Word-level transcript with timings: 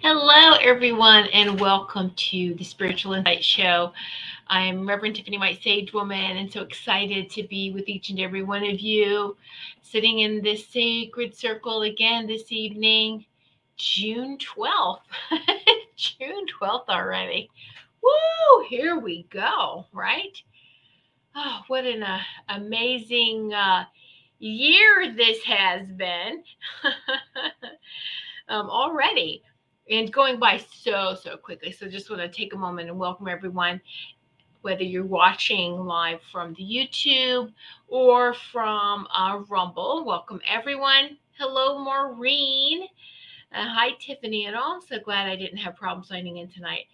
Hello, 0.00 0.56
everyone, 0.62 1.24
and 1.32 1.58
welcome 1.58 2.12
to 2.14 2.54
the 2.54 2.62
Spiritual 2.62 3.14
Insight 3.14 3.44
Show. 3.44 3.92
I'm 4.46 4.86
Reverend 4.88 5.16
Tiffany 5.16 5.38
White 5.38 5.60
Sage 5.60 5.92
Woman, 5.92 6.36
and 6.36 6.52
so 6.52 6.62
excited 6.62 7.28
to 7.30 7.42
be 7.42 7.72
with 7.72 7.88
each 7.88 8.08
and 8.08 8.20
every 8.20 8.44
one 8.44 8.62
of 8.64 8.78
you 8.78 9.36
sitting 9.82 10.20
in 10.20 10.40
this 10.40 10.68
sacred 10.68 11.34
circle 11.34 11.82
again 11.82 12.28
this 12.28 12.52
evening, 12.52 13.26
June 13.76 14.38
12th. 14.38 15.00
June 15.96 16.46
12th 16.60 16.88
already. 16.88 17.50
Woo! 18.00 18.64
Here 18.68 19.00
we 19.00 19.24
go, 19.30 19.84
right? 19.92 20.40
Oh, 21.34 21.62
what 21.66 21.84
an 21.84 22.04
uh, 22.04 22.20
amazing 22.48 23.52
uh, 23.52 23.84
year 24.38 25.12
this 25.16 25.42
has 25.42 25.88
been 25.88 26.44
um, 28.48 28.70
already 28.70 29.42
and 29.90 30.12
going 30.12 30.38
by 30.38 30.58
so 30.58 31.14
so 31.20 31.36
quickly. 31.36 31.72
So 31.72 31.88
just 31.88 32.10
want 32.10 32.22
to 32.22 32.28
take 32.28 32.54
a 32.54 32.58
moment 32.58 32.88
and 32.88 32.98
welcome 32.98 33.28
everyone 33.28 33.80
whether 34.62 34.82
you're 34.82 35.04
watching 35.04 35.72
live 35.86 36.20
from 36.32 36.52
the 36.54 36.62
youtube 36.62 37.52
or 37.86 38.34
from 38.34 39.06
uh, 39.16 39.38
rumble 39.48 40.04
welcome 40.04 40.40
everyone. 40.46 41.16
Hello 41.38 41.78
maureen. 41.82 42.82
Uh, 43.54 43.64
hi 43.66 43.90
tiffany 44.00 44.46
and 44.46 44.56
i'm 44.56 44.80
so 44.80 44.98
glad 44.98 45.28
i 45.28 45.36
didn't 45.36 45.58
have 45.58 45.76
problem 45.76 46.04
signing 46.04 46.38
in 46.38 46.48
tonight. 46.48 46.86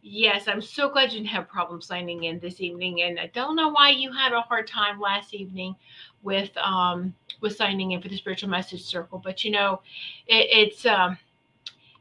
Yes 0.00 0.46
i'm 0.46 0.62
so 0.62 0.88
glad 0.88 1.12
you 1.12 1.18
didn't 1.18 1.30
have 1.30 1.48
problem 1.48 1.82
signing 1.82 2.24
in 2.24 2.38
this 2.38 2.60
evening 2.60 3.02
and 3.02 3.18
i 3.18 3.26
don't 3.34 3.56
know 3.56 3.68
why 3.68 3.90
you 3.90 4.12
had 4.12 4.32
a 4.32 4.40
hard 4.40 4.66
time 4.66 5.00
last 5.00 5.34
evening 5.34 5.74
with 6.22 6.56
um 6.56 7.12
with 7.40 7.56
signing 7.56 7.92
in 7.92 8.00
for 8.00 8.08
the 8.08 8.16
spiritual 8.16 8.48
message 8.48 8.82
circle 8.82 9.20
but 9.22 9.44
you 9.44 9.50
know 9.50 9.80
it, 10.28 10.46
it's 10.50 10.86
um 10.86 11.18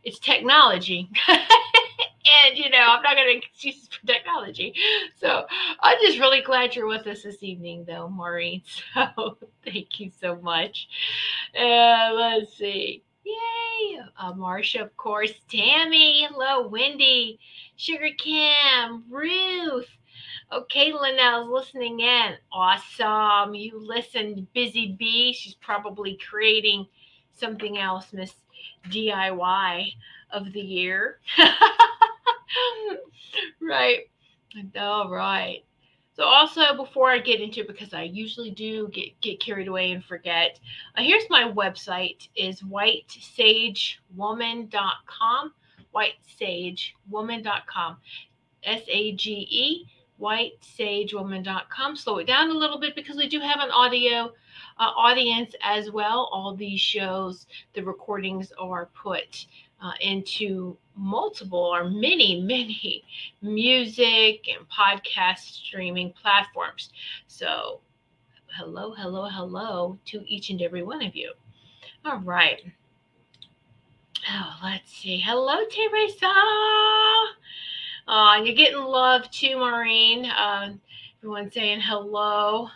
it's 0.08 0.20
technology. 0.20 1.10
and 1.28 2.58
you 2.58 2.70
know, 2.70 2.78
I'm 2.80 3.02
not 3.04 3.16
going 3.16 3.28
to 3.28 3.46
excuse 3.46 3.90
for 3.90 4.08
technology. 4.08 4.74
So 5.20 5.46
I'm 5.82 5.98
just 6.02 6.18
really 6.18 6.42
glad 6.42 6.76
you're 6.76 6.88
with 6.88 7.06
us 7.08 7.24
this 7.24 7.44
evening, 7.44 7.84
though, 7.86 8.10
Maureen. 8.10 8.62
So 8.94 9.38
thank 9.66 10.00
you 10.00 10.10
so 10.20 10.38
much. 10.38 10.88
Uh, 11.60 12.12
let's 12.14 12.58
see. 12.58 13.04
Yay! 13.26 14.00
Uh, 14.18 14.34
Marsha, 14.34 14.82
of 14.82 14.96
course. 14.96 15.34
Tammy, 15.52 16.26
hello. 16.30 16.70
Wendy, 16.70 17.38
Sugar 17.76 18.10
Kim, 18.18 19.04
Ruth. 19.10 19.90
Okay, 20.54 20.94
Linnell's 20.94 21.50
listening 21.50 22.00
in. 22.00 22.36
Awesome. 22.54 23.54
You 23.54 23.86
listened, 23.86 24.48
Busy 24.54 24.96
Bee. 24.98 25.34
She's 25.34 25.56
probably 25.56 26.18
creating 26.30 26.88
something 27.34 27.78
else, 27.78 28.14
Miss 28.14 28.34
DIY 28.90 29.92
of 30.32 30.54
the 30.54 30.62
year. 30.62 31.20
right. 33.62 34.10
All 34.80 35.10
right. 35.10 35.64
So 36.18 36.24
also 36.24 36.76
before 36.76 37.10
I 37.12 37.20
get 37.20 37.40
into 37.42 37.64
because 37.64 37.94
I 37.94 38.02
usually 38.02 38.50
do 38.50 38.88
get, 38.88 39.22
get 39.22 39.40
carried 39.40 39.68
away 39.68 39.92
and 39.92 40.04
forget, 40.04 40.60
uh, 40.98 41.04
here's 41.04 41.30
my 41.30 41.44
website 41.44 42.28
is 42.36 42.60
whitesagewoman.com, 42.62 45.54
whitesagewoman.com, 45.96 47.98
S-A-G-E, 48.64 49.86
whitesagewoman.com. 50.20 51.96
Slow 51.96 52.18
it 52.18 52.26
down 52.26 52.50
a 52.50 52.54
little 52.54 52.80
bit 52.80 52.96
because 52.96 53.18
we 53.18 53.30
do 53.30 53.40
have 53.40 53.60
an 53.60 53.70
audio 53.70 54.34
uh, 54.80 54.92
audience 54.96 55.54
as 55.62 55.92
well. 55.92 56.30
All 56.32 56.54
these 56.56 56.80
shows, 56.80 57.48
the 57.74 57.82
recordings 57.82 58.52
are 58.60 58.90
put 59.02 59.46
uh, 59.82 59.92
into 60.02 60.78
multiple 60.96 61.60
or 61.60 61.90
many, 61.90 62.42
many 62.46 63.04
music 63.42 64.48
and 64.48 64.68
podcast 64.70 65.40
streaming 65.40 66.12
platforms. 66.14 66.92
So, 67.28 67.80
hello, 68.58 68.94
hello, 68.94 69.28
hello 69.30 70.00
to 70.06 70.24
each 70.28 70.50
and 70.50 70.62
every 70.62 70.84
one 70.84 71.04
of 71.04 71.16
you. 71.16 71.34
All 72.06 72.20
right. 72.20 72.62
Oh, 74.30 74.56
let's 74.64 74.92
see. 74.92 75.20
Hello, 75.20 75.58
Teresa. 75.70 76.34
Uh, 78.08 78.42
you're 78.44 78.56
getting 78.56 78.80
love 78.80 79.30
too, 79.32 79.58
Maureen. 79.58 80.26
Uh, 80.26 80.74
everyone 81.20 81.52
saying 81.52 81.82
hello 81.82 82.70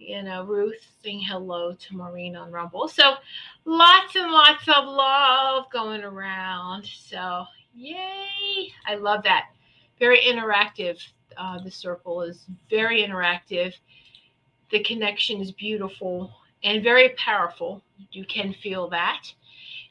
you 0.00 0.22
know, 0.22 0.44
Ruth 0.44 0.80
saying 1.04 1.20
hello 1.20 1.74
to 1.74 1.96
Maureen 1.96 2.34
on 2.34 2.50
Rumble. 2.50 2.88
So 2.88 3.16
lots 3.66 4.16
and 4.16 4.32
lots 4.32 4.66
of 4.66 4.86
love 4.86 5.70
going 5.70 6.02
around. 6.02 6.86
So 6.86 7.44
yay. 7.74 8.72
I 8.86 8.94
love 8.94 9.22
that. 9.24 9.50
Very 9.98 10.20
interactive. 10.20 10.98
Uh, 11.36 11.62
the 11.62 11.70
circle 11.70 12.22
is 12.22 12.46
very 12.70 13.06
interactive. 13.06 13.74
The 14.70 14.82
connection 14.82 15.40
is 15.40 15.52
beautiful 15.52 16.32
and 16.64 16.82
very 16.82 17.10
powerful. 17.10 17.82
You 18.10 18.24
can 18.24 18.54
feel 18.54 18.88
that. 18.88 19.24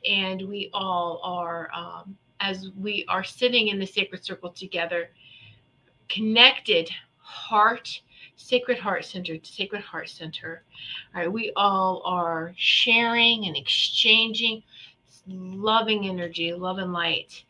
And 0.09 0.41
we 0.49 0.71
all 0.73 1.21
are, 1.23 1.69
um, 1.73 2.17
as 2.39 2.69
we 2.77 3.05
are 3.09 3.23
sitting 3.23 3.67
in 3.67 3.77
the 3.77 3.85
sacred 3.85 4.25
circle 4.25 4.49
together, 4.49 5.11
connected 6.07 6.89
heart 7.17 8.01
Sacred 8.41 8.79
Heart 8.79 9.03
Center, 9.05 9.37
to 9.37 9.51
Sacred 9.51 9.81
Heart 9.81 10.09
Center. 10.09 10.63
All 11.13 11.21
right, 11.21 11.31
we 11.31 11.51
all 11.55 12.01
are 12.05 12.53
sharing 12.55 13.45
and 13.45 13.55
exchanging 13.55 14.63
loving 15.27 16.07
energy, 16.07 16.53
love 16.53 16.77
and 16.77 16.93
light. 16.93 17.43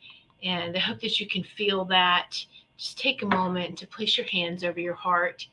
And 0.44 0.76
I 0.76 0.80
hope 0.80 1.00
that 1.02 1.20
you 1.20 1.28
can 1.28 1.44
feel 1.44 1.86
that. 1.86 2.44
Just 2.76 2.98
take 2.98 3.22
a 3.22 3.28
moment 3.28 3.78
to 3.78 3.88
place 3.88 4.18
your 4.18 4.26
hands 4.28 4.64
over 4.64 4.80
your 4.80 4.96
heart. 4.96 5.48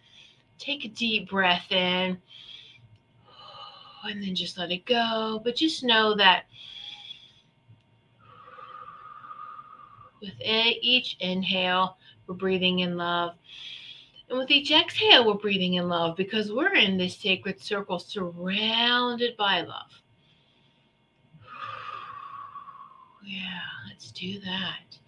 Take 0.59 0.85
a 0.85 0.88
deep 0.88 1.29
breath 1.29 1.71
in 1.71 2.21
and 4.05 4.23
then 4.23 4.35
just 4.35 4.56
let 4.56 4.73
it 4.73 4.87
go. 4.87 5.41
But 5.44 5.56
just 5.56 5.85
know 5.85 6.17
that 6.17 6.44
with 10.23 10.33
each 10.41 11.17
inhale, 11.21 11.99
we're 12.27 12.35
breathing 12.37 12.79
in 12.81 12.97
love. 12.97 13.35
And 14.28 14.38
with 14.38 14.50
each 14.50 14.73
exhale, 14.73 15.26
we're 15.26 15.34
breathing 15.34 15.75
in 15.75 15.88
love 15.88 16.17
because 16.17 16.50
we're 16.50 16.75
in 16.75 16.96
this 16.96 17.17
sacred 17.17 17.62
circle 17.62 17.99
surrounded 17.99 19.37
by 19.37 19.62
love. 19.62 19.90
Yeah, 23.28 23.58
let's 23.88 24.12
do 24.12 24.38
that. 24.38 24.99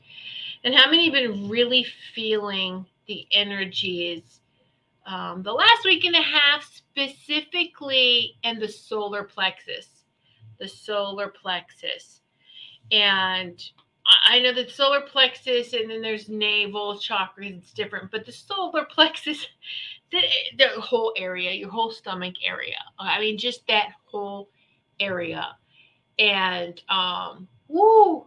And 0.64 0.74
how 0.74 0.90
many 0.90 1.04
have 1.04 1.12
been 1.12 1.48
really 1.48 1.86
feeling 2.14 2.84
the 3.06 3.28
energies 3.30 4.40
um, 5.06 5.44
the 5.44 5.52
last 5.52 5.84
week 5.84 6.04
and 6.04 6.16
a 6.16 6.22
half, 6.22 6.64
specifically 6.64 8.34
in 8.42 8.58
the 8.58 8.66
solar 8.66 9.22
plexus? 9.22 9.86
The 10.58 10.66
solar 10.66 11.28
plexus. 11.28 12.22
And 12.90 13.62
I 14.08 14.40
know 14.40 14.54
that 14.54 14.70
solar 14.70 15.02
plexus 15.02 15.72
and 15.74 15.90
then 15.90 16.00
there's 16.00 16.28
navel 16.28 16.98
chakras, 16.98 17.58
it's 17.58 17.72
different, 17.72 18.10
but 18.10 18.24
the 18.24 18.32
solar 18.32 18.84
plexus, 18.90 19.46
the, 20.10 20.22
the 20.56 20.80
whole 20.80 21.12
area, 21.16 21.52
your 21.52 21.70
whole 21.70 21.90
stomach 21.90 22.34
area. 22.44 22.76
I 22.98 23.20
mean, 23.20 23.38
just 23.38 23.66
that 23.68 23.90
whole 24.06 24.48
area. 24.98 25.56
And 26.18 26.80
um, 26.88 27.48
woo, 27.68 28.26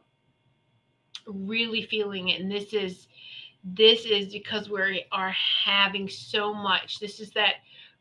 really 1.25 1.83
feeling 1.83 2.29
it. 2.29 2.41
And 2.41 2.51
this 2.51 2.73
is 2.73 3.07
this 3.63 4.05
is 4.05 4.33
because 4.33 4.69
we 4.69 5.05
are 5.11 5.35
having 5.65 6.09
so 6.09 6.53
much. 6.53 6.99
This 6.99 7.19
is 7.19 7.29
that 7.31 7.55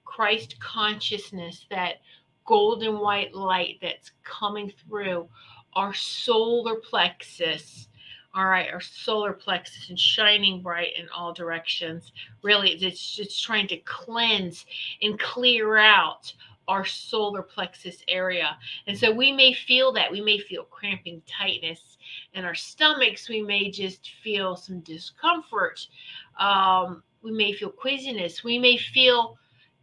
Christ 0.04 0.58
consciousness, 0.58 1.66
that 1.70 1.96
golden 2.46 2.98
white 2.98 3.34
light 3.34 3.78
that's 3.82 4.12
coming 4.24 4.72
through 4.86 5.28
our 5.74 5.94
solar 5.94 6.76
plexus. 6.76 7.88
All 8.32 8.46
right, 8.46 8.72
our 8.72 8.80
solar 8.80 9.32
plexus 9.32 9.88
and 9.88 9.98
shining 9.98 10.62
bright 10.62 10.92
in 10.96 11.08
all 11.08 11.32
directions. 11.32 12.12
Really, 12.42 12.70
it's 12.72 13.16
just 13.16 13.42
trying 13.42 13.66
to 13.68 13.76
cleanse 13.78 14.66
and 15.02 15.18
clear 15.18 15.76
out 15.76 16.32
our 16.68 16.84
solar 16.84 17.42
plexus 17.42 18.04
area. 18.06 18.56
And 18.86 18.96
so 18.96 19.10
we 19.10 19.32
may 19.32 19.52
feel 19.52 19.90
that. 19.92 20.12
We 20.12 20.20
may 20.20 20.38
feel 20.38 20.62
cramping 20.62 21.22
tightness 21.26 21.98
in 22.34 22.44
our 22.44 22.54
stomachs. 22.54 23.28
We 23.28 23.42
may 23.42 23.72
just 23.72 24.12
feel 24.22 24.54
some 24.54 24.78
discomfort. 24.80 25.84
Um, 26.38 27.02
we 27.22 27.32
may 27.32 27.52
feel 27.52 27.70
queasiness. 27.70 28.44
We 28.44 28.60
may 28.60 28.76
feel 28.76 29.36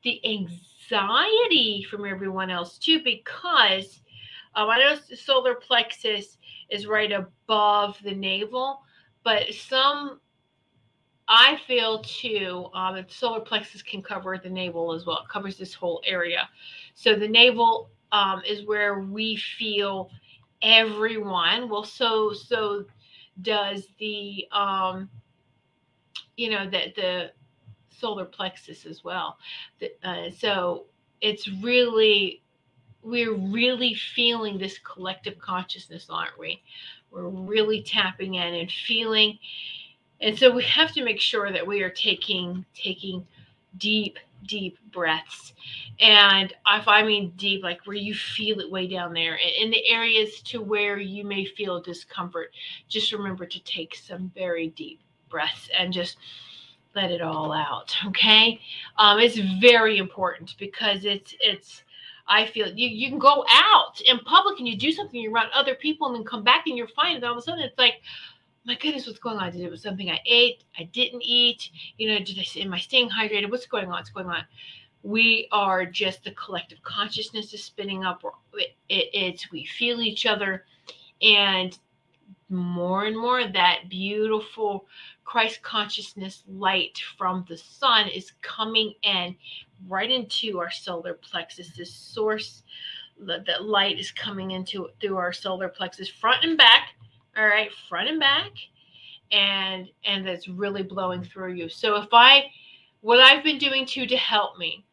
the 0.04 0.22
anxiety 0.25 1.83
from 1.83 2.06
everyone 2.06 2.50
else 2.50 2.78
too, 2.78 3.04
because 3.04 4.01
um, 4.57 4.69
I 4.71 4.80
know 4.80 4.95
the 4.95 5.15
solar 5.15 5.54
plexus 5.54 6.39
is 6.69 6.88
right 6.88 7.12
above 7.12 7.98
the 8.04 8.13
navel, 8.13 8.81
but 9.24 9.54
some 9.54 10.19
I 11.27 11.59
feel 11.68 12.00
too, 12.00 12.69
um, 12.74 12.95
the 12.95 13.06
solar 13.07 13.42
plexus 13.42 13.83
can 13.83 14.01
cover 14.01 14.39
the 14.42 14.50
navel 14.50 14.94
as 14.94 15.06
well. 15.06 15.19
It 15.19 15.30
covers 15.30 15.57
this 15.57 15.74
whole 15.74 16.01
area. 16.06 16.50
So 16.95 17.15
the 17.15 17.27
navel 17.27 17.92
um, 18.12 18.42
is 18.48 18.65
where 18.65 19.01
we 19.01 19.36
feel 19.36 20.09
everyone. 20.63 21.69
Well, 21.69 21.83
so 21.83 22.33
so 22.33 22.86
does 23.44 23.88
the 24.00 24.48
um, 24.51 25.07
you 26.36 26.50
know 26.50 26.68
the 26.68 26.94
the 26.95 27.31
solar 27.89 28.25
plexus 28.25 28.88
as 28.88 29.04
well. 29.04 29.38
The, 29.80 29.92
uh, 30.04 30.31
so 30.31 30.86
it's 31.21 31.48
really 31.62 32.42
we're 33.07 33.33
really 33.33 33.94
feeling 33.94 34.57
this 34.57 34.77
collective 34.80 35.39
consciousness, 35.39 36.07
aren't 36.09 36.38
we? 36.38 36.62
We're 37.09 37.30
really 37.30 37.81
tapping 37.81 38.36
in 38.36 38.54
and 38.54 38.69
feeling. 38.69 39.39
And 40.19 40.38
so 40.38 40.51
we 40.51 40.63
have 40.63 40.92
to 40.94 41.04
make 41.04 41.21
sure 41.21 41.51
that 41.51 41.65
we 41.65 41.81
are 41.81 41.89
taking 41.89 42.65
taking 42.74 43.25
deep 43.77 44.19
deep 44.45 44.77
breaths. 44.92 45.54
And 46.00 46.51
if 46.51 46.88
i 46.88 47.04
mean 47.04 47.33
deep 47.38 47.63
like 47.63 47.86
where 47.86 47.95
you 47.95 48.13
feel 48.13 48.59
it 48.59 48.69
way 48.69 48.88
down 48.88 49.13
there 49.13 49.39
in 49.59 49.71
the 49.71 49.88
areas 49.88 50.42
to 50.42 50.62
where 50.62 51.00
you 51.00 51.24
may 51.24 51.45
feel 51.45 51.81
discomfort 51.81 52.51
just 52.88 53.12
remember 53.12 53.45
to 53.48 53.63
take 53.63 53.95
some 53.95 54.31
very 54.36 54.68
deep 54.69 55.00
breaths 55.30 55.69
and 55.77 55.92
just 55.92 56.18
let 56.95 57.09
it 57.09 57.21
all 57.21 57.51
out 57.51 57.95
okay? 58.06 58.59
Um, 58.98 59.19
it's 59.19 59.39
very 59.59 59.98
important 59.98 60.56
because 60.59 61.04
it's 61.04 61.36
it's 61.39 61.83
I 62.27 62.45
feel 62.45 62.68
you, 62.68 62.88
you 62.88 63.09
can 63.09 63.19
go 63.19 63.45
out 63.50 64.01
in 64.01 64.19
public 64.19 64.59
and 64.59 64.68
you 64.68 64.77
do 64.77 64.91
something, 64.91 65.19
you're 65.19 65.31
around 65.31 65.50
other 65.53 65.75
people, 65.75 66.07
and 66.07 66.15
then 66.15 66.24
come 66.24 66.44
back 66.44 66.68
and 66.68 66.77
you're 66.77 66.88
fine. 66.89 67.15
And 67.15 67.24
all 67.25 67.31
of 67.31 67.38
a 67.38 67.41
sudden, 67.41 67.62
it's 67.62 67.77
like, 67.77 68.01
my 68.65 68.75
goodness, 68.75 69.07
what's 69.07 69.19
going 69.19 69.38
on? 69.38 69.51
Did 69.51 69.62
it 69.62 69.71
was 69.71 69.81
something 69.81 70.09
I 70.09 70.19
ate? 70.25 70.63
I 70.77 70.83
didn't 70.83 71.21
eat? 71.24 71.69
You 71.97 72.09
know, 72.09 72.19
did 72.19 72.38
I 72.38 72.59
am 72.59 72.74
I 72.74 72.79
staying 72.79 73.09
hydrated? 73.09 73.50
What's 73.50 73.65
going 73.65 73.85
on? 73.85 73.91
What's 73.91 74.09
going 74.09 74.27
on? 74.27 74.44
We 75.03 75.47
are 75.53 75.85
just 75.85 76.24
the 76.24 76.31
collective 76.31 76.81
consciousness 76.83 77.53
is 77.53 77.63
spinning 77.63 78.03
up. 78.03 78.24
It, 78.53 78.75
it, 78.89 79.09
it's 79.13 79.51
we 79.51 79.63
feel 79.63 80.01
each 80.01 80.25
other, 80.25 80.65
and 81.21 81.77
more 82.49 83.05
and 83.05 83.17
more 83.17 83.47
that 83.47 83.89
beautiful 83.89 84.85
Christ 85.23 85.61
consciousness 85.61 86.44
light 86.47 86.99
from 87.17 87.45
the 87.49 87.57
sun 87.57 88.07
is 88.07 88.31
coming 88.41 88.94
in 89.03 89.35
right 89.88 90.09
into 90.09 90.59
our 90.59 90.71
solar 90.71 91.13
plexus. 91.15 91.75
This 91.75 91.94
source, 91.94 92.63
that 93.19 93.63
light 93.63 93.99
is 93.99 94.11
coming 94.11 94.51
into 94.51 94.89
through 95.01 95.17
our 95.17 95.33
solar 95.33 95.67
plexus, 95.67 96.07
front 96.07 96.44
and 96.44 96.57
back 96.57 96.94
all 97.38 97.47
right 97.47 97.71
front 97.88 98.09
and 98.09 98.19
back 98.19 98.51
and 99.31 99.88
and 100.05 100.25
that's 100.25 100.47
really 100.47 100.81
blowing 100.83 101.23
through 101.23 101.53
you 101.53 101.69
so 101.69 101.95
if 101.97 102.07
i 102.11 102.44
what 103.01 103.19
i've 103.19 103.44
been 103.44 103.57
doing 103.57 103.85
too 103.85 104.05
to 104.05 104.17
help 104.17 104.57
me 104.57 104.83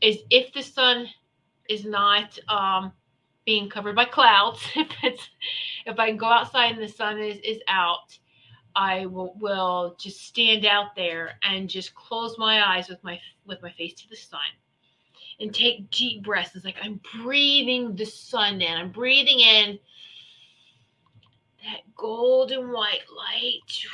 is 0.00 0.18
if 0.30 0.52
the 0.52 0.62
sun 0.62 1.06
is 1.68 1.84
not 1.84 2.38
um 2.48 2.92
being 3.44 3.68
covered 3.68 3.96
by 3.96 4.04
clouds. 4.04 4.60
If 4.76 4.88
it's 5.02 5.28
if 5.86 5.98
i 5.98 6.08
can 6.08 6.16
go 6.16 6.26
outside 6.26 6.72
and 6.72 6.82
the 6.82 6.88
sun 6.88 7.18
is 7.18 7.38
is 7.38 7.60
out 7.68 8.18
i 8.74 9.06
will 9.06 9.34
will 9.38 9.96
just 9.98 10.24
stand 10.26 10.64
out 10.64 10.94
there 10.96 11.38
and 11.42 11.68
just 11.68 11.94
close 11.94 12.38
my 12.38 12.76
eyes 12.76 12.88
with 12.88 13.02
my 13.02 13.18
with 13.46 13.60
my 13.62 13.70
face 13.72 13.94
to 13.94 14.08
the 14.08 14.16
sun 14.16 14.40
and 15.40 15.54
take 15.54 15.90
deep 15.90 16.22
breaths. 16.22 16.54
It's 16.54 16.64
like 16.64 16.76
i'm 16.82 17.00
breathing 17.22 17.96
the 17.96 18.06
sun 18.06 18.60
in. 18.60 18.76
I'm 18.76 18.90
breathing 18.90 19.40
in 19.40 19.78
that 21.64 21.80
golden 21.96 22.72
white 22.72 23.04
light 23.16 23.86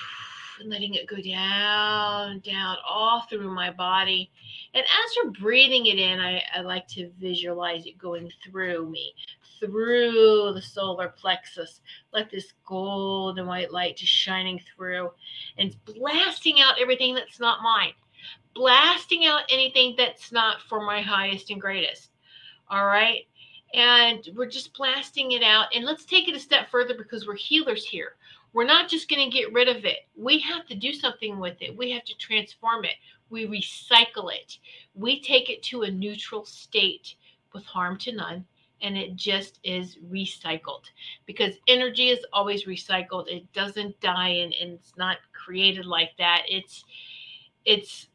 and 0.61 0.71
letting 0.71 0.95
it 0.95 1.07
go 1.07 1.17
down, 1.17 2.41
down, 2.41 2.77
all 2.89 3.23
through 3.29 3.55
my 3.55 3.71
body. 3.71 4.31
And 4.75 4.83
as 4.83 5.17
you're 5.17 5.31
breathing 5.31 5.87
it 5.87 5.99
in, 5.99 6.19
I, 6.19 6.43
I 6.55 6.61
like 6.63 6.89
to 6.89 7.11
visualize 7.21 7.87
it 7.87 7.99
going 7.99 8.31
through 8.45 8.91
me, 8.91 9.13
through 9.59 10.53
the 10.55 10.63
solar 10.63 11.09
plexus. 11.09 11.81
Let 12.13 12.31
this 12.31 12.53
golden 12.67 13.47
white 13.47 13.73
light 13.73 13.97
just 13.97 14.13
shining 14.13 14.61
through 14.75 15.11
and 15.59 15.77
blasting 15.85 16.61
out 16.61 16.81
everything 16.81 17.15
that's 17.15 17.41
not 17.41 17.63
mine, 17.63 17.93
blasting 18.55 19.27
out 19.27 19.43
anything 19.51 19.95
that's 19.97 20.33
not 20.33 20.61
for 20.69 20.85
my 20.85 21.01
highest 21.01 21.51
and 21.51 21.61
greatest. 21.61 22.11
All 22.71 22.87
right 22.87 23.25
and 23.75 24.29
we're 24.35 24.47
just 24.47 24.75
blasting 24.75 25.33
it 25.33 25.43
out. 25.43 25.67
And 25.75 25.85
let's 25.85 26.05
take 26.05 26.29
it 26.29 26.35
a 26.35 26.41
step 26.41 26.71
further 26.71 26.95
because 26.95 27.27
we're 27.27 27.37
healers 27.37 27.85
here. 27.85 28.15
We're 28.53 28.65
not 28.65 28.89
just 28.89 29.11
going 29.11 29.31
to 29.31 29.37
get 29.37 29.53
rid 29.53 29.69
of 29.69 29.85
it. 29.85 30.09
We 30.17 30.39
have 30.41 30.67
to 30.67 30.75
do 30.75 30.93
something 30.93 31.39
with 31.39 31.61
it. 31.61 31.77
We 31.77 31.91
have 31.91 32.05
to 32.05 32.17
transform 32.17 32.85
it. 32.85 32.95
We 33.31 33.47
recycle 33.47 34.33
it. 34.33 34.59
We 34.95 35.21
take 35.21 35.51
it 35.51 35.63
to 35.65 35.83
a 35.83 35.91
neutral 35.91 36.47
state 36.47 37.15
with 37.53 37.65
harm 37.65 37.99
to 37.99 38.13
none 38.13 38.47
and 38.83 38.97
it 38.97 39.17
just 39.17 39.59
is 39.65 39.99
recycled. 40.11 40.85
Because 41.27 41.55
energy 41.67 42.09
is 42.09 42.25
always 42.33 42.65
recycled. 42.65 43.29
It 43.29 43.53
doesn't 43.53 44.01
die 44.01 44.29
and, 44.29 44.55
and 44.61 44.73
it's 44.73 44.97
not 44.97 45.19
created 45.33 45.87
like 45.87 46.11
that. 46.19 46.43
It's 46.49 46.85
it's 47.65 48.09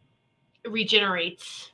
regenerates. 0.66 1.72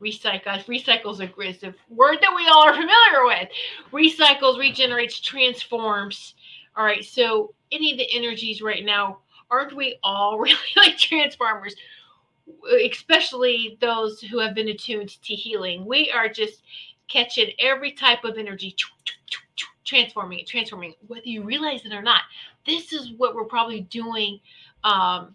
Recycles 0.00 0.64
recycles 0.64 1.20
a, 1.20 1.68
a 1.68 1.74
word 1.88 2.18
that 2.20 2.34
we 2.34 2.48
all 2.48 2.64
are 2.64 2.74
familiar 2.74 3.24
with. 3.24 3.48
Recycles 3.92 4.58
regenerates 4.58 5.20
transforms. 5.20 6.34
All 6.76 6.84
right 6.84 7.04
so 7.04 7.54
any 7.70 7.92
of 7.92 7.98
the 7.98 8.08
energies 8.12 8.62
right 8.62 8.84
now 8.84 9.18
aren't 9.50 9.76
we 9.76 9.98
all 10.02 10.38
really 10.40 10.56
like 10.76 10.96
transformers? 10.98 11.76
Especially 12.84 13.78
those 13.80 14.20
who 14.20 14.38
have 14.40 14.54
been 14.54 14.68
attuned 14.68 15.22
to 15.22 15.34
healing. 15.34 15.86
We 15.86 16.10
are 16.10 16.28
just 16.28 16.62
catching 17.08 17.50
every 17.58 17.92
type 17.92 18.24
of 18.24 18.38
energy, 18.38 18.74
transforming 19.84 20.40
it, 20.40 20.46
transforming 20.46 20.92
it, 20.92 20.98
whether 21.06 21.26
you 21.26 21.42
realize 21.42 21.84
it 21.84 21.92
or 21.92 22.02
not. 22.02 22.22
This 22.66 22.92
is 22.92 23.12
what 23.16 23.34
we're 23.34 23.44
probably 23.44 23.82
doing. 23.82 24.40
Um, 24.84 25.34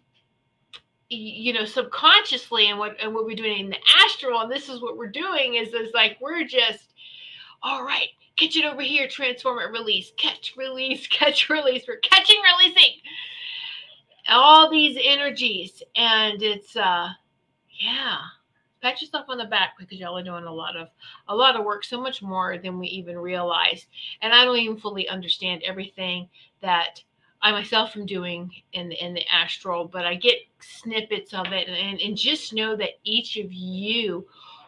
you 1.09 1.53
know 1.53 1.63
subconsciously 1.65 2.69
and 2.69 2.77
what 2.77 2.97
and 3.01 3.13
what 3.13 3.25
we're 3.25 3.35
doing 3.35 3.59
in 3.59 3.69
the 3.69 3.77
astral 4.03 4.41
and 4.41 4.51
this 4.51 4.67
is 4.67 4.81
what 4.81 4.97
we're 4.97 5.07
doing 5.07 5.55
is 5.55 5.73
is 5.73 5.93
like 5.93 6.17
we're 6.19 6.43
just 6.43 6.93
all 7.63 7.83
right 7.83 8.09
catch 8.37 8.57
it 8.57 8.65
over 8.65 8.81
here 8.81 9.07
transform 9.07 9.59
it 9.59 9.71
release 9.71 10.11
catch 10.17 10.53
release 10.57 11.07
catch 11.11 11.49
release 11.49 11.85
we're 11.87 11.97
catching 11.97 12.41
releasing 12.41 12.91
all 14.29 14.69
these 14.69 14.97
energies 15.01 15.81
and 15.95 16.43
it's 16.43 16.75
uh 16.75 17.09
yeah 17.79 18.17
pat 18.81 19.01
yourself 19.01 19.25
on 19.29 19.37
the 19.37 19.45
back 19.45 19.73
because 19.77 19.99
y'all 19.99 20.17
are 20.17 20.23
doing 20.23 20.43
a 20.43 20.53
lot 20.53 20.75
of 20.75 20.89
a 21.27 21.35
lot 21.35 21.55
of 21.55 21.65
work 21.65 21.83
so 21.83 21.99
much 21.99 22.21
more 22.21 22.57
than 22.57 22.79
we 22.79 22.87
even 22.87 23.17
realize 23.17 23.87
and 24.21 24.33
i 24.33 24.43
don't 24.45 24.57
even 24.57 24.77
fully 24.77 25.07
understand 25.07 25.61
everything 25.63 26.27
that 26.61 27.01
i 27.41 27.51
myself 27.51 27.95
am 27.95 28.05
doing 28.05 28.51
in 28.73 28.89
the 28.89 29.03
in 29.03 29.13
the 29.13 29.27
astral 29.33 29.85
but 29.85 30.05
i 30.05 30.15
get 30.15 30.37
snippets 30.59 31.33
of 31.33 31.47
it 31.47 31.67
and, 31.67 31.99
and 31.99 32.17
just 32.17 32.53
know 32.53 32.75
that 32.75 32.91
each 33.03 33.37
of 33.37 33.51
you 33.51 34.27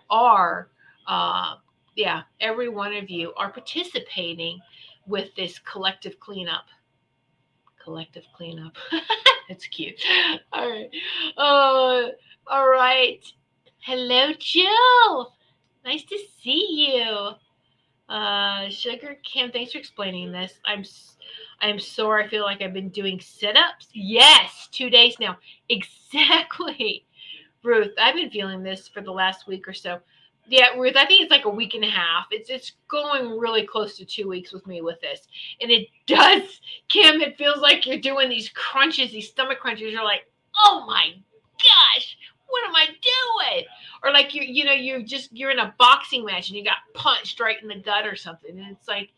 are 0.10 0.70
uh 1.08 1.56
yeah 1.96 2.24
every 2.40 2.70
one 2.70 2.94
of 2.94 3.10
you 3.10 3.34
are 3.36 3.52
participating 3.52 4.60
with 5.08 5.34
this 5.36 5.60
collective 5.60 6.20
cleanup 6.20 6.66
collective 7.84 8.26
cleanup 8.36 8.76
That's 9.50 9.66
cute. 9.66 10.00
All 10.54 10.70
right. 10.70 10.90
Uh, 11.36 12.10
all 12.48 12.70
right. 12.70 13.20
Hello, 13.82 14.34
Jill. 14.38 15.34
Nice 15.86 16.04
to 16.04 16.18
see 16.44 16.94
you. 16.94 17.32
Uh, 18.14 18.70
Sugar 18.70 19.18
Kim, 19.24 19.52
thanks 19.52 19.72
for 19.72 19.78
explaining 19.78 20.32
this. 20.32 20.60
I'm 20.66 20.84
I'm 21.62 21.80
sore. 21.80 22.22
I 22.22 22.28
feel 22.28 22.44
like 22.44 22.62
I've 22.62 22.74
been 22.74 22.90
doing 22.90 23.20
sit-ups. 23.20 23.88
Yes, 23.94 24.68
two 24.72 24.90
days 24.90 25.16
now. 25.20 25.38
Exactly. 25.70 27.06
Ruth, 27.64 27.94
I've 28.00 28.16
been 28.16 28.32
feeling 28.32 28.64
this 28.64 28.88
for 28.88 29.02
the 29.02 29.12
last 29.12 29.48
week 29.48 29.68
or 29.68 29.74
so. 29.74 30.00
Yeah, 30.48 30.70
Ruth, 30.76 30.96
I 30.98 31.06
think 31.06 31.22
it's 31.22 31.32
like 31.32 31.46
a 31.46 31.50
week 31.50 31.76
and 31.76 31.84
a 31.86 31.90
half. 31.90 32.26
It's 32.32 32.50
it's 32.50 32.72
going 32.88 33.38
really 33.38 33.66
close 33.66 33.96
to 33.98 34.06
two 34.06 34.28
weeks 34.28 34.52
with 34.52 34.66
me 34.66 34.82
with 34.82 35.00
this. 35.02 35.28
And 35.62 35.70
it 35.70 35.88
does, 36.08 36.60
Kim, 36.90 37.22
it 37.22 37.38
feels 37.38 37.60
like 37.60 37.86
you're 37.86 38.00
doing 38.00 38.28
these 38.30 38.50
crunches, 38.50 39.12
these 39.12 39.30
stomach 39.30 39.60
crunches. 39.60 39.94
You're 39.94 40.04
like, 40.04 40.26
oh 40.58 40.84
my 40.88 41.14
gosh, 41.60 42.18
what 42.50 42.68
am 42.68 42.76
I 42.76 42.86
doing? 42.86 43.66
Or 44.04 44.12
like 44.12 44.34
you, 44.34 44.42
you 44.42 44.66
know, 44.66 44.74
you're 44.74 45.02
just 45.02 45.32
you're 45.32 45.52
in 45.52 45.60
a 45.60 45.74
boxing 45.78 46.26
match 46.26 46.50
and 46.50 46.58
you 46.58 46.64
got 46.64 46.78
punched 46.94 47.40
right 47.40 47.62
in 47.62 47.68
the 47.68 47.80
gut 47.80 48.06
or 48.06 48.16
something. 48.16 48.58
And 48.58 48.72
it's 48.72 48.88
like, 48.88 49.10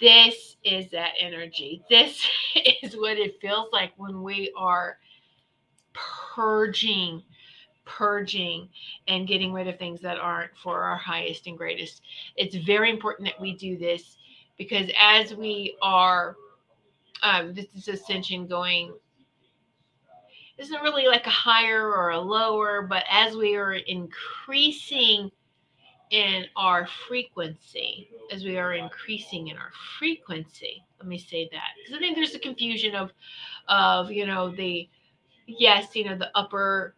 this 0.00 0.56
is 0.64 0.90
that 0.90 1.12
energy. 1.20 1.82
This 1.90 2.26
is 2.82 2.96
what 2.96 3.18
it 3.18 3.40
feels 3.40 3.68
like 3.72 3.92
when 3.96 4.22
we 4.22 4.52
are 4.56 4.98
purging 5.92 7.22
purging 7.84 8.68
and 9.08 9.28
getting 9.28 9.52
rid 9.52 9.68
of 9.68 9.78
things 9.78 10.00
that 10.00 10.18
aren't 10.18 10.56
for 10.56 10.82
our 10.82 10.96
highest 10.96 11.46
and 11.46 11.56
greatest. 11.56 12.02
It's 12.36 12.56
very 12.56 12.90
important 12.90 13.28
that 13.28 13.40
we 13.40 13.54
do 13.54 13.76
this 13.76 14.16
because 14.56 14.90
as 14.98 15.34
we 15.34 15.76
are, 15.82 16.36
um, 17.22 17.54
this 17.54 17.66
is 17.74 17.88
ascension 17.88 18.46
going, 18.46 18.94
isn't 20.58 20.82
really 20.82 21.06
like 21.06 21.26
a 21.26 21.30
higher 21.30 21.88
or 21.88 22.10
a 22.10 22.20
lower, 22.20 22.82
but 22.82 23.04
as 23.10 23.34
we 23.36 23.56
are 23.56 23.74
increasing 23.74 25.30
in 26.10 26.44
our 26.56 26.86
frequency, 27.08 28.08
as 28.30 28.44
we 28.44 28.56
are 28.56 28.74
increasing 28.74 29.48
in 29.48 29.56
our 29.56 29.72
frequency, 29.98 30.84
let 30.98 31.08
me 31.08 31.18
say 31.18 31.48
that. 31.50 31.70
Because 31.76 31.96
I 31.96 31.98
think 31.98 32.16
there's 32.16 32.34
a 32.34 32.38
confusion 32.38 32.94
of, 32.94 33.10
of 33.68 34.10
you 34.10 34.26
know 34.26 34.50
the 34.50 34.88
yes, 35.46 35.96
you 35.96 36.04
know 36.04 36.16
the 36.16 36.30
upper 36.36 36.94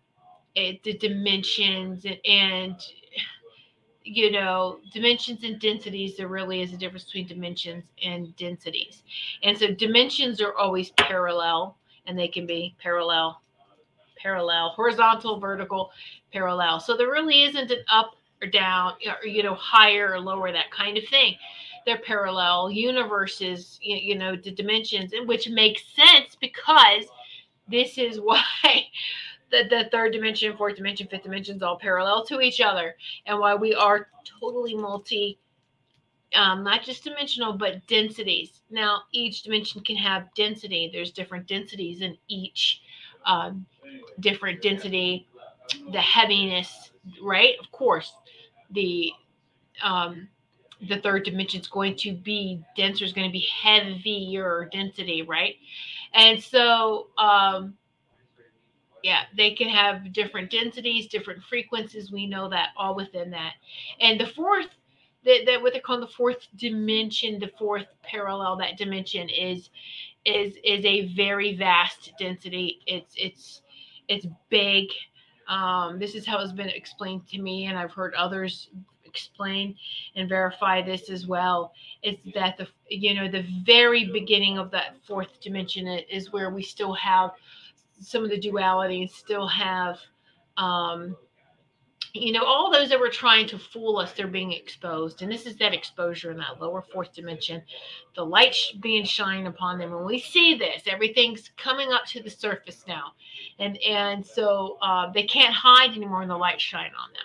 it, 0.55 0.83
the 0.83 0.95
dimensions 0.95 2.05
and, 2.05 2.19
and 2.27 2.77
you 4.05 4.31
know 4.31 4.79
dimensions 4.93 5.43
and 5.45 5.61
densities 5.61 6.17
there 6.17 6.29
really 6.29 6.63
is 6.63 6.73
a 6.73 6.77
difference 6.77 7.05
between 7.05 7.27
dimensions 7.27 7.85
and 8.05 8.37
densities. 8.37 9.03
And 9.43 9.57
so 9.57 9.69
dimensions 9.73 10.41
are 10.41 10.55
always 10.57 10.91
parallel 10.91 11.77
and 12.07 12.19
they 12.19 12.29
can 12.29 12.47
be 12.47 12.75
parallel 12.79 13.41
parallel 14.27 14.71
horizontal 14.71 15.39
vertical 15.39 15.91
parallel 16.33 16.81
so 16.81 16.97
there 16.97 17.11
really 17.11 17.45
isn't 17.45 17.71
an 17.71 17.85
up 17.91 18.17
or 18.43 18.49
down 18.49 18.93
or 19.07 19.25
you 19.25 19.43
know 19.43 19.55
higher 19.55 20.13
or 20.13 20.21
lower 20.21 20.51
that 20.51 20.69
kind 20.73 20.99
of 20.99 21.05
thing 21.07 21.37
they're 21.85 21.99
parallel 21.99 22.69
universes 22.69 23.79
you 23.81 24.19
know 24.19 24.35
the 24.35 24.51
dimensions 24.51 25.13
which 25.27 25.49
makes 25.49 25.83
sense 25.95 26.37
because 26.41 27.05
this 27.69 27.99
is 27.99 28.21
why 28.29 28.43
the, 29.51 29.63
the 29.69 29.89
third 29.91 30.13
dimension, 30.13 30.57
fourth 30.57 30.77
dimension, 30.77 31.07
fifth 31.09 31.23
dimensions 31.23 31.63
all 31.63 31.79
parallel 31.79 32.25
to 32.27 32.41
each 32.41 32.61
other, 32.61 32.97
and 33.27 33.39
why 33.39 33.55
we 33.55 33.75
are 33.75 34.09
totally 34.41 34.75
multi, 34.75 35.39
um, 36.35 36.65
not 36.65 36.83
just 36.83 37.05
dimensional, 37.05 37.53
but 37.53 37.87
densities. 37.87 38.63
Now, 38.71 39.03
each 39.13 39.45
dimension 39.45 39.83
can 39.83 39.97
have 39.97 40.35
density. 40.35 40.91
There's 40.93 41.13
different 41.13 41.47
densities 41.47 42.01
in 42.01 42.17
each 42.29 42.83
um, 43.25 43.67
different 44.21 44.63
density. 44.63 45.27
The 45.93 46.01
heaviness, 46.01 46.93
right? 47.23 47.55
Of 47.61 47.71
course, 47.73 48.13
the 48.71 49.11
um, 49.83 50.29
the 50.89 51.01
third 51.01 51.25
dimension 51.25 51.61
is 51.61 51.67
going 51.69 51.97
to 51.97 52.13
be 52.13 52.63
denser, 52.77 53.05
is 53.05 53.13
going 53.13 53.29
to 53.29 53.33
be 53.33 53.47
heavier 53.63 54.69
density, 54.73 55.23
right? 55.23 55.57
And 56.15 56.41
so, 56.43 57.09
um, 57.19 57.77
yeah 59.07 59.23
they 59.37 59.53
can 59.53 59.69
have 59.69 60.13
different 60.13 60.51
densities 60.51 61.07
different 61.07 61.41
frequencies 61.45 62.11
we 62.11 62.27
know 62.27 62.49
that 62.49 62.71
all 62.77 62.95
within 62.97 63.31
that 63.31 63.53
and 64.01 64.21
the 64.21 64.27
fourth 64.27 64.67
that, 65.25 65.43
that 65.47 65.63
what 65.63 65.73
they 65.73 65.81
call 65.81 66.01
the 66.01 66.09
fourth 66.09 66.49
dimension 66.57 67.39
the 67.39 67.51
fourth 67.57 67.87
parallel 68.03 68.57
that 68.57 68.77
dimension 68.77 69.29
is 69.29 69.71
is 70.25 70.55
is 70.65 70.85
a 70.85 71.07
very 71.15 71.57
vast 71.57 72.13
density 72.19 72.81
it's 72.87 73.15
it's 73.17 73.63
it's 74.09 74.27
big. 74.49 74.89
Um, 75.49 75.99
this 75.99 76.15
is 76.15 76.27
how 76.27 76.41
it's 76.41 76.53
been 76.53 76.69
explained 76.69 77.29
to 77.29 77.39
me 77.41 77.67
and 77.67 77.79
i've 77.79 77.93
heard 77.93 78.15
others 78.15 78.69
explain 79.17 79.75
and 80.15 80.29
verify 80.29 80.83
this 80.83 81.09
as 81.09 81.27
well. 81.27 81.73
It's 82.03 82.21
that 82.35 82.59
the 82.59 82.69
you 82.89 83.15
know 83.15 83.29
the 83.29 83.47
very 83.65 84.05
beginning 84.13 84.59
of 84.59 84.71
that 84.73 84.97
fourth 85.07 85.41
dimension 85.41 85.87
is 85.87 86.33
where 86.33 86.51
we 86.51 86.63
still 86.63 86.93
have 86.95 87.31
some 88.01 88.25
of 88.25 88.31
the 88.31 88.39
dualities 88.39 89.11
still 89.11 89.49
have 89.49 89.97
um, 90.59 91.17
you 92.17 92.33
know 92.33 92.45
all 92.45 92.71
those 92.73 92.89
that 92.89 93.01
were 93.01 93.11
trying 93.11 93.47
to 93.49 93.59
fool 93.59 93.99
us 93.99 94.13
they're 94.13 94.27
being 94.27 94.53
exposed. 94.53 95.23
And 95.23 95.31
this 95.31 95.47
is 95.47 95.57
that 95.57 95.75
exposure 95.75 96.31
in 96.31 96.39
that 96.39 96.61
lower 96.61 96.83
fourth 96.83 97.15
dimension. 97.15 97.63
The 98.15 98.25
light 98.25 98.57
being 98.81 99.05
shined 99.05 99.47
upon 99.47 99.79
them. 99.79 99.93
And 99.93 100.05
we 100.07 100.19
see 100.19 100.55
this. 100.57 100.83
Everything's 100.87 101.51
coming 101.57 101.93
up 101.93 102.05
to 102.07 102.23
the 102.23 102.31
surface 102.31 102.85
now. 102.87 103.13
And 103.59 103.79
and 103.83 104.25
so 104.25 104.79
uh, 104.83 105.11
they 105.13 105.25
can't 105.25 105.55
hide 105.55 105.91
anymore 105.97 106.23
in 106.23 106.29
the 106.29 106.37
light 106.37 106.61
shine 106.61 106.93
on 106.99 107.13
them. 107.13 107.23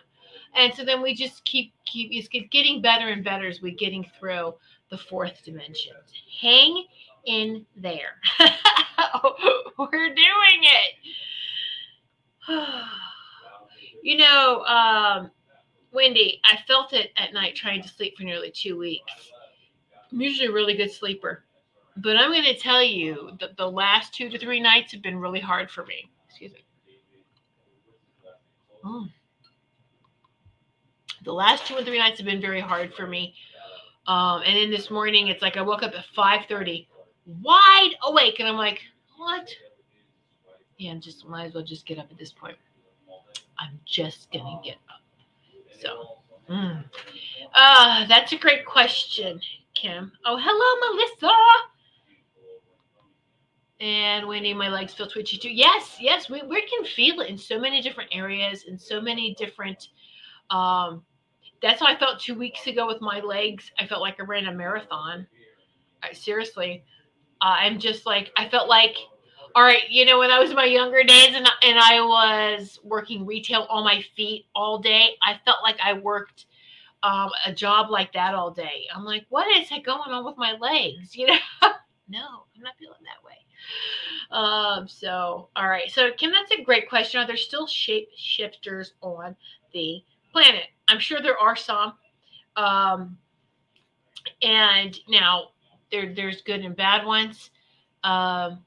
And 0.54 0.74
so 0.74 0.84
then 0.84 1.02
we 1.02 1.16
just 1.16 1.44
keep 1.46 1.74
keep 1.86 2.10
it's 2.12 2.28
getting 2.28 2.82
better 2.82 3.10
and 3.10 3.24
better 3.24 3.48
as 3.48 3.62
we're 3.62 3.76
getting 3.76 4.06
through 4.20 4.56
the 4.90 4.98
fourth 4.98 5.44
dimension. 5.44 5.94
Hang 6.42 6.86
in 7.26 7.66
there. 7.78 8.20
We're 9.78 10.14
doing 10.14 10.62
it. 10.64 10.96
you 14.02 14.18
know, 14.18 14.64
um, 14.66 15.32
Wendy, 15.92 16.40
I 16.46 16.58
felt 16.68 16.94
it 16.94 17.12
at 17.18 17.34
night 17.34 17.56
trying 17.56 17.82
to 17.82 17.90
sleep 17.90 18.18
for 18.18 18.24
nearly 18.24 18.52
two 18.52 18.78
weeks. 18.78 19.32
I'm 20.12 20.22
usually 20.22 20.48
a 20.48 20.52
really 20.52 20.76
good 20.76 20.92
sleeper. 20.92 21.44
But 21.98 22.16
I'm 22.16 22.32
going 22.32 22.44
to 22.46 22.58
tell 22.58 22.82
you 22.82 23.32
that 23.40 23.58
the 23.58 23.70
last 23.70 24.14
two 24.14 24.30
to 24.30 24.40
three 24.40 24.62
nights 24.62 24.94
have 24.94 25.02
been 25.02 25.20
really 25.20 25.42
hard 25.42 25.70
for 25.70 25.86
me. 25.86 26.10
Excuse 26.30 26.54
me. 26.54 26.64
Mm. 28.86 29.10
The 31.24 31.34
last 31.34 31.68
two 31.68 31.76
and 31.76 31.86
three 31.86 32.00
nights 32.00 32.18
have 32.18 32.26
been 32.26 32.42
very 32.42 32.62
hard 32.62 32.94
for 32.94 33.06
me. 33.06 33.36
Um, 34.08 34.42
and 34.46 34.56
then 34.56 34.72
this 34.72 34.90
morning, 34.90 35.28
it's 35.28 35.42
like 35.42 35.58
I 35.58 35.62
woke 35.62 35.84
up 35.84 35.94
at 35.94 36.06
5:30, 36.16 36.88
wide 37.42 37.92
awake, 38.04 38.40
and 38.40 38.50
I'm 38.50 38.56
like, 38.56 38.82
"What? 39.18 39.54
yeah, 40.82 40.96
just 40.96 41.28
might 41.28 41.46
as 41.46 41.54
well 41.54 41.64
just 41.64 41.86
get 41.86 42.00
up 42.00 42.08
at 42.10 42.18
this 42.18 42.32
point. 42.32 42.58
I'm 43.62 43.80
just 43.86 44.32
gonna 44.32 44.60
get 44.64 44.78
up. 44.90 45.02
So, 45.80 46.18
mm. 46.50 46.84
uh, 47.54 48.08
that's 48.08 48.34
a 48.34 48.38
great 48.38 48.66
question, 48.66 49.40
Kim. 49.76 50.12
Oh, 50.26 50.38
hello, 50.42 50.96
Melissa. 50.96 51.36
And 53.80 54.28
Wendy, 54.28 54.54
my 54.54 54.70
legs 54.70 54.94
feel 54.94 55.08
twitchy 55.08 55.38
too. 55.38 55.50
Yes, 55.52 55.98
yes, 56.00 56.30
we, 56.30 56.42
we 56.44 56.62
can 56.68 56.86
feel 56.86 57.20
it 57.22 57.30
in 57.30 57.38
so 57.38 57.60
many 57.60 57.82
different 57.82 58.12
areas, 58.14 58.66
in 58.68 58.78
so 58.78 59.02
many 59.02 59.34
different. 59.36 59.90
Um, 60.52 61.04
that's 61.62 61.80
how 61.80 61.88
I 61.88 61.98
felt 61.98 62.20
two 62.20 62.36
weeks 62.36 62.68
ago 62.68 62.86
with 62.86 63.02
my 63.02 63.20
legs. 63.22 63.72
I 63.80 63.88
felt 63.88 64.02
like 64.02 64.20
I 64.20 64.24
ran 64.24 64.46
a 64.48 64.54
marathon. 64.54 65.26
I, 66.04 66.14
seriously, 66.14 66.84
uh, 67.42 67.56
I'm 67.58 67.80
just 67.80 68.06
like 68.06 68.32
I 68.38 68.50
felt 68.50 68.70
like, 68.70 68.96
all 69.56 69.64
right, 69.64 69.90
you 69.90 70.06
know, 70.06 70.20
when 70.20 70.32
I 70.32 70.40
was 70.40 70.50
in 70.50 70.56
my 70.56 70.66
younger 70.66 71.04
days 71.04 71.34
and 71.36 71.50
and 71.64 71.80
I 71.80 72.02
was 72.02 72.80
working 72.84 73.26
retail 73.26 73.68
on 73.70 73.84
my 73.84 74.04
feet 74.16 74.46
all 74.56 74.80
day, 74.80 75.16
I 75.24 75.40
felt 75.46 75.58
like 75.64 75.78
I 75.84 75.94
worked 75.94 76.46
um, 77.04 77.30
a 77.46 77.54
job 77.54 77.90
like 77.90 78.14
that 78.14 78.36
all 78.36 78.52
day. 78.52 78.86
I'm 78.94 79.04
like, 79.04 79.26
what 79.30 79.48
is 79.58 79.70
going 79.70 80.12
on 80.12 80.26
with 80.26 80.38
my 80.38 80.54
legs? 80.54 81.16
You 81.16 81.28
know, 81.28 81.38
no, 82.10 82.44
I'm 82.56 82.62
not 82.62 82.74
feeling 82.80 82.98
that 83.04 83.24
way. 83.26 83.38
Um, 84.32 84.88
so, 84.88 85.50
all 85.56 85.70
right. 85.70 85.90
So, 85.92 86.12
Kim, 86.18 86.32
that's 86.32 86.52
a 86.52 86.64
great 86.64 86.90
question. 86.90 87.22
Are 87.22 87.28
there 87.28 87.38
still 87.38 87.68
shape 87.68 88.10
shifters 88.16 88.94
on 89.02 89.36
the 89.74 90.04
planet? 90.32 90.66
I'm 90.88 91.00
sure 91.00 91.22
there 91.22 91.38
are 91.38 91.56
some. 91.56 91.94
Um, 92.58 93.18
and 94.42 95.00
now 95.08 95.50
there, 95.92 96.14
there's 96.14 96.42
good 96.42 96.62
and 96.62 96.76
bad 96.76 97.06
ones. 97.06 97.52
Um, 98.04 98.60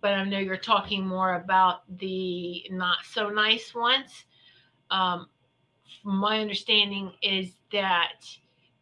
but 0.00 0.14
I 0.14 0.24
know 0.24 0.38
you're 0.38 0.56
talking 0.56 1.06
more 1.06 1.34
about 1.34 1.82
the 1.98 2.64
not 2.70 3.04
so 3.04 3.28
nice 3.28 3.74
ones. 3.74 4.24
Um, 4.90 5.26
my 6.04 6.40
understanding 6.40 7.12
is 7.22 7.52
that 7.72 8.24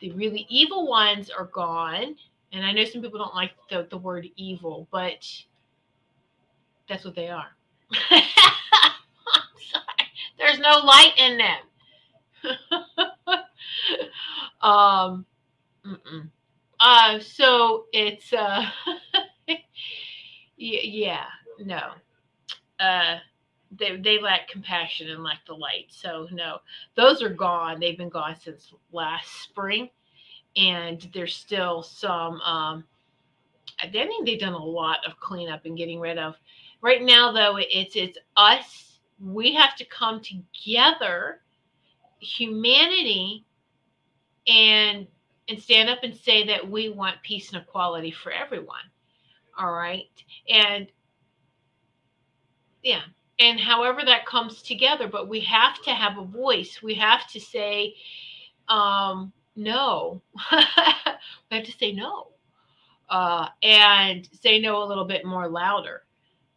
the 0.01 0.13
really 0.13 0.47
evil 0.49 0.89
ones 0.89 1.31
are 1.31 1.47
gone. 1.47 2.17
And 2.53 2.65
I 2.65 2.73
know 2.73 2.85
some 2.85 3.03
people 3.03 3.19
don't 3.19 3.35
like 3.35 3.51
the, 3.69 3.87
the 3.91 3.99
word 3.99 4.29
evil, 4.37 4.87
but 4.91 5.27
that's 6.89 7.05
what 7.05 7.15
they 7.15 7.29
are. 7.29 7.49
There's 10.39 10.59
no 10.59 10.79
light 10.79 11.13
in 11.19 11.39
them. 11.39 11.59
um, 14.63 15.27
uh, 16.81 17.21
so 17.21 17.85
it's, 17.93 18.33
uh, 18.33 18.65
yeah, 20.61 21.25
no. 21.59 21.81
Uh, 22.79 23.17
they 23.79 23.97
they 23.97 24.21
lack 24.21 24.49
compassion 24.49 25.11
and 25.11 25.23
lack 25.23 25.47
the 25.47 25.55
light. 25.55 25.87
So 25.91 26.29
no, 26.31 26.59
those 26.97 27.23
are 27.23 27.31
gone. 27.31 27.81
They've 27.81 27.97
been 27.97 28.09
gone 28.09 28.37
since 28.39 28.73
last 28.93 29.43
spring, 29.43 29.91
and 30.57 31.09
there's 31.15 31.35
still 31.35 31.83
some. 31.83 32.41
Um, 32.43 32.85
I 33.83 33.89
think 33.89 34.27
they've 34.27 34.39
done 34.39 34.53
a 34.53 34.65
lot 34.65 34.99
of 35.07 35.19
cleanup 35.19 35.65
and 35.65 35.77
getting 35.77 36.01
rid 36.01 36.19
of. 36.19 36.35
Right 36.83 37.03
now, 37.03 37.33
though, 37.33 37.57
it's 37.59 37.97
it's 37.97 38.19
us. 38.37 38.99
We 39.23 39.55
have 39.55 39.77
to 39.77 39.85
come 39.85 40.21
together, 40.21 41.41
humanity, 42.19 43.45
and 44.47 45.07
and 45.49 45.61
stand 45.61 45.89
up 45.89 46.01
and 46.03 46.15
say 46.15 46.47
that 46.47 46.69
we 46.69 46.91
want 46.91 47.23
peace 47.23 47.53
and 47.53 47.63
equality 47.63 48.11
for 48.11 48.31
everyone. 48.33 48.83
All 49.61 49.73
right, 49.73 50.09
and 50.49 50.87
yeah, 52.83 53.03
and 53.39 53.61
however 53.61 54.01
that 54.07 54.25
comes 54.25 54.63
together 54.63 55.07
but 55.07 55.29
we 55.29 55.41
have 55.41 55.83
to 55.83 55.91
have 55.91 56.19
a 56.19 56.25
voice. 56.25 56.81
We 56.83 56.95
have 56.95 57.29
to 57.33 57.41
say 57.41 57.95
um, 58.69 59.33
no. 59.57 60.23
We 61.51 61.57
have 61.57 61.67
to 61.67 61.73
say 61.73 61.93
no. 61.93 62.29
Uh, 63.09 63.49
and 63.63 64.29
say 64.41 64.61
no 64.61 64.83
a 64.83 64.87
little 64.87 65.05
bit 65.05 65.25
more 65.25 65.49
louder. 65.49 66.05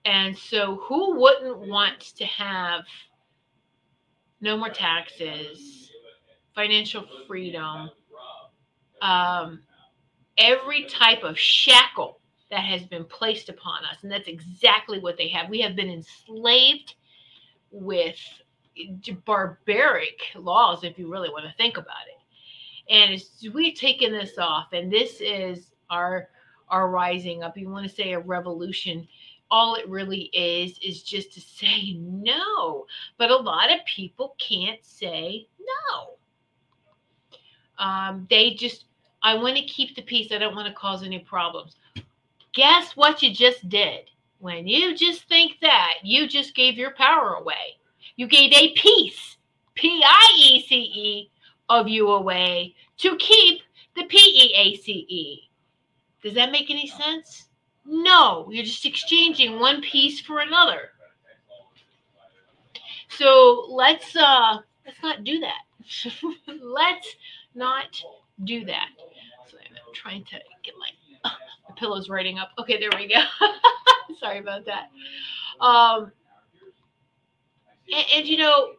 And 0.06 0.38
so 0.38 0.78
who 0.84 1.20
wouldn't 1.20 1.68
want 1.68 2.00
to 2.18 2.26
have 2.26 2.84
no 4.40 4.56
more 4.56 4.70
taxes 4.70 5.90
financial 6.56 7.06
freedom 7.28 7.90
um, 9.02 9.62
every 10.38 10.86
type 10.86 11.24
of 11.24 11.38
shackle 11.40 12.20
that 12.54 12.64
has 12.66 12.84
been 12.84 13.04
placed 13.06 13.50
upon 13.50 13.84
us. 13.84 13.98
And 14.04 14.12
that's 14.12 14.28
exactly 14.28 15.00
what 15.00 15.18
they 15.18 15.28
have. 15.30 15.50
We 15.50 15.60
have 15.62 15.76
been 15.76 15.90
enslaved 15.90 16.94
with 17.72 18.16
barbaric 19.26 20.22
laws, 20.36 20.84
if 20.84 21.00
you 21.00 21.12
really 21.12 21.30
want 21.30 21.46
to 21.46 21.54
think 21.58 21.78
about 21.78 22.06
it. 22.08 22.94
And 22.94 23.54
we've 23.56 23.74
taken 23.76 24.12
this 24.12 24.38
off, 24.38 24.68
and 24.72 24.92
this 24.92 25.20
is 25.20 25.72
our 25.90 26.30
our 26.70 26.90
rising 26.90 27.42
up. 27.42 27.58
You 27.58 27.70
want 27.70 27.90
to 27.90 27.96
say 27.96 28.14
a 28.14 28.20
revolution. 28.20 29.08
All 29.50 29.74
it 29.74 29.90
really 29.90 30.30
is 30.34 30.78
is 30.78 31.02
just 31.02 31.34
to 31.34 31.42
say 31.42 31.94
no. 32.00 32.86
But 33.18 33.32
a 33.32 33.36
lot 33.36 33.74
of 33.74 33.80
people 33.86 34.36
can't 34.38 34.84
say 34.86 35.48
no. 35.60 36.18
Um, 37.84 38.28
they 38.30 38.54
just, 38.54 38.86
I 39.24 39.36
want 39.36 39.58
to 39.58 39.64
keep 39.64 39.96
the 39.96 40.04
peace. 40.04 40.32
I 40.32 40.38
don't 40.38 40.56
want 40.56 40.68
to 40.68 40.74
cause 40.74 41.02
any 41.02 41.20
problems 41.20 41.78
guess 42.54 42.96
what 42.96 43.22
you 43.22 43.34
just 43.34 43.68
did? 43.70 44.10
When 44.40 44.68
you 44.68 44.96
just 44.96 45.28
think 45.28 45.54
that, 45.62 45.94
you 46.04 46.28
just 46.28 46.56
gave 46.56 46.76
your 46.76 46.92
power 46.92 47.36
away. 47.36 47.78
You 48.16 48.28
gave 48.28 48.52
a 48.52 48.74
piece, 48.74 49.38
P 49.76 50.04
I 50.06 50.34
E 50.38 50.66
C 50.68 50.76
E, 50.76 51.32
of 51.70 51.88
you 51.88 52.10
away 52.10 52.76
to 52.98 53.16
keep 53.18 53.62
the 53.96 54.04
P 54.06 54.18
E 54.18 54.54
A 54.56 54.76
C 54.78 55.06
E. 55.10 55.50
Does 56.22 56.34
that 56.36 56.52
make 56.52 56.70
any 56.70 56.88
sense? 56.88 57.48
No, 57.86 58.48
you're 58.50 58.64
just 58.64 58.86
exchanging 58.86 59.60
one 59.60 59.82
piece 59.82 60.22
for 60.22 60.40
another. 60.40 60.92
So 63.10 63.68
let's 63.70 64.16
uh 64.16 64.60
let's 64.86 65.02
not 65.02 65.24
do 65.24 65.40
that. 65.40 65.62
let's 66.62 67.16
not 67.56 68.04
do 68.44 68.66
that. 68.66 68.88
So 69.50 69.58
I'm 69.58 69.94
trying 69.94 70.24
to 70.26 70.40
get 70.64 70.74
my 70.80 70.90
the 71.24 71.74
pillow's 71.76 72.10
writing 72.10 72.40
up. 72.40 72.52
Okay, 72.60 72.80
there 72.80 72.90
we 72.98 73.08
go. 73.08 73.22
Sorry 74.20 74.40
about 74.40 74.66
that. 74.66 74.90
Um, 75.60 76.12
and, 77.94 78.06
and 78.16 78.28
you 78.28 78.38
know, 78.38 78.74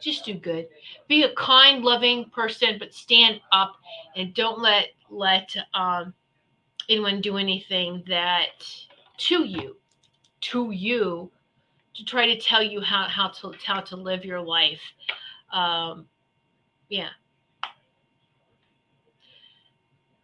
just 0.00 0.24
do 0.24 0.34
good. 0.34 0.68
Be 1.08 1.24
a 1.24 1.34
kind, 1.34 1.84
loving 1.84 2.30
person, 2.30 2.76
but 2.78 2.94
stand 2.94 3.40
up 3.52 3.76
and 4.16 4.34
don't 4.34 4.60
let 4.60 4.88
let 5.10 5.54
um, 5.74 6.14
anyone 6.88 7.20
do 7.20 7.36
anything 7.36 8.02
that 8.08 8.64
to 9.18 9.44
you, 9.44 9.76
to 10.40 10.70
you, 10.70 11.30
to 11.94 12.04
try 12.04 12.26
to 12.26 12.38
tell 12.40 12.62
you 12.62 12.80
how 12.80 13.04
how 13.08 13.28
to 13.28 13.52
how 13.64 13.80
to 13.80 13.96
live 13.96 14.24
your 14.24 14.40
life. 14.40 14.80
Um, 15.52 16.06
yeah. 16.88 17.08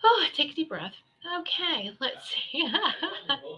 Oh, 0.02 0.26
take 0.34 0.52
a 0.52 0.54
deep 0.54 0.68
breath. 0.68 0.94
Okay, 1.40 1.90
let's 2.00 2.30
see. 2.30 2.68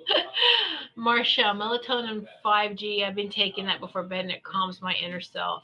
Marcia, 0.97 1.43
melatonin 1.43 2.27
5G. 2.45 3.05
I've 3.05 3.15
been 3.15 3.31
taking 3.31 3.67
that 3.67 3.81
before 3.81 4.03
bed 4.03 4.21
and 4.21 4.31
it 4.31 4.43
calms 4.43 4.81
my 4.81 4.95
inner 4.95 5.21
self. 5.21 5.63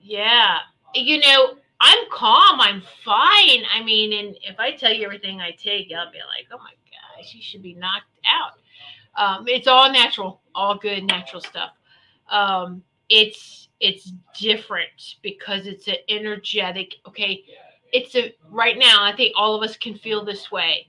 Yeah. 0.00 0.58
You 0.94 1.20
know, 1.20 1.54
I'm 1.80 2.04
calm. 2.10 2.60
I'm 2.60 2.82
fine. 3.04 3.62
I 3.72 3.82
mean, 3.84 4.12
and 4.12 4.36
if 4.42 4.58
I 4.58 4.72
tell 4.72 4.92
you 4.92 5.04
everything 5.04 5.40
I 5.40 5.52
take, 5.52 5.90
I'll 5.96 6.12
be 6.12 6.18
like, 6.18 6.46
oh 6.52 6.58
my 6.58 6.72
gosh, 6.90 7.34
you 7.34 7.42
should 7.42 7.62
be 7.62 7.74
knocked 7.74 8.06
out. 8.26 8.58
Um, 9.16 9.46
it's 9.48 9.66
all 9.66 9.90
natural, 9.90 10.40
all 10.54 10.76
good 10.76 11.04
natural 11.04 11.40
stuff. 11.40 11.70
Um, 12.30 12.82
it's 13.08 13.68
it's 13.80 14.12
different 14.38 15.16
because 15.22 15.66
it's 15.66 15.88
an 15.88 15.96
energetic. 16.08 16.94
Okay, 17.06 17.44
it's 17.94 18.16
a 18.16 18.34
right 18.50 18.76
now 18.76 19.02
i 19.04 19.14
think 19.14 19.32
all 19.36 19.54
of 19.54 19.62
us 19.62 19.76
can 19.76 19.96
feel 19.96 20.24
this 20.24 20.50
way. 20.50 20.86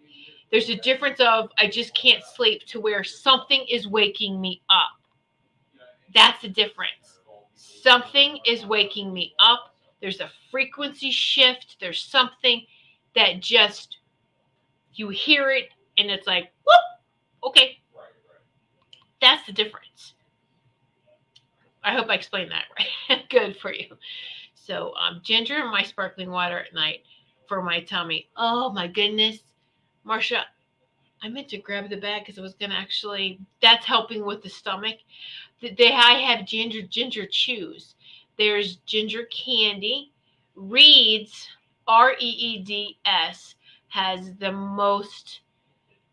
There's 0.51 0.69
a 0.69 0.75
difference 0.75 1.19
of 1.19 1.49
i 1.57 1.67
just 1.67 1.95
can't 1.95 2.23
sleep 2.23 2.65
to 2.67 2.81
where 2.81 3.03
something 3.03 3.65
is 3.69 3.87
waking 3.87 4.41
me 4.41 4.61
up. 4.69 4.99
That's 6.13 6.41
the 6.41 6.49
difference. 6.49 7.19
Something 7.55 8.39
is 8.45 8.65
waking 8.65 9.13
me 9.13 9.33
up. 9.39 9.75
There's 10.01 10.19
a 10.19 10.31
frequency 10.49 11.11
shift. 11.11 11.77
There's 11.79 12.01
something 12.01 12.65
that 13.15 13.39
just 13.39 13.97
you 14.93 15.09
hear 15.09 15.51
it 15.51 15.69
and 15.97 16.09
it's 16.09 16.27
like 16.27 16.51
whoop 16.65 17.49
okay. 17.49 17.77
That's 19.21 19.45
the 19.45 19.53
difference. 19.53 20.13
I 21.83 21.93
hope 21.93 22.09
i 22.09 22.15
explained 22.15 22.51
that 22.51 22.65
right 22.79 23.29
good 23.29 23.57
for 23.57 23.71
you 23.71 23.95
so 24.65 24.93
um, 24.95 25.21
ginger 25.23 25.55
and 25.55 25.71
my 25.71 25.83
sparkling 25.83 26.31
water 26.31 26.59
at 26.59 26.73
night 26.73 27.03
for 27.47 27.61
my 27.61 27.81
tummy. 27.81 28.27
Oh 28.35 28.71
my 28.71 28.87
goodness, 28.87 29.39
Marcia, 30.03 30.45
I 31.21 31.29
meant 31.29 31.49
to 31.49 31.57
grab 31.57 31.89
the 31.89 31.97
bag 31.97 32.23
because 32.23 32.39
I 32.39 32.41
was 32.41 32.55
gonna 32.55 32.75
actually. 32.75 33.39
That's 33.61 33.85
helping 33.85 34.25
with 34.25 34.41
the 34.43 34.49
stomach. 34.49 34.97
They 35.61 35.91
I 35.91 36.13
have 36.13 36.45
ginger 36.45 36.81
ginger 36.81 37.25
chews. 37.29 37.95
There's 38.37 38.77
ginger 38.77 39.25
candy. 39.25 40.11
Reeds 40.55 41.47
R 41.87 42.13
E 42.13 42.25
E 42.25 42.59
D 42.59 42.97
S 43.05 43.55
has 43.89 44.33
the 44.35 44.51
most 44.51 45.41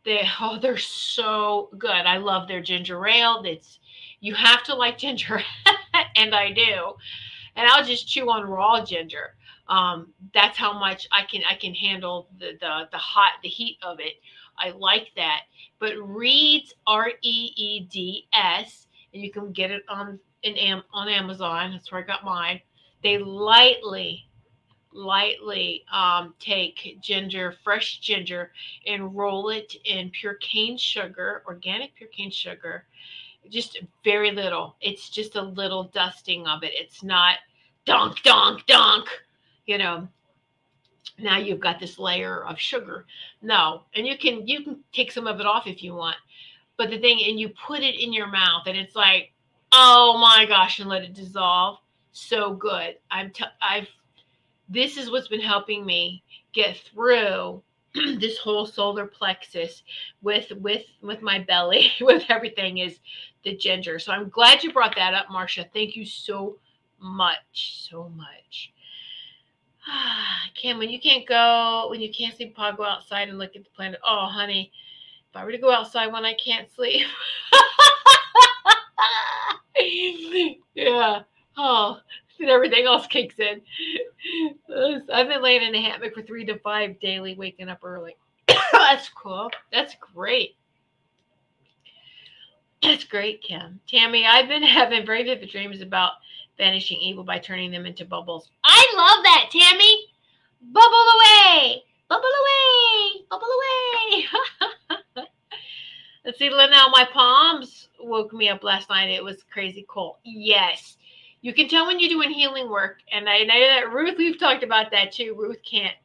They 0.05 0.29
oh, 0.41 0.59
they're 0.61 0.79
so 0.79 1.71
good. 1.79 1.91
I 1.91 2.19
love 2.19 2.49
their 2.49 2.63
ginger 2.63 3.07
ale. 3.07 3.43
It's 3.45 3.79
you 4.21 4.35
have 4.35 4.63
to 4.65 4.75
like 4.75 4.99
ginger, 4.99 5.43
and 6.17 6.35
I 6.35 6.53
do. 6.53 6.95
And 7.57 7.67
I'll 7.69 7.85
just 7.85 8.09
chew 8.09 8.31
on 8.31 8.45
raw 8.45 8.85
ginger. 8.85 9.35
Um, 9.69 10.13
that's 10.35 10.59
how 10.59 10.73
much 10.73 11.07
I 11.13 11.23
can 11.25 11.43
I 11.49 11.55
can 11.55 11.75
handle 11.75 12.29
the 12.39 12.53
the 12.61 12.89
the 12.91 12.99
hot 12.99 13.33
the 13.43 13.49
heat 13.49 13.79
of 13.83 14.01
it. 14.01 14.15
I 14.59 14.71
like 14.71 15.13
that. 15.17 15.43
But 15.79 15.97
Reeds 15.97 16.75
R 16.87 17.11
E 17.23 17.53
E 17.57 17.81
D 17.91 18.27
S, 18.33 18.87
and 19.13 19.23
you 19.23 19.31
can 19.31 19.53
get 19.53 19.71
it 19.71 19.83
on 19.89 20.19
in 20.43 20.83
on 20.93 21.09
Amazon. 21.09 21.73
That's 21.73 21.91
where 21.93 22.03
I 22.03 22.05
got 22.07 22.25
mine. 22.25 22.61
They 23.03 23.19
lightly 23.19 24.27
lightly 24.95 25.85
um, 25.93 26.35
take 26.39 26.99
ginger, 27.01 27.55
fresh 27.65 27.99
ginger, 27.99 28.53
and 28.87 29.15
roll 29.15 29.49
it 29.49 29.75
in 29.85 30.11
pure 30.11 30.35
cane 30.35 30.77
sugar, 30.77 31.43
organic 31.47 31.95
pure 31.95 32.11
cane 32.11 32.31
sugar. 32.31 32.87
Just 33.49 33.79
very 34.05 34.31
little. 34.31 34.77
It's 34.81 35.09
just 35.11 35.37
a 35.37 35.43
little 35.43 35.85
dusting 35.85 36.47
of 36.47 36.63
it. 36.63 36.73
It's 36.75 37.03
not 37.03 37.37
dunk, 37.85 38.23
dunk, 38.23 38.67
dunk, 38.67 39.09
You 39.67 39.79
know, 39.79 40.09
now 41.19 41.39
you've 41.39 41.61
got 41.61 41.79
this 41.79 41.99
layer 41.99 42.45
of 42.45 42.59
sugar. 42.59 43.07
No, 43.43 43.83
and 43.95 44.07
you 44.07 44.17
can 44.17 44.47
you 44.47 44.63
can 44.63 44.79
take 44.93 45.13
some 45.13 45.27
of 45.27 45.41
it 45.41 45.47
off 45.47 45.67
if 45.67 45.83
you 45.83 45.95
want. 45.95 46.17
But 46.77 46.91
the 46.91 46.99
thing, 46.99 47.21
and 47.27 47.39
you 47.39 47.51
put 47.51 47.81
it 47.81 48.03
in 48.03 48.13
your 48.13 48.29
mouth, 48.29 48.63
and 48.67 48.77
it's 48.77 48.97
like, 48.97 49.33
oh 49.73 50.19
my 50.19 50.47
gosh, 50.47 50.79
and 50.79 50.89
let 50.89 51.03
it 51.03 51.15
dissolve. 51.15 51.79
So 52.13 52.55
good. 52.55 52.97
I'm 53.11 53.31
t- 53.31 53.45
I've 53.61 53.89
this 54.69 54.97
is 54.97 55.11
what's 55.11 55.29
been 55.29 55.41
helping 55.41 55.85
me 55.85 56.23
get 56.53 56.77
through 56.77 57.63
this 58.19 58.39
whole 58.39 58.67
solar 58.67 59.07
plexus 59.07 59.83
with 60.23 60.51
with 60.61 60.85
with 61.03 61.23
my 61.23 61.39
belly 61.39 61.93
with 62.01 62.25
everything 62.29 62.79
is 62.79 62.99
the 63.45 63.57
ginger. 63.57 63.99
So 63.99 64.13
i'm 64.13 64.29
glad 64.29 64.63
you 64.63 64.73
brought 64.73 64.97
that 64.97 65.15
up 65.15 65.31
marcia. 65.31 65.67
Thank 65.73 65.97
you 65.97 66.05
so 66.05 66.59
much 67.01 67.87
so 67.89 68.11
much. 68.17 68.73
Kim 70.55 70.79
when 70.79 70.91
you 70.91 71.01
can't 71.01 71.27
go 71.27 71.89
when 71.91 72.01
you 72.01 72.13
can't 72.13 72.35
sleep 72.37 72.55
pod 72.55 72.77
go 72.77 72.85
outside 72.85 73.29
and 73.29 73.39
look 73.39 73.57
at 73.57 73.65
the 73.65 73.71
planet. 73.71 74.01
Oh 74.07 74.27
honey 74.27 74.73
if 75.31 75.37
i 75.37 75.45
were 75.45 75.53
to 75.53 75.59
go 75.59 75.73
outside 75.73 76.13
when 76.13 76.25
i 76.25 76.35
can't 76.35 76.73
sleep. 76.73 77.07
Yeah. 80.75 81.23
Oh 81.57 81.99
and 82.41 82.51
everything 82.51 82.87
else 82.87 83.07
kicks 83.07 83.39
in. 83.39 83.61
I've 85.13 85.29
been 85.29 85.43
laying 85.43 85.63
in 85.63 85.75
a 85.75 85.81
hammock 85.81 86.15
for 86.15 86.23
three 86.23 86.45
to 86.47 86.59
five 86.59 87.01
daily, 87.01 87.35
waking 87.35 87.69
up 87.69 87.85
early. 87.85 88.17
That's 88.73 89.09
cool. 89.11 89.51
That's 89.73 89.95
great. 90.15 90.57
That's 92.83 93.05
great, 93.05 93.43
Kim. 93.43 93.81
Tammy, 93.89 94.27
I've 94.27 94.49
been 94.49 94.63
having 94.63 95.07
very 95.07 95.23
vivid 95.23 95.51
dreams 95.51 95.81
about 95.81 96.13
banishing 96.59 96.99
evil 97.01 97.23
by 97.23 97.39
turning 97.39 97.71
them 97.71 97.87
into 97.87 98.05
bubbles. 98.05 98.51
I 98.65 98.93
love 98.97 99.25
that, 99.25 99.51
Tammy. 99.53 100.07
Bubble 100.61 101.05
away. 101.15 101.83
Bubble 102.09 102.25
away. 102.25 103.25
Bubble 103.31 103.47
away. 103.47 104.25
Let's 106.25 106.39
see, 106.39 106.49
Now 106.49 106.89
my 106.89 107.07
palms 107.13 107.89
woke 108.01 108.33
me 108.33 108.49
up 108.49 108.63
last 108.63 108.89
night. 108.89 109.11
It 109.11 109.23
was 109.23 109.45
crazy 109.51 109.85
cold. 109.89 110.17
Yes 110.25 110.97
you 111.43 111.53
can 111.53 111.69
tell 111.69 111.87
when 111.87 111.99
you're 112.01 112.09
doing 112.09 112.31
healing 112.31 112.71
work 112.71 113.01
and 113.13 113.29
I 113.29 113.43
know 113.43 113.61
that 113.61 113.93
Ruth 113.93 114.17
we've 114.17 114.39
talked 114.39 114.63
about 114.63 114.91
that 114.93 115.13
too. 115.13 115.35
Ruth 115.37 115.59
can't 115.69 115.97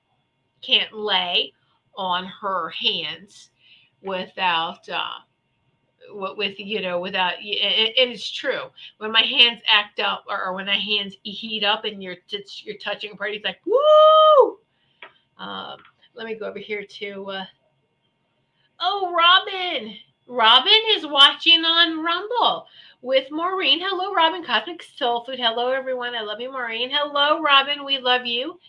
can't 0.62 0.92
lay 0.92 1.54
on 1.96 2.26
her 2.26 2.70
hands 2.70 3.52
without 4.02 4.88
uh 4.90 5.20
with 6.12 6.60
you 6.60 6.82
know 6.82 7.00
without 7.00 7.36
and 7.36 7.44
it's 8.12 8.30
true. 8.30 8.64
When 8.98 9.12
my 9.12 9.22
hands 9.22 9.62
act 9.68 10.00
up 10.00 10.26
or, 10.28 10.54
when 10.54 10.66
my 10.66 10.78
hands 10.78 11.16
heat 11.24 11.64
up 11.64 11.86
and 11.86 12.02
you're 12.02 12.18
you're 12.64 12.78
touching 12.78 13.12
a 13.12 13.16
party 13.16 13.38
it's 13.38 13.46
like 13.46 13.60
woo! 13.66 14.58
Um 15.38 15.78
let 16.16 16.26
me 16.26 16.34
go 16.36 16.48
over 16.48 16.60
here 16.60 16.84
to 16.84 17.30
uh 17.30 17.46
oh 18.80 19.14
robin. 19.16 19.96
Robin 20.30 20.82
is 20.90 21.06
watching 21.06 21.64
on 21.64 22.04
rumble 22.04 22.68
with 23.02 23.28
Maureen. 23.32 23.80
Hello, 23.82 24.14
Robin 24.14 24.44
Cosmic 24.44 24.84
Soul 24.84 25.24
Food. 25.26 25.40
Hello, 25.40 25.72
everyone. 25.72 26.16
I 26.16 26.22
love 26.22 26.40
you, 26.40 26.52
Maureen. 26.52 26.90
Hello, 26.92 27.42
Robin. 27.42 27.86
We 27.86 28.00
love 28.00 28.26
you 28.26 28.60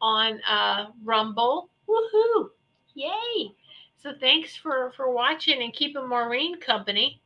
on 0.00 0.40
uh, 0.48 0.86
Rumble. 1.02 1.70
Woohoo! 1.88 2.50
Yay! 2.94 3.52
So 4.02 4.12
thanks 4.18 4.56
for 4.56 4.92
for 4.96 5.12
watching 5.12 5.62
and 5.62 5.72
keeping 5.72 6.08
Maureen 6.08 6.60
company. 6.60 7.20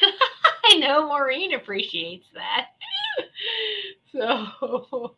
I 0.64 0.76
know 0.76 1.08
Maureen 1.08 1.54
appreciates 1.54 2.26
that. 2.34 2.68
so, 4.12 5.14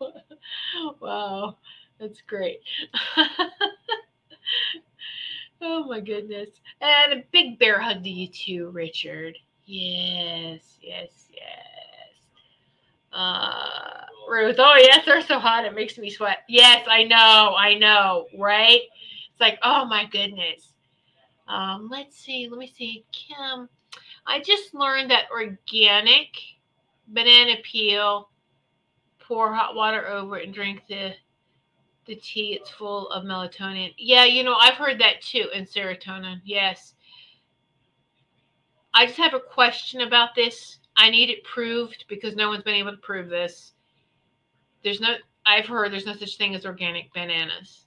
wow, 1.01 1.59
that's 2.01 2.21
great. 2.23 2.61
oh 5.61 5.85
my 5.85 6.01
goodness. 6.01 6.49
And 6.81 7.13
a 7.13 7.25
big 7.31 7.59
bear 7.59 7.81
hug 7.81 8.03
to 8.05 8.11
you 8.11 8.29
too, 8.29 8.71
Richard. 8.71 9.37
Yes, 9.67 10.77
yes, 10.81 11.27
yes. 11.31 12.15
Uh, 13.13 14.05
Ruth, 14.29 14.57
oh 14.59 14.75
yes, 14.77 15.05
they're 15.07 15.23
so 15.23 15.39
hot 15.39 15.65
it 15.65 15.75
makes 15.75 15.97
me 15.99 16.11
sweat. 16.11 16.39
Yes, 16.49 16.87
I 16.89 17.05
know, 17.05 17.55
I 17.57 17.75
know, 17.79 18.27
right? 18.39 18.81
It's 19.31 19.41
like, 19.41 19.59
oh 19.63 19.85
my 19.85 20.07
goodness. 20.07 20.73
Um, 21.49 21.89
let's 21.91 22.17
see, 22.19 22.49
let 22.51 22.59
me 22.59 22.67
see, 22.67 23.05
Kim. 23.13 23.69
I 24.27 24.41
just 24.41 24.75
learned 24.75 25.11
that 25.11 25.31
organic 25.31 26.29
banana 27.09 27.57
peel, 27.63 28.31
pour 29.19 29.53
hot 29.53 29.75
water 29.75 30.07
over 30.07 30.39
it 30.39 30.47
and 30.47 30.55
drink 30.55 30.83
the 30.89 31.13
the 32.07 32.17
tea. 32.17 32.59
It's 32.61 32.71
full 32.71 33.09
of 33.11 33.25
melatonin. 33.25 33.95
Yeah, 33.97 34.25
you 34.25 34.43
know, 34.45 34.57
I've 34.61 34.75
heard 34.75 34.99
that 35.01 35.23
too, 35.23 35.47
and 35.55 35.67
serotonin. 35.67 36.41
Yes. 36.45 36.95
I 38.95 39.07
just 39.07 39.19
have 39.19 39.35
a 39.35 39.41
question 39.41 40.03
about 40.03 40.37
this. 40.37 40.79
I 40.97 41.11
need 41.11 41.29
it 41.29 41.43
proved 41.43 42.05
because 42.09 42.37
no 42.37 42.49
one's 42.49 42.63
been 42.63 42.77
able 42.77 42.93
to 42.93 42.99
prove 42.99 43.29
this. 43.29 43.73
There's 44.85 45.01
no, 45.01 45.17
I've 45.45 45.67
heard 45.67 45.93
there's 45.93 46.07
no 46.07 46.15
such 46.15 46.37
thing 46.37 46.55
as 46.55 46.65
organic 46.65 47.13
bananas. 47.13 47.87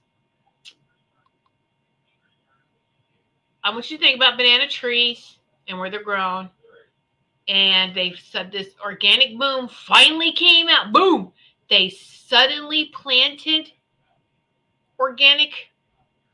I 3.64 3.70
want 3.70 3.90
you 3.90 3.96
to 3.96 4.02
think 4.02 4.16
about 4.16 4.36
banana 4.36 4.68
trees 4.68 5.38
and 5.66 5.78
where 5.78 5.90
they're 5.90 6.02
grown. 6.02 6.50
And 7.48 7.94
they 7.94 8.14
said 8.30 8.52
this 8.52 8.68
organic 8.84 9.38
boom 9.38 9.68
finally 9.68 10.32
came 10.32 10.68
out. 10.68 10.92
Boom! 10.92 11.32
They 11.70 11.88
suddenly 11.88 12.90
planted 12.94 13.72
organic 14.98 15.52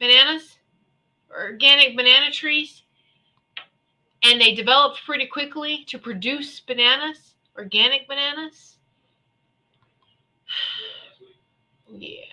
bananas, 0.01 0.59
organic 1.31 1.97
banana 1.97 2.33
trees 2.33 2.84
and 4.25 4.41
they 4.41 4.55
developed 4.55 5.01
pretty 5.05 5.27
quickly 5.27 5.85
to 5.89 5.99
produce 5.99 6.61
bananas, 6.61 7.35
organic 7.57 8.09
bananas. 8.09 8.79
yeah, 11.89 12.25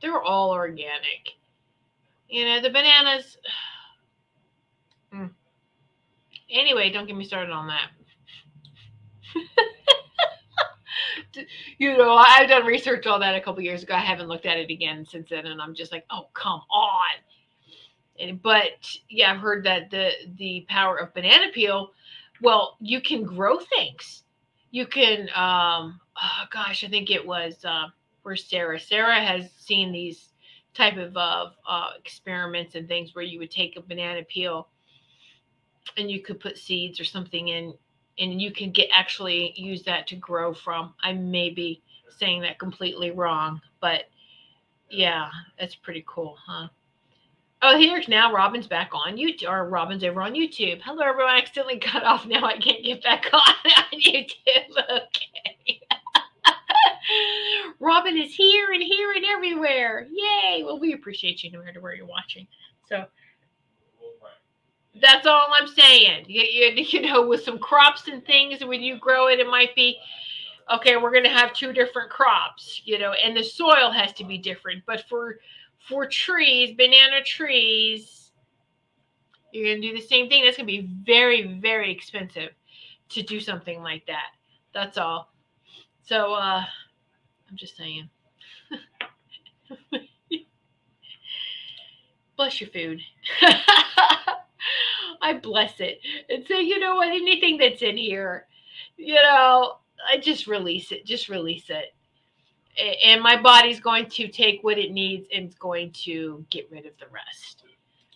they're 0.00 0.22
all 0.22 0.50
organic. 0.50 1.34
You 2.28 2.44
know, 2.46 2.60
the 2.60 2.70
bananas. 2.70 3.36
Mm. 5.12 5.28
Anyway, 6.48 6.88
don't 6.92 7.08
get 7.08 7.16
me 7.16 7.24
started 7.24 7.50
on 7.50 7.66
that. 7.66 7.90
you 11.78 11.96
know, 11.96 12.14
I've 12.14 12.48
done 12.48 12.64
research 12.64 13.08
on 13.08 13.18
that 13.18 13.34
a 13.34 13.40
couple 13.40 13.60
years 13.62 13.82
ago. 13.82 13.94
I 13.94 13.98
haven't 13.98 14.28
looked 14.28 14.46
at 14.46 14.56
it 14.56 14.70
again 14.70 15.04
since 15.04 15.30
then, 15.30 15.46
and 15.46 15.60
I'm 15.60 15.74
just 15.74 15.90
like, 15.90 16.04
oh, 16.10 16.28
come 16.32 16.60
on. 16.70 17.18
But 18.42 18.86
yeah, 19.08 19.32
I've 19.32 19.40
heard 19.40 19.64
that 19.64 19.90
the 19.90 20.10
the 20.36 20.66
power 20.68 20.96
of 20.96 21.14
banana 21.14 21.46
peel. 21.52 21.92
Well, 22.42 22.76
you 22.80 23.00
can 23.00 23.24
grow 23.24 23.58
things. 23.58 24.24
You 24.70 24.86
can. 24.86 25.28
Um, 25.34 26.00
oh 26.16 26.44
gosh, 26.50 26.84
I 26.84 26.88
think 26.88 27.10
it 27.10 27.26
was 27.26 27.64
uh, 27.64 27.88
for 28.22 28.36
Sarah. 28.36 28.78
Sarah 28.80 29.20
has 29.20 29.50
seen 29.52 29.92
these 29.92 30.30
type 30.74 30.96
of 30.96 31.16
uh, 31.16 31.50
uh, 31.68 31.90
experiments 31.98 32.74
and 32.74 32.86
things 32.86 33.14
where 33.14 33.24
you 33.24 33.38
would 33.38 33.50
take 33.50 33.76
a 33.76 33.82
banana 33.82 34.22
peel 34.22 34.68
and 35.96 36.10
you 36.10 36.20
could 36.22 36.40
put 36.40 36.58
seeds 36.58 37.00
or 37.00 37.04
something 37.04 37.48
in 37.48 37.74
and 38.18 38.40
you 38.40 38.52
can 38.52 38.70
get 38.70 38.88
actually 38.92 39.52
use 39.56 39.82
that 39.82 40.06
to 40.06 40.16
grow 40.16 40.52
from 40.54 40.94
i 41.02 41.12
may 41.12 41.50
be 41.50 41.82
saying 42.08 42.40
that 42.42 42.58
completely 42.58 43.10
wrong 43.10 43.60
but 43.80 44.04
yeah 44.90 45.28
that's 45.58 45.74
pretty 45.74 46.04
cool 46.06 46.36
huh 46.46 46.68
Oh, 47.62 47.78
here's 47.78 48.08
now 48.08 48.32
Robin's 48.32 48.66
back 48.66 48.90
on 48.94 49.18
YouTube, 49.18 49.50
or 49.50 49.68
Robin's 49.68 50.02
over 50.02 50.22
on 50.22 50.32
YouTube. 50.32 50.80
Hello, 50.82 51.02
everyone. 51.04 51.34
I 51.34 51.38
accidentally 51.38 51.78
cut 51.80 52.04
off. 52.04 52.24
Now 52.26 52.44
I 52.44 52.56
can't 52.56 52.82
get 52.82 53.02
back 53.02 53.26
on, 53.32 53.40
on 53.64 54.00
YouTube. 54.00 54.76
Okay. 54.78 55.80
Robin 57.80 58.16
is 58.16 58.34
here 58.34 58.72
and 58.72 58.82
here 58.82 59.12
and 59.12 59.24
everywhere. 59.26 60.06
Yay. 60.10 60.62
Well, 60.64 60.78
we 60.78 60.94
appreciate 60.94 61.42
you 61.42 61.50
no 61.52 61.62
matter 61.62 61.80
where 61.82 61.94
you're 61.94 62.06
watching. 62.06 62.46
So, 62.88 63.04
That's 64.98 65.26
all 65.26 65.48
I'm 65.52 65.68
saying. 65.68 66.24
You, 66.28 66.42
you, 66.42 66.84
you 66.88 67.02
know, 67.02 67.26
with 67.26 67.42
some 67.42 67.58
crops 67.58 68.08
and 68.08 68.24
things, 68.24 68.64
when 68.64 68.80
you 68.80 68.98
grow 68.98 69.28
it, 69.28 69.38
it 69.38 69.46
might 69.46 69.74
be 69.74 69.98
okay. 70.72 70.96
We're 70.96 71.12
going 71.12 71.24
to 71.24 71.30
have 71.30 71.52
two 71.52 71.74
different 71.74 72.10
crops, 72.10 72.80
you 72.86 72.98
know, 72.98 73.12
and 73.12 73.36
the 73.36 73.44
soil 73.44 73.90
has 73.90 74.14
to 74.14 74.24
be 74.24 74.38
different. 74.38 74.82
But 74.86 75.04
for 75.10 75.40
for 75.88 76.06
trees, 76.06 76.74
banana 76.76 77.22
trees, 77.24 78.32
you're 79.52 79.66
going 79.66 79.82
to 79.82 79.88
do 79.88 79.94
the 79.94 80.06
same 80.06 80.28
thing. 80.28 80.44
That's 80.44 80.56
going 80.56 80.66
to 80.66 80.72
be 80.72 80.88
very, 81.04 81.58
very 81.60 81.90
expensive 81.90 82.50
to 83.10 83.22
do 83.22 83.40
something 83.40 83.82
like 83.82 84.06
that. 84.06 84.28
That's 84.72 84.98
all. 84.98 85.32
So 86.02 86.34
uh, 86.34 86.62
I'm 87.48 87.56
just 87.56 87.76
saying. 87.76 88.08
Bless 92.36 92.60
your 92.60 92.70
food. 92.70 93.00
I 95.22 95.34
bless 95.34 95.80
it 95.80 96.00
and 96.28 96.46
say, 96.46 96.62
you 96.62 96.78
know 96.78 96.94
what, 96.94 97.08
anything 97.08 97.58
that's 97.58 97.82
in 97.82 97.96
here, 97.96 98.46
you 98.96 99.14
know, 99.14 99.76
I 100.10 100.16
just 100.16 100.46
release 100.46 100.92
it, 100.92 101.04
just 101.04 101.28
release 101.28 101.68
it. 101.68 101.94
And 103.04 103.20
my 103.20 103.40
body's 103.40 103.80
going 103.80 104.06
to 104.10 104.28
take 104.28 104.62
what 104.62 104.78
it 104.78 104.92
needs 104.92 105.28
and 105.34 105.46
it's 105.46 105.56
going 105.56 105.92
to 106.04 106.44
get 106.50 106.70
rid 106.70 106.86
of 106.86 106.92
the 106.98 107.06
rest. 107.12 107.64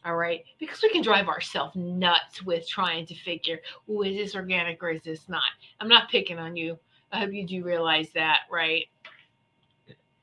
All 0.05 0.17
right. 0.17 0.45
Because 0.59 0.83
we 0.83 0.91
can 0.91 1.03
drive 1.03 1.29
ourselves 1.29 1.75
nuts 1.77 2.43
with 2.43 2.69
trying 2.69 3.07
to 3.07 3.15
figure, 3.15 3.59
oh, 3.89 4.03
is 4.03 4.17
this 4.17 4.35
organic 4.35 4.83
or 4.83 4.91
is 4.91 5.03
this 5.03 5.29
not? 5.29 5.43
I'm 5.81 5.89
not 5.89 6.11
picking 6.11 6.39
on 6.39 6.57
you. 6.57 6.79
I 7.11 7.21
hope 7.21 7.33
you 7.33 7.47
do 7.47 7.65
realize 7.65 8.09
that, 8.15 8.41
right? 8.51 8.87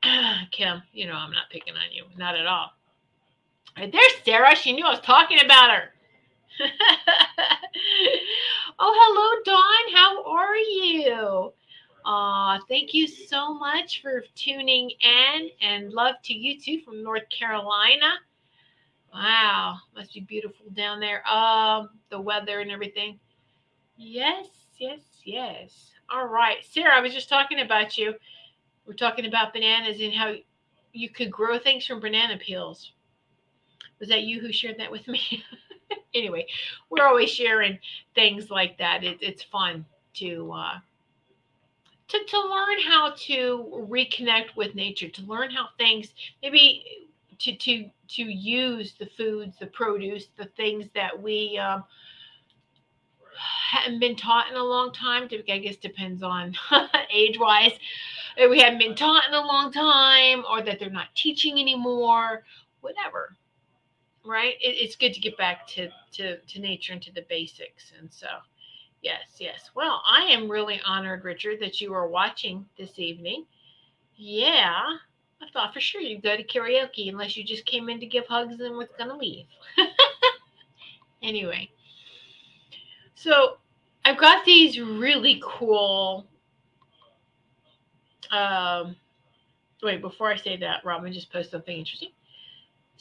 Kim, 0.51 0.81
you 0.93 1.07
know, 1.07 1.15
I'm 1.15 1.31
not 1.31 1.49
picking 1.51 1.73
on 1.73 1.91
you. 1.91 2.05
Not 2.17 2.35
at 2.35 2.45
all. 2.45 2.71
Right 3.77 3.91
there's 3.91 4.11
Sarah. 4.25 4.55
She 4.55 4.73
knew 4.73 4.85
I 4.85 4.91
was 4.91 4.99
talking 4.99 5.39
about 5.43 5.71
her. 5.71 5.83
oh, 8.79 8.93
hello, 8.99 9.41
Dawn. 9.45 9.95
How 9.95 10.23
are 10.25 10.57
you? 10.57 11.53
Uh, 12.05 12.59
thank 12.67 12.93
you 12.93 13.07
so 13.07 13.53
much 13.53 14.01
for 14.01 14.23
tuning 14.35 14.89
in 14.89 15.49
and 15.61 15.93
love 15.93 16.15
to 16.23 16.33
you 16.33 16.59
too 16.59 16.81
from 16.81 17.03
North 17.03 17.29
Carolina. 17.29 18.13
Wow, 19.13 19.77
must 19.95 20.13
be 20.13 20.21
beautiful 20.21 20.65
down 20.73 20.99
there. 20.99 21.27
Um, 21.27 21.89
the 22.09 22.19
weather 22.19 22.59
and 22.61 22.71
everything. 22.71 23.19
Yes, 23.97 24.47
yes, 24.77 25.01
yes. 25.23 25.91
All 26.09 26.27
right, 26.27 26.57
Sarah, 26.63 26.97
I 26.97 27.01
was 27.01 27.13
just 27.13 27.29
talking 27.29 27.59
about 27.59 27.97
you. 27.97 28.13
We're 28.85 28.93
talking 28.93 29.25
about 29.25 29.53
bananas 29.53 30.01
and 30.01 30.13
how 30.13 30.33
you 30.93 31.09
could 31.09 31.31
grow 31.31 31.59
things 31.59 31.85
from 31.85 31.99
banana 31.99 32.37
peels. 32.37 32.93
Was 33.99 34.09
that 34.09 34.23
you 34.23 34.41
who 34.41 34.51
shared 34.51 34.79
that 34.79 34.91
with 34.91 35.07
me? 35.07 35.43
anyway, 36.15 36.47
we're 36.89 37.05
always 37.05 37.29
sharing 37.29 37.77
things 38.15 38.49
like 38.49 38.77
that. 38.79 39.03
It, 39.03 39.19
it's 39.21 39.43
fun 39.43 39.85
to 40.15 40.51
uh, 40.51 40.79
to 42.11 42.25
to 42.25 42.39
learn 42.39 42.79
how 42.87 43.13
to 43.15 43.87
reconnect 43.89 44.55
with 44.55 44.75
nature, 44.75 45.09
to 45.09 45.21
learn 45.23 45.51
how 45.51 45.69
things 45.77 46.13
maybe 46.41 47.09
to 47.39 47.55
to 47.55 47.89
to 48.09 48.23
use 48.23 48.95
the 48.99 49.07
foods, 49.17 49.57
the 49.59 49.67
produce, 49.67 50.27
the 50.37 50.45
things 50.57 50.87
that 50.93 51.21
we 51.21 51.57
um, 51.57 51.83
hadn't 53.71 53.99
been 53.99 54.15
taught 54.15 54.49
in 54.49 54.57
a 54.57 54.63
long 54.63 54.91
time. 54.91 55.29
I 55.49 55.57
guess 55.57 55.77
depends 55.77 56.23
on 56.23 56.55
age 57.13 57.39
wise. 57.39 57.73
That 58.37 58.49
we 58.49 58.59
haven't 58.59 58.79
been 58.79 58.95
taught 58.95 59.27
in 59.27 59.33
a 59.33 59.41
long 59.41 59.71
time, 59.71 60.43
or 60.49 60.61
that 60.61 60.79
they're 60.79 60.89
not 60.89 61.13
teaching 61.15 61.59
anymore. 61.59 62.43
Whatever 62.81 63.37
right? 64.25 64.55
It, 64.61 64.75
it's 64.77 64.95
good 64.95 65.13
to 65.13 65.19
get 65.19 65.37
back 65.37 65.67
to, 65.69 65.89
to, 66.13 66.37
to 66.39 66.59
nature 66.59 66.93
and 66.93 67.01
to 67.01 67.11
the 67.11 67.25
basics. 67.29 67.91
And 67.97 68.11
so, 68.11 68.27
yes, 69.01 69.21
yes. 69.39 69.69
Well, 69.75 70.01
I 70.07 70.23
am 70.31 70.49
really 70.49 70.81
honored, 70.85 71.23
Richard, 71.23 71.59
that 71.61 71.81
you 71.81 71.93
are 71.93 72.07
watching 72.07 72.65
this 72.77 72.97
evening. 72.97 73.45
Yeah, 74.15 74.81
I 75.41 75.45
thought 75.53 75.73
for 75.73 75.79
sure 75.79 76.01
you'd 76.01 76.23
go 76.23 76.35
to 76.35 76.43
karaoke 76.43 77.09
unless 77.09 77.35
you 77.35 77.43
just 77.43 77.65
came 77.65 77.89
in 77.89 77.99
to 77.99 78.05
give 78.05 78.27
hugs 78.27 78.59
and 78.59 78.77
was 78.77 78.89
going 78.97 79.09
to 79.09 79.15
leave. 79.15 79.45
anyway, 81.23 81.69
so 83.15 83.57
I've 84.05 84.19
got 84.19 84.45
these 84.45 84.79
really 84.79 85.41
cool. 85.43 86.27
Um, 88.31 88.95
wait, 89.81 90.01
before 90.01 90.31
I 90.31 90.37
say 90.37 90.57
that, 90.57 90.85
Robin 90.85 91.11
just 91.11 91.31
posted 91.31 91.51
something 91.51 91.77
interesting 91.77 92.11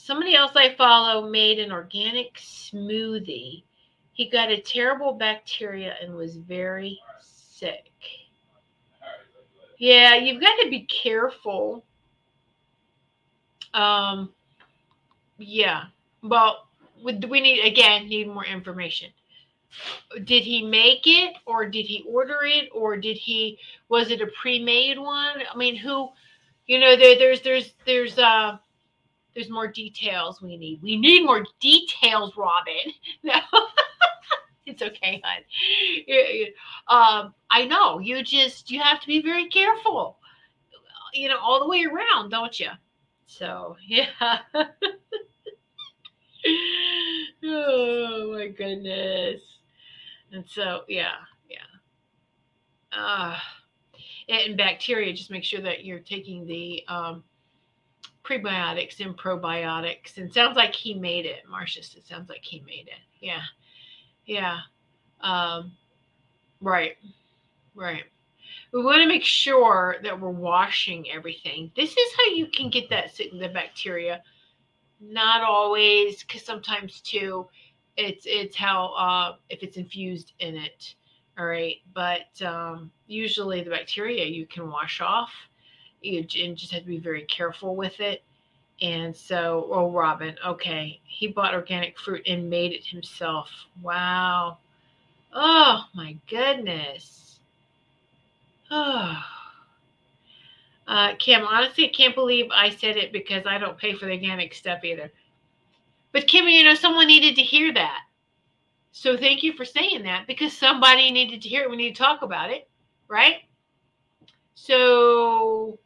somebody 0.05 0.35
else 0.35 0.53
I 0.55 0.75
follow 0.75 1.29
made 1.29 1.59
an 1.59 1.73
organic 1.73 2.35
smoothie. 2.35 3.65
He 4.13 4.29
got 4.29 4.51
a 4.51 4.61
terrible 4.61 5.13
bacteria 5.13 5.95
and 6.03 6.15
was 6.15 6.37
very 6.37 6.99
sick. 7.21 7.91
Yeah, 9.79 10.17
you've 10.17 10.43
got 10.43 10.57
to 10.63 10.69
be 10.69 10.81
careful. 10.81 11.85
Um, 13.73 14.31
yeah. 15.39 15.85
Well, 16.23 16.69
we 17.03 17.41
need 17.41 17.65
again 17.65 18.09
need 18.09 18.29
more 18.29 18.45
information. 18.45 19.11
Did 20.25 20.43
he 20.43 20.63
make 20.63 21.07
it, 21.07 21.35
or 21.47 21.65
did 21.65 21.87
he 21.87 22.05
order 22.07 22.41
it, 22.43 22.69
or 22.75 22.97
did 22.97 23.17
he? 23.17 23.59
Was 23.89 24.11
it 24.11 24.21
a 24.21 24.27
pre-made 24.27 24.99
one? 24.99 25.43
I 25.51 25.57
mean, 25.57 25.77
who? 25.77 26.11
You 26.67 26.79
know, 26.79 26.97
there, 26.97 27.17
there's 27.17 27.41
there's 27.41 27.73
there's 27.87 28.19
uh 28.19 28.59
there's 29.35 29.51
more 29.51 29.69
details 29.69 30.43
we 30.43 30.57
need. 30.57 30.83
We 30.83 30.97
need 30.97 31.25
more 31.25 31.45
details, 31.61 32.37
Robin. 32.37 32.93
No. 33.23 33.35
it's 34.67 34.83
okay, 34.83 35.23
hon. 35.25 35.43
Um, 36.89 37.35
I 37.51 37.67
know 37.67 37.99
you 37.99 38.23
just 38.23 38.71
you 38.71 38.81
have 38.81 39.01
to 39.01 39.07
be 39.07 39.21
very 39.23 39.49
careful, 39.49 40.19
you 41.13 41.29
know, 41.29 41.39
all 41.39 41.61
the 41.61 41.69
way 41.69 41.85
around, 41.85 42.31
don't 42.31 42.59
you? 42.59 42.71
So 43.27 43.77
yeah. 43.87 44.07
oh 47.45 48.33
my 48.33 48.49
goodness. 48.49 49.41
And 50.33 50.45
so 50.49 50.83
yeah, 50.89 51.17
yeah. 51.49 51.59
Uh 52.93 53.39
and 54.29 54.57
bacteria, 54.57 55.13
just 55.13 55.31
make 55.31 55.45
sure 55.45 55.61
that 55.61 55.85
you're 55.85 55.99
taking 55.99 56.47
the 56.47 56.83
um 56.89 57.25
prebiotics 58.25 59.01
and 59.05 59.17
probiotics. 59.17 60.17
And 60.17 60.33
sounds 60.33 60.57
like 60.57 60.75
he 60.75 60.95
made 60.95 61.27
it. 61.27 61.43
Marcia 61.49 61.81
it 61.81 62.07
sounds 62.07 62.29
like 62.29 62.45
he 62.45 62.61
made 62.61 62.89
it. 62.89 63.01
Yeah. 63.21 63.43
Yeah. 64.27 64.59
Um, 65.21 65.73
right. 66.61 66.97
Right. 67.75 68.05
We 68.73 68.83
want 68.83 69.03
to 69.03 69.09
make 69.09 69.25
sure 69.25 69.97
that 70.03 70.21
we're 70.21 70.31
washing 70.31 71.11
everything. 71.11 71.73
This 71.75 71.91
is 71.91 72.13
how 72.17 72.35
you 72.35 72.47
can 72.47 72.71
get 72.71 72.89
that 72.91 73.17
the 73.17 73.49
bacteria. 73.49 74.23
Not 75.01 75.43
always, 75.43 76.23
because 76.23 76.45
sometimes 76.45 77.01
too, 77.01 77.49
it's 77.97 78.25
it's 78.27 78.55
how 78.55 78.95
uh, 78.95 79.37
if 79.49 79.63
it's 79.63 79.77
infused 79.77 80.35
in 80.39 80.57
it. 80.57 80.95
All 81.39 81.47
right, 81.47 81.77
but 81.95 82.41
um, 82.43 82.91
usually 83.07 83.63
the 83.63 83.71
bacteria 83.71 84.27
you 84.27 84.47
can 84.47 84.69
wash 84.69 85.01
off 85.01 85.33
you 86.03 86.27
and 86.43 86.57
just 86.57 86.73
have 86.73 86.83
to 86.83 86.89
be 86.89 86.99
very 86.99 87.23
careful 87.23 87.77
with 87.77 88.01
it. 88.01 88.23
And 88.83 89.15
so, 89.15 89.69
oh, 89.71 89.91
Robin, 89.91 90.37
okay, 90.47 91.01
he 91.05 91.29
bought 91.29 91.55
organic 91.55 91.99
fruit 91.99 92.23
and 92.27 92.49
made 92.49 92.73
it 92.73 92.85
himself. 92.85 93.51
Wow. 93.83 94.59
Oh, 95.35 95.85
my 95.95 96.17
goodness. 96.29 97.41
Oh. 98.71 99.23
Uh, 100.89 101.15
Kim, 101.21 101.45
honestly, 101.45 101.85
I 101.85 101.93
can't 101.93 102.17
believe 102.17 102.47
I 102.53 102.71
said 102.71 102.97
it 102.97 103.13
because 103.13 103.47
I 103.47 103.59
don't 103.59 103.79
pay 103.79 103.95
for 103.95 104.07
the 104.07 104.13
organic 104.13 104.53
stuff 104.53 104.83
either. 104.83 105.13
But 106.11 106.27
Kim, 106.27 106.49
you 106.49 106.65
know, 106.65 106.75
someone 106.75 107.07
needed 107.07 107.37
to 107.37 107.43
hear 107.43 107.73
that. 107.75 108.01
So 108.91 109.17
thank 109.17 109.45
you 109.45 109.53
for 109.53 109.65
saying 109.65 110.03
that 110.03 110.27
because 110.27 110.53
somebody 110.53 111.13
needed 111.13 111.43
to 111.43 111.49
hear 111.49 111.63
it. 111.63 111.71
We 111.71 111.77
need 111.77 111.95
to 111.95 112.03
talk 112.03 112.23
about 112.23 112.51
it, 112.51 112.69
right? 113.07 113.37
So 114.57 115.79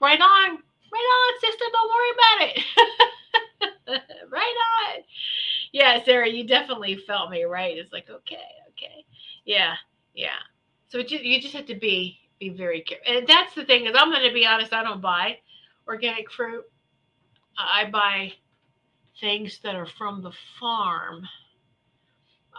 Right 0.00 0.20
on. 0.20 0.50
Right 0.92 0.98
on, 0.98 1.40
sister. 1.40 1.64
Don't 1.72 1.90
worry 1.90 2.10
about 2.14 3.96
it. 3.96 4.02
right 4.30 4.56
on. 4.96 5.02
Yeah, 5.72 6.02
Sarah, 6.04 6.28
you 6.28 6.46
definitely 6.46 6.96
felt 6.96 7.30
me, 7.30 7.44
right? 7.44 7.76
It's 7.76 7.92
like, 7.92 8.08
okay, 8.10 8.36
okay. 8.70 9.04
Yeah, 9.44 9.74
yeah. 10.14 10.38
So 10.88 10.98
you 10.98 11.40
just 11.40 11.54
have 11.54 11.66
to 11.66 11.74
be 11.76 12.18
be 12.40 12.48
very 12.50 12.80
careful. 12.82 13.12
And 13.14 13.26
that's 13.28 13.54
the 13.54 13.64
thing 13.64 13.86
is 13.86 13.94
I'm 13.96 14.10
going 14.10 14.26
to 14.26 14.34
be 14.34 14.46
honest, 14.46 14.72
I 14.72 14.82
don't 14.82 15.02
buy 15.02 15.38
organic 15.86 16.30
fruit. 16.32 16.64
I 17.58 17.90
buy 17.90 18.32
things 19.20 19.60
that 19.62 19.74
are 19.74 19.86
from 19.86 20.22
the 20.22 20.32
farm. 20.58 21.28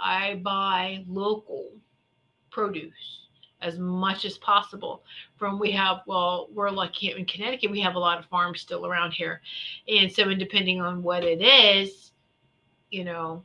I 0.01 0.35
buy 0.43 1.03
local 1.07 1.71
produce 2.51 3.20
as 3.61 3.77
much 3.77 4.25
as 4.25 4.37
possible 4.37 5.03
from 5.37 5.59
we 5.59 5.71
have 5.71 6.01
well 6.07 6.47
we're 6.53 6.69
lucky 6.69 7.11
in 7.11 7.25
connecticut 7.25 7.69
we 7.69 7.79
have 7.79 7.95
a 7.95 7.99
lot 7.99 8.17
of 8.17 8.25
farms 8.25 8.61
still 8.61 8.85
around 8.85 9.11
here 9.11 9.41
and 9.87 10.11
so 10.11 10.29
and 10.29 10.39
depending 10.39 10.81
on 10.81 11.03
what 11.03 11.23
it 11.23 11.41
is 11.41 12.11
you 12.89 13.03
know 13.03 13.43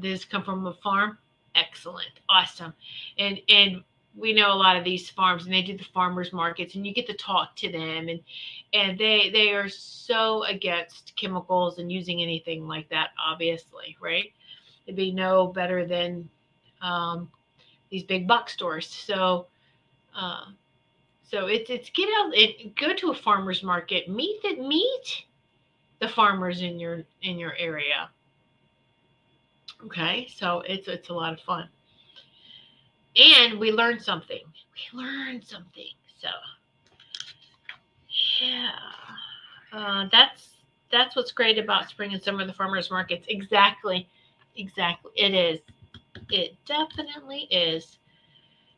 this 0.00 0.24
come 0.24 0.42
from 0.42 0.66
a 0.66 0.74
farm? 0.74 1.18
Excellent. 1.54 2.20
Awesome. 2.28 2.72
And 3.18 3.40
and 3.48 3.82
we 4.16 4.32
know 4.32 4.52
a 4.52 4.54
lot 4.54 4.76
of 4.76 4.84
these 4.84 5.08
farms 5.10 5.44
and 5.44 5.54
they 5.54 5.62
do 5.62 5.76
the 5.76 5.84
farmers 5.84 6.32
markets 6.32 6.74
and 6.74 6.86
you 6.86 6.92
get 6.92 7.06
to 7.06 7.14
talk 7.14 7.54
to 7.56 7.70
them 7.70 8.08
and 8.08 8.20
and 8.72 8.98
they 8.98 9.30
they 9.30 9.50
are 9.52 9.68
so 9.68 10.42
against 10.44 11.14
chemicals 11.16 11.78
and 11.78 11.92
using 11.92 12.20
anything 12.20 12.66
like 12.66 12.88
that 12.88 13.10
obviously 13.24 13.96
right 14.00 14.32
it'd 14.86 14.96
be 14.96 15.12
no 15.12 15.46
better 15.46 15.86
than 15.86 16.28
um, 16.82 17.30
these 17.90 18.02
big 18.04 18.26
box 18.26 18.52
stores 18.52 18.86
so 18.86 19.46
uh, 20.16 20.46
so 21.22 21.46
it's 21.46 21.70
it's 21.70 21.90
get 21.90 22.08
out 22.18 22.34
it 22.34 22.74
go 22.76 22.94
to 22.94 23.10
a 23.10 23.14
farmers 23.14 23.62
market 23.62 24.08
meet 24.08 24.40
the 24.42 24.56
meet 24.56 25.24
the 26.00 26.08
farmers 26.08 26.62
in 26.62 26.78
your 26.78 27.02
in 27.22 27.38
your 27.38 27.54
area 27.56 28.08
okay 29.84 30.26
so 30.34 30.60
it's 30.66 30.88
it's 30.88 31.08
a 31.08 31.12
lot 31.12 31.32
of 31.32 31.40
fun 31.40 31.68
and 33.16 33.58
we 33.58 33.72
learn 33.72 33.98
something. 33.98 34.40
We 34.92 34.98
learn 34.98 35.42
something. 35.42 35.90
So 36.20 36.28
yeah, 38.40 38.70
uh, 39.72 40.08
that's 40.12 40.56
that's 40.90 41.16
what's 41.16 41.32
great 41.32 41.58
about 41.58 41.88
spring 41.88 42.12
and 42.12 42.22
summer 42.22 42.46
the 42.46 42.52
farmers 42.52 42.90
markets. 42.90 43.26
Exactly, 43.28 44.08
exactly. 44.56 45.12
It 45.16 45.34
is. 45.34 45.60
It 46.30 46.56
definitely 46.64 47.48
is. 47.50 47.98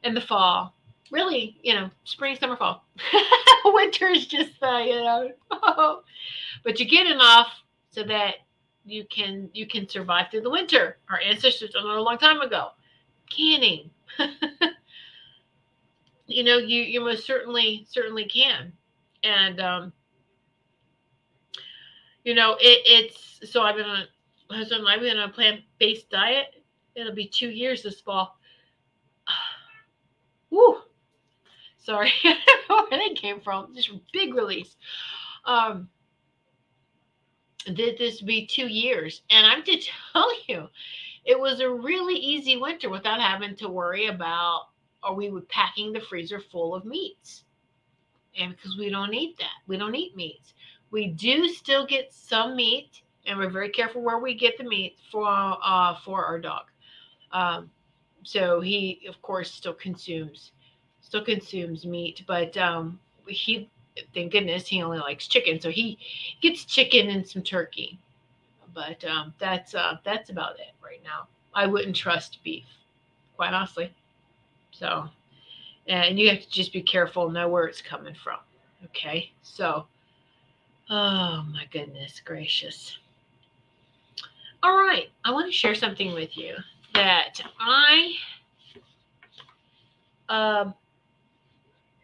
In 0.04 0.14
the 0.14 0.20
fall, 0.20 0.74
really, 1.12 1.56
you 1.62 1.74
know, 1.74 1.90
spring, 2.04 2.36
summer, 2.36 2.56
fall. 2.56 2.84
Winter 3.64 4.08
is 4.08 4.26
just 4.26 4.50
uh, 4.62 4.78
you 4.78 5.00
know, 5.00 5.30
but 6.64 6.80
you 6.80 6.86
get 6.86 7.06
enough 7.06 7.48
so 7.90 8.02
that 8.02 8.36
you 8.84 9.04
can 9.04 9.48
you 9.52 9.66
can 9.66 9.88
survive 9.88 10.26
through 10.30 10.40
the 10.40 10.50
winter. 10.50 10.96
Our 11.08 11.20
ancestors 11.20 11.70
it 11.70 11.76
a 11.76 12.02
long 12.02 12.18
time 12.18 12.40
ago. 12.40 12.70
Canning, 13.30 13.90
you 16.26 16.42
know, 16.42 16.58
you 16.58 16.82
you 16.82 17.00
most 17.00 17.24
certainly 17.24 17.86
certainly 17.88 18.24
can, 18.24 18.72
and 19.22 19.60
um, 19.60 19.92
you 22.24 22.34
know, 22.34 22.56
it, 22.60 22.82
it's 22.84 23.50
so 23.50 23.62
I've 23.62 23.76
been 23.76 23.86
on 23.86 24.04
husband 24.50 24.84
I've 24.86 25.00
been 25.00 25.16
on 25.16 25.30
a 25.30 25.32
plant 25.32 25.60
based 25.78 26.10
diet. 26.10 26.61
It'll 26.94 27.14
be 27.14 27.26
two 27.26 27.50
years 27.50 27.82
this 27.82 28.00
fall. 28.00 28.38
Woo! 30.50 30.76
Sorry, 31.78 32.12
where 32.22 32.86
that 32.90 33.16
came 33.16 33.40
from. 33.40 33.74
Just 33.74 33.90
big 34.12 34.34
release. 34.34 34.76
Um, 35.44 35.88
did 37.74 37.98
this 37.98 38.20
be 38.20 38.46
two 38.46 38.68
years? 38.68 39.22
And 39.30 39.46
I'm 39.46 39.62
to 39.64 39.80
tell 40.12 40.30
you, 40.46 40.68
it 41.24 41.38
was 41.38 41.60
a 41.60 41.70
really 41.70 42.14
easy 42.14 42.56
winter 42.56 42.90
without 42.90 43.20
having 43.20 43.56
to 43.56 43.68
worry 43.68 44.06
about 44.06 44.68
are 45.02 45.14
we 45.14 45.30
packing 45.48 45.92
the 45.92 46.00
freezer 46.00 46.40
full 46.40 46.74
of 46.74 46.84
meats 46.84 47.44
and 48.38 48.54
because 48.54 48.76
we 48.78 48.88
don't 48.88 49.14
eat 49.14 49.36
that 49.38 49.58
we 49.66 49.76
don't 49.76 49.94
eat 49.94 50.16
meats 50.16 50.54
we 50.90 51.08
do 51.08 51.48
still 51.48 51.86
get 51.86 52.12
some 52.12 52.56
meat 52.56 53.02
and 53.26 53.38
we're 53.38 53.50
very 53.50 53.68
careful 53.68 54.02
where 54.02 54.18
we 54.18 54.34
get 54.34 54.56
the 54.58 54.64
meat 54.64 54.96
for 55.10 55.26
uh, 55.26 55.96
for 56.04 56.24
our 56.24 56.38
dog 56.38 56.64
um, 57.32 57.70
so 58.22 58.60
he 58.60 59.00
of 59.08 59.20
course 59.22 59.50
still 59.50 59.74
consumes 59.74 60.52
still 61.00 61.24
consumes 61.24 61.84
meat 61.84 62.22
but 62.26 62.56
um, 62.56 62.98
he 63.26 63.68
thank 64.14 64.32
goodness 64.32 64.66
he 64.66 64.82
only 64.82 64.98
likes 64.98 65.26
chicken 65.26 65.60
so 65.60 65.70
he 65.70 65.98
gets 66.40 66.64
chicken 66.64 67.10
and 67.10 67.26
some 67.26 67.42
turkey 67.42 67.98
but 68.74 69.04
um, 69.04 69.34
that's 69.38 69.74
uh, 69.74 69.96
that's 70.04 70.30
about 70.30 70.58
it 70.58 70.74
right 70.82 71.00
now. 71.04 71.26
I 71.54 71.66
wouldn't 71.66 71.96
trust 71.96 72.42
beef, 72.42 72.64
quite 73.36 73.52
honestly. 73.52 73.92
So, 74.70 75.08
and 75.86 76.18
you 76.18 76.30
have 76.30 76.40
to 76.40 76.50
just 76.50 76.72
be 76.72 76.82
careful, 76.82 77.30
know 77.30 77.48
where 77.48 77.66
it's 77.66 77.82
coming 77.82 78.14
from. 78.14 78.38
Okay, 78.86 79.30
so, 79.42 79.86
oh 80.90 81.44
my 81.52 81.66
goodness 81.70 82.20
gracious. 82.24 82.98
All 84.62 84.76
right, 84.76 85.10
I 85.24 85.32
want 85.32 85.46
to 85.46 85.52
share 85.52 85.74
something 85.74 86.14
with 86.14 86.36
you 86.36 86.54
that 86.94 87.40
I 87.58 88.12
uh, 90.28 90.72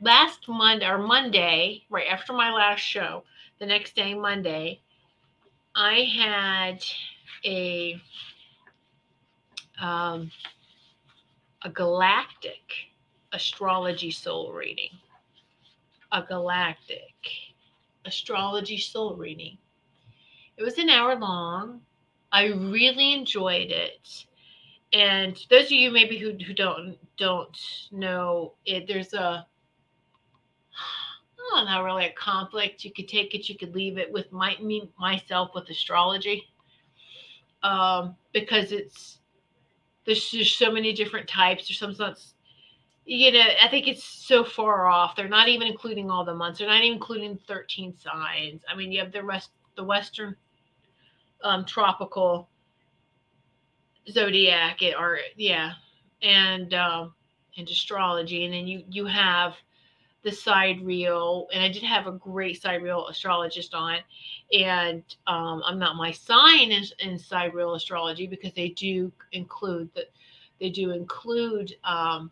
last 0.01 0.49
Monday 0.49 0.87
or 0.89 0.99
Monday, 0.99 1.85
right 1.91 2.07
after 2.11 2.33
my 2.33 2.53
last 2.53 2.81
show, 2.81 3.25
the 3.59 3.67
next 3.67 3.95
day, 3.97 4.15
Monday, 4.15 4.81
I 5.75 6.05
had 6.17 6.85
a 7.45 8.01
um, 9.81 10.31
a 11.63 11.71
galactic 11.71 12.73
astrology 13.33 14.11
soul 14.11 14.53
reading. 14.53 14.91
A 16.13 16.23
galactic 16.23 17.15
astrology 18.05 18.79
soul 18.79 19.15
reading. 19.15 19.59
It 20.57 20.63
was 20.63 20.79
an 20.79 20.89
hour 20.89 21.15
long. 21.17 21.83
I 22.33 22.47
really 22.47 23.13
enjoyed 23.13 23.71
it. 23.71 24.27
And 24.93 25.39
those 25.51 25.67
of 25.67 25.73
you 25.73 25.91
maybe 25.91 26.19
who, 26.19 26.33
who 26.33 26.55
don't 26.55 26.97
don't 27.19 27.59
know 27.93 28.55
it, 28.65 28.87
there's 28.87 29.13
a 29.13 29.47
oh, 31.41 31.65
not 31.65 31.85
really 31.85 32.07
a 32.07 32.13
conflict. 32.13 32.85
You 32.85 32.93
could 32.93 33.09
take 33.09 33.35
it, 33.35 33.49
you 33.49 33.59
could 33.59 33.75
leave 33.75 33.99
it 33.99 34.11
with 34.11 34.33
my 34.33 34.57
me 34.63 34.91
myself 34.99 35.51
with 35.55 35.69
astrology. 35.69 36.45
Um, 37.63 38.15
because 38.33 38.73
it's 38.73 39.19
there's 40.07 40.31
just 40.31 40.59
so 40.59 40.73
many 40.73 40.95
different 40.95 41.29
types. 41.29 41.69
There's 41.69 41.79
some 41.79 41.95
sorts, 41.95 42.35
you 43.05 43.31
know, 43.31 43.45
I 43.63 43.69
think 43.69 43.87
it's 43.89 44.05
so 44.05 44.43
far 44.43 44.87
off. 44.87 45.15
They're 45.15 45.29
not 45.29 45.49
even 45.49 45.67
including 45.67 46.11
all 46.11 46.25
the 46.25 46.35
months. 46.35 46.59
They're 46.59 46.69
not 46.69 46.83
even 46.83 46.95
including 46.95 47.39
13 47.47 47.95
signs. 47.99 48.63
I 48.71 48.75
mean, 48.75 48.91
you 48.91 49.01
have 49.01 49.13
the 49.13 49.23
rest, 49.23 49.51
the 49.77 49.85
Western 49.85 50.35
um, 51.45 51.67
tropical 51.67 52.49
zodiac, 54.11 54.81
or 54.99 55.19
yeah, 55.37 55.73
and 56.23 56.73
um, 56.75 57.15
and 57.57 57.69
astrology, 57.69 58.45
and 58.45 58.55
then 58.55 58.67
you 58.67 58.85
you 58.89 59.07
have 59.07 59.55
the 60.23 60.33
sidereal, 60.33 61.49
and 61.53 61.63
I 61.63 61.69
did 61.69 61.83
have 61.85 62.07
a 62.07 62.13
great 62.13 62.61
sidereal 62.61 63.09
astrologist 63.09 63.75
on. 63.75 63.99
And 64.53 65.03
um, 65.27 65.63
I'm 65.65 65.79
not 65.79 65.97
my 65.97 66.11
sign 66.11 66.73
in, 66.73 66.85
in 66.99 67.19
sidereal 67.19 67.75
astrology 67.75 68.27
because 68.27 68.53
they 68.55 68.71
do 68.71 69.13
include 69.33 69.91
that 69.95 70.11
they 70.61 70.71
do 70.71 70.91
include 70.91 71.77
um, 71.85 72.31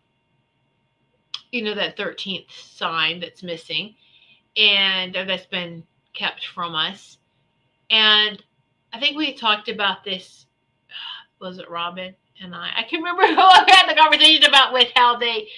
you 1.52 1.62
know 1.62 1.74
that 1.74 1.96
13th 1.96 2.50
sign 2.50 3.20
that's 3.20 3.42
missing 3.42 3.94
and 4.56 5.14
that's 5.14 5.46
been 5.46 5.82
kept 6.12 6.46
from 6.46 6.74
us 6.74 7.18
and 7.90 8.42
i 8.92 8.98
think 8.98 9.16
we 9.16 9.32
talked 9.32 9.68
about 9.68 10.02
this 10.04 10.46
was 11.40 11.58
it 11.58 11.70
robin 11.70 12.14
and 12.42 12.54
i 12.54 12.70
i 12.76 12.82
can 12.82 13.00
remember 13.00 13.26
who 13.26 13.40
i 13.40 13.64
had 13.68 13.88
the 13.88 14.00
conversation 14.00 14.44
about 14.44 14.72
with 14.72 14.88
how 14.94 15.16
they 15.16 15.48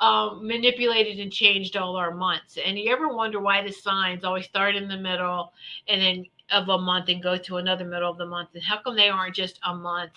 um, 0.00 0.46
manipulated 0.46 1.18
and 1.20 1.32
changed 1.32 1.76
all 1.76 1.96
our 1.96 2.14
months. 2.14 2.58
And 2.62 2.78
you 2.78 2.92
ever 2.92 3.08
wonder 3.08 3.40
why 3.40 3.62
the 3.62 3.72
signs 3.72 4.24
always 4.24 4.44
start 4.44 4.76
in 4.76 4.88
the 4.88 4.96
middle 4.96 5.52
and 5.88 6.00
then 6.00 6.26
of 6.50 6.68
a 6.68 6.78
month 6.78 7.08
and 7.08 7.22
go 7.22 7.36
to 7.36 7.56
another 7.56 7.84
middle 7.84 8.10
of 8.10 8.18
the 8.18 8.26
month? 8.26 8.50
And 8.54 8.62
how 8.62 8.80
come 8.82 8.96
they 8.96 9.08
aren't 9.08 9.34
just 9.34 9.58
a 9.64 9.74
month? 9.74 10.12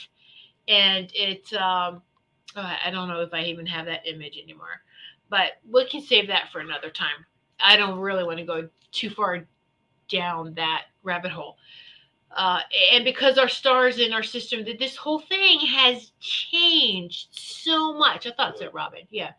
And 0.67 1.09
it's, 1.13 1.53
um, 1.53 2.01
oh, 2.55 2.75
I 2.85 2.91
don't 2.91 3.07
know 3.07 3.21
if 3.21 3.33
I 3.33 3.43
even 3.43 3.65
have 3.67 3.85
that 3.85 4.05
image 4.05 4.37
anymore, 4.37 4.81
but 5.29 5.53
we 5.69 5.87
can 5.87 6.01
save 6.01 6.27
that 6.27 6.51
for 6.51 6.59
another 6.59 6.89
time. 6.89 7.25
I 7.59 7.77
don't 7.77 7.99
really 7.99 8.23
want 8.23 8.39
to 8.39 8.45
go 8.45 8.69
too 8.91 9.09
far 9.09 9.47
down 10.09 10.53
that 10.55 10.83
rabbit 11.03 11.31
hole. 11.31 11.57
Uh, 12.35 12.59
and 12.93 13.03
because 13.03 13.37
our 13.37 13.49
stars 13.49 13.99
in 13.99 14.13
our 14.13 14.23
system, 14.23 14.63
that 14.65 14.79
this 14.79 14.95
whole 14.95 15.19
thing 15.19 15.59
has 15.61 16.11
changed 16.19 17.27
so 17.31 17.93
much. 17.93 18.27
I 18.27 18.31
thought 18.31 18.57
so, 18.57 18.69
Robin. 18.71 19.01
Yeah. 19.09 19.31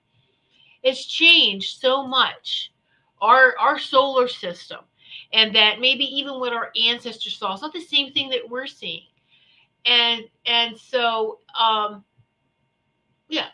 It's 0.83 1.05
changed 1.05 1.81
so 1.81 2.07
much. 2.07 2.73
Our 3.21 3.57
our 3.59 3.79
solar 3.79 4.29
system. 4.29 4.81
And 5.33 5.55
that 5.55 5.81
maybe 5.81 6.05
even 6.05 6.41
what 6.41 6.53
our 6.53 6.71
ancestors 6.85 7.37
saw 7.37 7.55
is 7.55 7.63
not 7.63 7.73
the 7.73 7.81
same 7.81 8.13
thing 8.13 8.29
that 8.31 8.49
we're 8.49 8.67
seeing. 8.67 9.07
And 9.87 10.25
and 10.47 10.77
so 10.77 11.39
um 11.59 12.05
yeah. 13.29 13.49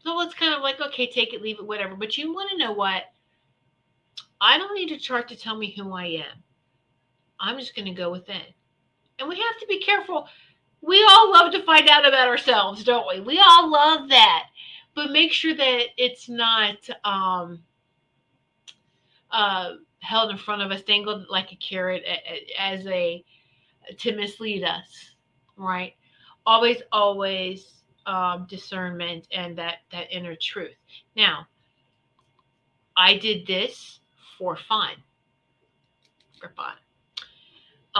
So 0.00 0.20
it's 0.22 0.34
kind 0.34 0.54
of 0.54 0.60
like 0.60 0.80
okay 0.80 1.10
take 1.10 1.32
it 1.32 1.42
leave 1.42 1.58
it 1.58 1.66
whatever. 1.66 1.96
But 1.96 2.18
you 2.18 2.32
want 2.34 2.50
to 2.50 2.58
know 2.58 2.72
what? 2.72 3.04
I 4.40 4.58
don't 4.58 4.74
need 4.74 4.90
a 4.90 4.98
chart 4.98 5.28
to 5.28 5.36
tell 5.36 5.56
me 5.56 5.74
who 5.74 5.92
i 5.94 6.06
am. 6.06 6.42
I'm 7.38 7.58
just 7.58 7.74
going 7.74 7.86
to 7.86 7.92
go 7.92 8.10
within 8.10 8.42
and 9.20 9.28
we 9.28 9.36
have 9.36 9.58
to 9.60 9.66
be 9.68 9.80
careful. 9.80 10.26
We 10.80 11.06
all 11.10 11.30
love 11.30 11.52
to 11.52 11.62
find 11.62 11.88
out 11.88 12.08
about 12.08 12.26
ourselves 12.26 12.82
don't 12.82 13.06
we? 13.06 13.20
We 13.20 13.38
all 13.38 13.70
love 13.70 14.08
that. 14.08 14.46
But 14.94 15.12
make 15.12 15.32
sure 15.32 15.54
that 15.54 15.82
it's 15.96 16.28
not 16.28 16.76
um, 17.04 17.62
uh, 19.30 19.74
held 20.00 20.30
in 20.32 20.38
front 20.38 20.62
of 20.62 20.72
us, 20.72 20.82
dangled 20.82 21.26
like 21.28 21.52
a 21.52 21.56
carrot 21.56 22.02
as 22.58 22.86
a 22.88 23.24
to 23.98 24.16
mislead 24.16 24.64
us, 24.64 25.14
right? 25.56 25.94
always, 26.46 26.82
always 26.92 27.82
um, 28.06 28.46
discernment 28.48 29.26
and 29.32 29.56
that 29.58 29.78
that 29.92 30.10
inner 30.10 30.34
truth. 30.34 30.74
Now, 31.16 31.46
I 32.96 33.16
did 33.16 33.46
this 33.46 34.00
for 34.38 34.56
fun, 34.56 34.94
for 36.40 36.50
fun, 36.56 36.74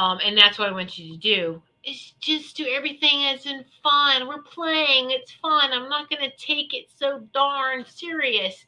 um, 0.00 0.18
and 0.24 0.36
that's 0.36 0.58
what 0.58 0.68
I 0.68 0.72
want 0.72 0.98
you 0.98 1.12
to 1.12 1.18
do. 1.18 1.62
Is 1.84 2.12
just 2.20 2.56
do 2.56 2.66
everything 2.66 3.24
as 3.24 3.46
in 3.46 3.64
fun. 3.82 4.28
We're 4.28 4.42
playing. 4.42 5.10
It's 5.10 5.32
fun. 5.32 5.72
I'm 5.72 5.88
not 5.88 6.08
going 6.08 6.22
to 6.22 6.36
take 6.36 6.74
it 6.74 6.86
so 6.94 7.20
darn 7.32 7.84
serious 7.86 8.66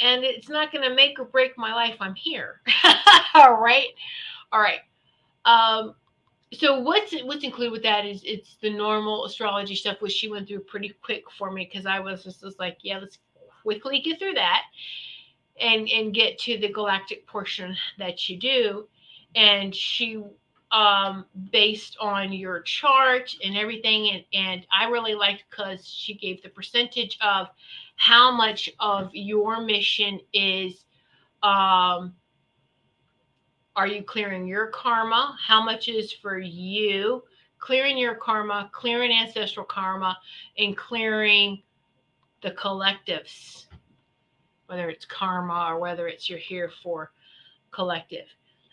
and 0.00 0.24
it's 0.24 0.48
not 0.48 0.72
going 0.72 0.88
to 0.88 0.94
make 0.94 1.18
or 1.18 1.24
break 1.24 1.56
my 1.56 1.72
life. 1.72 1.96
I'm 2.00 2.14
here. 2.14 2.60
All 3.34 3.60
right. 3.60 3.88
All 4.52 4.60
right. 4.60 4.80
Um, 5.44 5.94
so 6.52 6.80
what's 6.80 7.12
what's 7.24 7.44
included 7.44 7.72
with 7.72 7.82
that 7.82 8.06
is 8.06 8.22
it's 8.24 8.56
the 8.62 8.70
normal 8.70 9.24
astrology 9.24 9.74
stuff, 9.74 10.00
which 10.00 10.12
she 10.12 10.30
went 10.30 10.48
through 10.48 10.60
pretty 10.60 10.94
quick 11.02 11.24
for 11.36 11.50
me 11.50 11.68
because 11.70 11.86
I 11.86 12.00
was 12.00 12.24
just, 12.24 12.40
just 12.40 12.58
like, 12.58 12.78
yeah, 12.82 12.98
let's 12.98 13.18
quickly 13.62 14.00
get 14.00 14.18
through 14.18 14.34
that 14.34 14.62
and 15.60 15.88
and 15.88 16.14
get 16.14 16.38
to 16.40 16.58
the 16.58 16.72
galactic 16.72 17.26
portion 17.26 17.76
that 17.98 18.28
you 18.28 18.38
do. 18.38 18.88
And 19.34 19.74
she 19.74 20.22
um 20.76 21.24
based 21.52 21.96
on 22.00 22.32
your 22.32 22.60
chart 22.60 23.34
and 23.42 23.56
everything 23.56 24.10
and 24.10 24.24
and 24.34 24.66
I 24.70 24.88
really 24.90 25.14
liked 25.14 25.44
because 25.48 25.88
she 25.88 26.14
gave 26.14 26.42
the 26.42 26.50
percentage 26.50 27.18
of 27.22 27.48
how 27.96 28.30
much 28.30 28.68
of 28.78 29.08
your 29.14 29.62
mission 29.62 30.20
is 30.34 30.84
um 31.42 32.14
are 33.74 33.86
you 33.86 34.02
clearing 34.02 34.46
your 34.46 34.68
karma? 34.68 35.36
How 35.44 35.62
much 35.62 35.88
is 35.88 36.10
for 36.10 36.38
you? 36.38 37.22
Clearing 37.58 37.96
your 37.96 38.14
karma 38.14 38.70
clearing 38.72 39.12
ancestral 39.12 39.64
karma 39.64 40.18
and 40.58 40.76
clearing 40.76 41.62
the 42.42 42.50
collectives 42.50 43.64
whether 44.66 44.90
it's 44.90 45.06
karma 45.06 45.68
or 45.70 45.78
whether 45.78 46.06
it's 46.06 46.28
you're 46.28 46.38
here 46.38 46.70
for 46.82 47.12
collective 47.70 48.26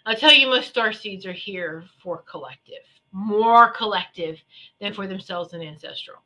i'll 0.06 0.16
tell 0.16 0.34
you 0.34 0.48
most 0.48 0.70
star 0.70 0.94
seeds 0.94 1.26
are 1.26 1.34
here 1.34 1.84
for 2.02 2.22
collective 2.24 2.84
more 3.12 3.72
collective 3.72 4.38
than 4.80 4.94
for 4.94 5.08
themselves 5.08 5.54
and 5.54 5.64
ancestral 5.64 6.24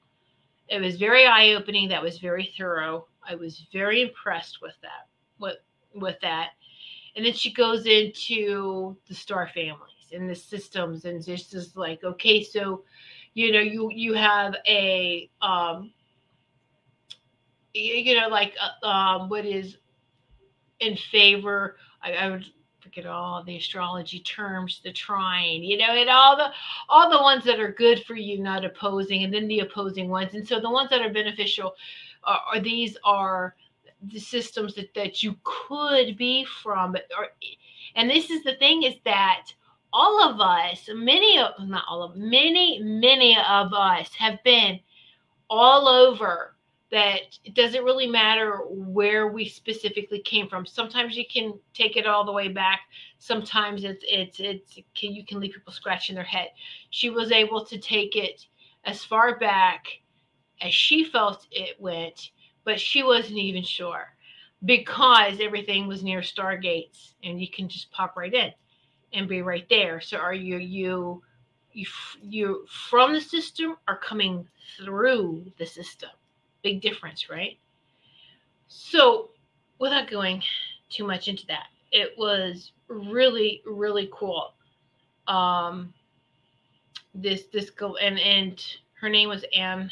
it 0.70 0.82
was 0.82 0.98
very 0.98 1.26
eye 1.26 1.54
opening. 1.54 1.88
That 1.90 2.04
was 2.04 2.20
very 2.20 2.54
thorough. 2.58 3.08
I 3.28 3.36
was 3.36 3.66
very 3.72 4.02
impressed 4.02 4.62
with 4.62 4.76
that. 4.82 5.08
With 5.40 5.58
with 5.94 6.18
that, 6.22 6.50
and 7.16 7.26
then 7.26 7.34
she 7.34 7.54
goes 7.54 7.86
into 7.86 8.98
the 9.08 9.16
star 9.16 9.50
families 9.54 10.12
and 10.12 10.30
the 10.30 10.36
systems, 10.36 11.06
and 11.06 11.24
just 11.24 11.54
is 11.54 11.76
like, 11.76 12.04
okay, 12.04 12.44
so 12.44 12.84
you 13.34 13.52
know, 13.52 13.60
you 13.60 13.90
you 13.94 14.14
have 14.14 14.56
a 14.68 15.30
um, 15.42 15.92
you, 17.74 17.94
you 17.94 18.20
know, 18.20 18.28
like 18.28 18.56
uh, 18.84 18.86
um, 18.88 19.30
what 19.30 19.46
is 19.46 19.78
in 20.80 20.98
favor. 21.12 21.78
I, 22.02 22.14
I 22.14 22.30
would 22.30 22.46
forget 22.88 23.06
all 23.06 23.44
the 23.44 23.58
astrology 23.58 24.20
terms, 24.20 24.82
the 24.84 24.92
trine, 24.92 25.62
you 25.62 25.78
know, 25.78 25.92
and 25.92 26.10
all 26.10 26.38
the 26.38 26.52
all 26.90 27.10
the 27.10 27.22
ones 27.22 27.44
that 27.44 27.60
are 27.60 27.72
good 27.72 28.04
for 28.06 28.16
you, 28.16 28.40
not 28.40 28.64
opposing, 28.64 29.24
and 29.24 29.34
then 29.34 29.48
the 29.48 29.60
opposing 29.60 30.10
ones. 30.10 30.34
And 30.34 30.48
so 30.48 30.60
the 30.60 30.70
ones 30.70 30.90
that 30.90 31.02
are 31.02 31.12
beneficial 31.12 31.76
are, 32.24 32.42
are 32.54 32.60
these 32.60 32.98
are 33.04 33.56
the 34.02 34.20
systems 34.20 34.76
that, 34.76 34.94
that 34.94 35.22
you 35.22 35.36
could 35.44 36.18
be 36.18 36.46
from. 36.46 36.96
Or, 37.18 37.28
and 37.96 38.10
this 38.10 38.30
is 38.30 38.44
the 38.44 38.56
thing 38.56 38.84
is 38.84 38.96
that 39.06 39.48
all 39.92 40.30
of 40.30 40.40
us, 40.40 40.90
many 40.94 41.40
of 41.40 41.52
not 41.68 41.84
all 41.90 42.04
of 42.04 42.16
many, 42.16 42.80
many 42.80 43.38
of 43.38 43.74
us 43.74 44.14
have 44.16 44.42
been 44.44 44.80
all 45.50 45.88
over 45.88 46.57
that 46.92 47.20
it 47.44 47.54
doesn't 47.54 47.84
really 47.84 48.08
matter 48.08 48.62
where 48.70 49.28
we 49.28 49.48
specifically 49.48 50.22
came 50.22 50.48
from. 50.48 50.66
Sometimes 50.66 51.18
you 51.18 51.26
can 51.32 51.60
take 51.74 51.98
it 51.98 52.08
all 52.08 52.24
the 52.24 52.32
way 52.32 52.48
back. 52.48 52.82
Sometimes 53.20 53.84
it's 53.84 54.06
it's 54.08 54.40
it's 54.40 54.80
can, 54.96 55.14
you 55.14 55.26
can 55.26 55.40
leave 55.40 55.54
people 55.54 55.74
scratching 55.74 56.16
their 56.16 56.24
head. 56.24 56.50
She 56.90 57.10
was 57.10 57.32
able 57.32 57.66
to 57.66 57.78
take 57.78 58.16
it 58.16 58.46
as 58.86 59.04
far 59.04 59.38
back 59.38 59.88
as 60.62 60.74
she 60.74 61.04
felt 61.04 61.48
it 61.52 61.80
went, 61.80 62.32
but 62.64 62.80
she 62.80 63.04
wasn't 63.04 63.38
even 63.38 63.64
sure 63.64 64.14
because 64.66 65.40
everything 65.40 65.88
was 65.88 66.04
near 66.04 66.22
stargates 66.22 67.14
and 67.24 67.40
you 67.40 67.50
can 67.50 67.68
just 67.68 67.92
pop 67.92 68.16
right 68.16 68.34
in 68.34 68.52
and 69.14 69.28
be 69.28 69.42
right 69.42 69.68
there. 69.70 70.00
So 70.00 70.18
are 70.18 70.34
you 70.34 70.58
you 70.58 71.22
you 71.74 71.86
you 72.22 72.66
from 72.70 73.14
the 73.14 73.22
system 73.22 73.76
or 73.88 73.98
coming 73.98 74.48
through 74.78 75.52
the 75.58 75.66
system? 75.66 76.10
Big 76.64 76.82
difference, 76.82 77.30
right? 77.30 77.58
So, 78.68 79.30
without 79.80 80.10
going 80.10 80.44
too 80.90 81.06
much 81.06 81.28
into 81.28 81.46
that, 81.48 81.68
it 81.92 82.14
was 82.18 82.72
really, 82.88 83.62
really 83.66 84.10
cool. 84.12 84.54
Um, 85.28 85.94
this 87.14 87.44
this 87.52 87.70
go 87.70 87.96
and 87.98 88.20
and 88.20 88.64
her 89.00 89.10
name 89.10 89.30
was 89.30 89.44
Anne 89.56 89.92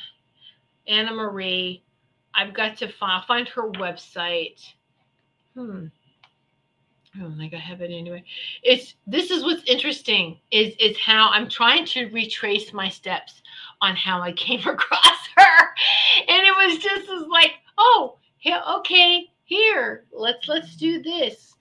Anna 0.88 1.12
Marie. 1.14 1.84
I've 2.34 2.54
got 2.54 2.78
to 2.78 2.92
find 2.92 3.24
find 3.26 3.48
her 3.50 3.70
website. 3.72 4.62
Hmm. 5.54 5.88
I 7.16 7.20
don't 7.20 7.38
think 7.38 7.54
I 7.54 7.58
have 7.58 7.82
it 7.82 7.92
anyway. 7.92 8.24
It's 8.62 8.96
this 9.08 9.32
is 9.32 9.44
what's 9.44 9.64
interesting 9.70 10.38
is 10.52 10.76
is 10.80 10.98
how 10.98 11.30
I'm 11.32 11.50
trying 11.50 11.86
to 11.88 12.08
retrace 12.08 12.74
my 12.74 12.90
steps 12.90 13.42
on 13.82 13.96
how 13.96 14.22
I 14.22 14.34
came 14.34 14.60
across. 14.68 15.15
And 16.28 16.46
it 16.46 16.52
was 16.52 16.78
just 16.78 17.10
as 17.10 17.28
like, 17.28 17.52
oh, 17.78 18.18
okay, 18.80 19.28
here, 19.44 20.06
let's 20.12 20.48
let's 20.48 20.76
do 20.76 21.02
this. 21.02 21.54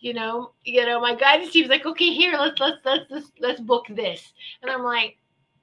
You 0.00 0.14
know, 0.14 0.52
you 0.64 0.84
know, 0.84 1.00
my 1.00 1.14
guidance 1.14 1.52
team's 1.52 1.68
like, 1.68 1.86
okay, 1.86 2.12
here, 2.12 2.34
let's 2.38 2.60
let's 2.60 2.78
let's 2.84 3.10
let's 3.10 3.32
let's 3.40 3.60
book 3.60 3.86
this. 3.90 4.32
And 4.62 4.70
I'm 4.70 4.82
like, 4.82 5.16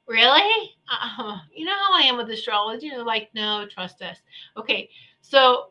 really? 0.08 0.72
Uh, 0.92 1.38
you 1.54 1.66
know 1.66 1.74
how 1.74 1.94
I 1.94 2.02
am 2.04 2.18
with 2.18 2.30
astrology? 2.30 2.90
They're 2.90 3.04
like, 3.04 3.30
no, 3.34 3.66
trust 3.70 4.02
us. 4.02 4.18
Okay, 4.58 4.90
so 5.22 5.68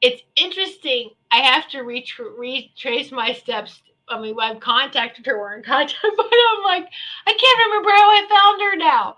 it's 0.00 0.22
interesting. 0.36 1.10
I 1.30 1.38
have 1.38 1.68
to 1.70 1.78
retra- 1.78 2.36
retrace 2.36 3.12
my 3.12 3.32
steps. 3.32 3.82
I 4.08 4.20
mean, 4.20 4.36
I've 4.40 4.60
contacted 4.60 5.24
her, 5.26 5.38
we're 5.38 5.56
in 5.56 5.62
contact, 5.62 5.96
but 6.16 6.26
I'm 6.26 6.64
like, 6.64 6.88
I 7.26 7.32
can't 7.32 7.66
remember 7.66 7.90
how 7.90 8.10
I 8.10 8.26
found 8.28 8.60
her 8.60 8.76
now. 8.76 9.16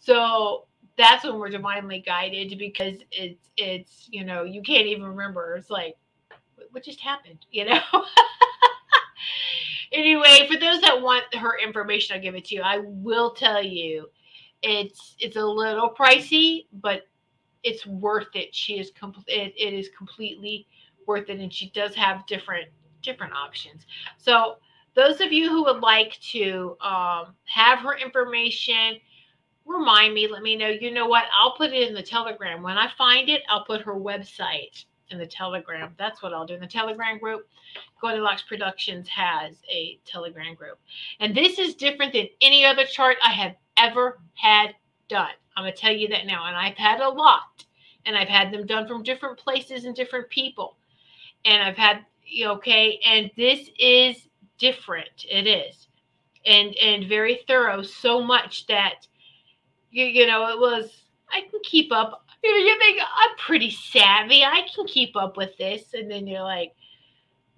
So 0.00 0.66
that's 0.96 1.24
when 1.24 1.38
we're 1.38 1.50
divinely 1.50 2.00
guided 2.00 2.58
because 2.58 2.98
it's 3.10 3.50
it's 3.56 4.08
you 4.10 4.24
know 4.24 4.44
you 4.44 4.62
can't 4.62 4.86
even 4.86 5.04
remember. 5.04 5.56
It's 5.56 5.70
like 5.70 5.96
what 6.70 6.84
just 6.84 7.00
happened, 7.00 7.44
you 7.50 7.64
know. 7.64 7.80
anyway, 9.92 10.46
for 10.50 10.58
those 10.58 10.80
that 10.82 11.00
want 11.00 11.34
her 11.34 11.58
information, 11.58 12.16
I'll 12.16 12.22
give 12.22 12.34
it 12.34 12.46
to 12.46 12.54
you. 12.56 12.62
I 12.62 12.78
will 12.78 13.30
tell 13.30 13.62
you, 13.62 14.08
it's 14.62 15.16
it's 15.18 15.36
a 15.36 15.44
little 15.44 15.90
pricey, 15.90 16.66
but 16.72 17.02
it's 17.62 17.86
worth 17.86 18.34
it. 18.34 18.54
She 18.54 18.78
is 18.78 18.90
complete. 18.90 19.24
It, 19.28 19.54
it 19.56 19.74
is 19.74 19.88
completely 19.96 20.66
worth 21.06 21.28
it, 21.28 21.40
and 21.40 21.52
she 21.52 21.70
does 21.70 21.94
have 21.94 22.26
different 22.26 22.68
different 23.02 23.32
options. 23.34 23.86
So 24.16 24.56
those 24.94 25.20
of 25.20 25.32
you 25.32 25.48
who 25.50 25.64
would 25.64 25.80
like 25.80 26.18
to 26.32 26.76
um, 26.80 27.34
have 27.44 27.80
her 27.80 27.96
information 27.98 28.98
remind 29.66 30.14
me, 30.14 30.28
let 30.28 30.42
me 30.42 30.56
know. 30.56 30.68
You 30.68 30.90
know 30.90 31.06
what? 31.06 31.24
I'll 31.36 31.56
put 31.56 31.72
it 31.72 31.88
in 31.88 31.94
the 31.94 32.02
Telegram. 32.02 32.62
When 32.62 32.78
I 32.78 32.90
find 32.96 33.28
it, 33.28 33.42
I'll 33.48 33.64
put 33.64 33.82
her 33.82 33.94
website 33.94 34.84
in 35.10 35.18
the 35.18 35.26
Telegram. 35.26 35.94
That's 35.98 36.22
what 36.22 36.32
I'll 36.32 36.46
do 36.46 36.54
in 36.54 36.60
the 36.60 36.66
Telegram 36.66 37.18
group. 37.18 37.46
Goldilocks 38.00 38.42
Productions 38.42 39.08
has 39.08 39.56
a 39.70 39.98
Telegram 40.04 40.54
group. 40.54 40.78
And 41.20 41.34
this 41.34 41.58
is 41.58 41.74
different 41.74 42.12
than 42.12 42.28
any 42.40 42.64
other 42.64 42.84
chart 42.84 43.16
I 43.24 43.32
have 43.32 43.54
ever 43.76 44.18
had 44.34 44.74
done. 45.08 45.32
I'm 45.56 45.64
going 45.64 45.74
to 45.74 45.80
tell 45.80 45.92
you 45.92 46.08
that 46.08 46.26
now. 46.26 46.46
And 46.46 46.56
I've 46.56 46.76
had 46.76 47.00
a 47.00 47.08
lot. 47.08 47.64
And 48.06 48.16
I've 48.16 48.28
had 48.28 48.52
them 48.52 48.66
done 48.66 48.86
from 48.86 49.02
different 49.02 49.38
places 49.38 49.84
and 49.84 49.94
different 49.94 50.28
people. 50.28 50.76
And 51.44 51.62
I've 51.62 51.76
had, 51.76 52.04
okay, 52.42 53.00
and 53.06 53.30
this 53.36 53.70
is 53.78 54.28
different. 54.58 55.24
It 55.28 55.46
is. 55.46 55.88
And 56.46 56.76
and 56.76 57.08
very 57.08 57.40
thorough, 57.48 57.82
so 57.82 58.22
much 58.22 58.66
that 58.66 59.06
you, 59.94 60.06
you 60.06 60.26
know, 60.26 60.48
it 60.48 60.58
was, 60.58 60.90
I 61.30 61.42
can 61.42 61.60
keep 61.62 61.92
up. 61.92 62.26
You 62.42 62.50
know, 62.50 62.66
you 62.66 62.78
think 62.78 63.00
I'm 63.00 63.36
pretty 63.38 63.70
savvy. 63.70 64.44
I 64.44 64.66
can 64.74 64.86
keep 64.86 65.16
up 65.16 65.36
with 65.36 65.56
this. 65.56 65.94
And 65.94 66.10
then 66.10 66.26
you're 66.26 66.42
like, 66.42 66.74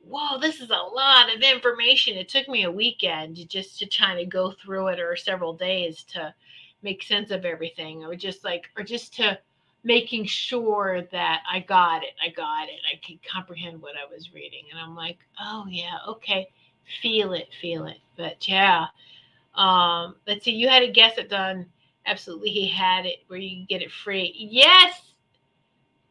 whoa, 0.06 0.38
this 0.38 0.60
is 0.60 0.68
a 0.68 0.74
lot 0.74 1.34
of 1.34 1.40
information. 1.40 2.16
It 2.16 2.28
took 2.28 2.46
me 2.46 2.64
a 2.64 2.70
weekend 2.70 3.48
just 3.48 3.78
to 3.78 3.86
try 3.86 4.14
to 4.14 4.26
go 4.26 4.52
through 4.52 4.88
it 4.88 5.00
or 5.00 5.16
several 5.16 5.54
days 5.54 6.04
to 6.12 6.32
make 6.82 7.02
sense 7.02 7.30
of 7.30 7.46
everything 7.46 8.04
or 8.04 8.14
just 8.14 8.44
like, 8.44 8.66
or 8.76 8.84
just 8.84 9.14
to 9.14 9.38
making 9.82 10.26
sure 10.26 11.02
that 11.12 11.40
I 11.50 11.60
got 11.60 12.02
it. 12.02 12.14
I 12.22 12.28
got 12.28 12.68
it. 12.68 12.80
I 12.92 13.00
could 13.04 13.18
comprehend 13.22 13.80
what 13.80 13.94
I 13.96 14.12
was 14.14 14.34
reading. 14.34 14.64
And 14.70 14.78
I'm 14.78 14.94
like, 14.94 15.18
oh, 15.40 15.64
yeah, 15.70 15.96
okay. 16.06 16.50
Feel 17.00 17.32
it, 17.32 17.48
feel 17.62 17.86
it. 17.86 17.98
But 18.16 18.46
yeah. 18.46 18.86
Um, 19.54 20.16
let's 20.26 20.44
see, 20.44 20.52
you 20.52 20.68
had 20.68 20.82
a 20.82 20.92
guess 20.92 21.16
it 21.16 21.30
done 21.30 21.66
absolutely 22.06 22.50
he 22.50 22.68
had 22.68 23.06
it 23.06 23.24
where 23.26 23.38
you 23.38 23.56
can 23.56 23.66
get 23.68 23.82
it 23.82 23.90
free. 23.90 24.34
Yes, 24.36 25.14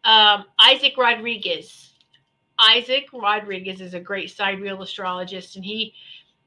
um, 0.03 0.45
Isaac 0.59 0.97
Rodriguez. 0.97 1.93
Isaac 2.57 3.07
Rodriguez 3.11 3.81
is 3.81 3.93
a 3.93 3.99
great 3.99 4.31
sidereal 4.31 4.81
astrologist, 4.81 5.55
and 5.55 5.65
he 5.65 5.93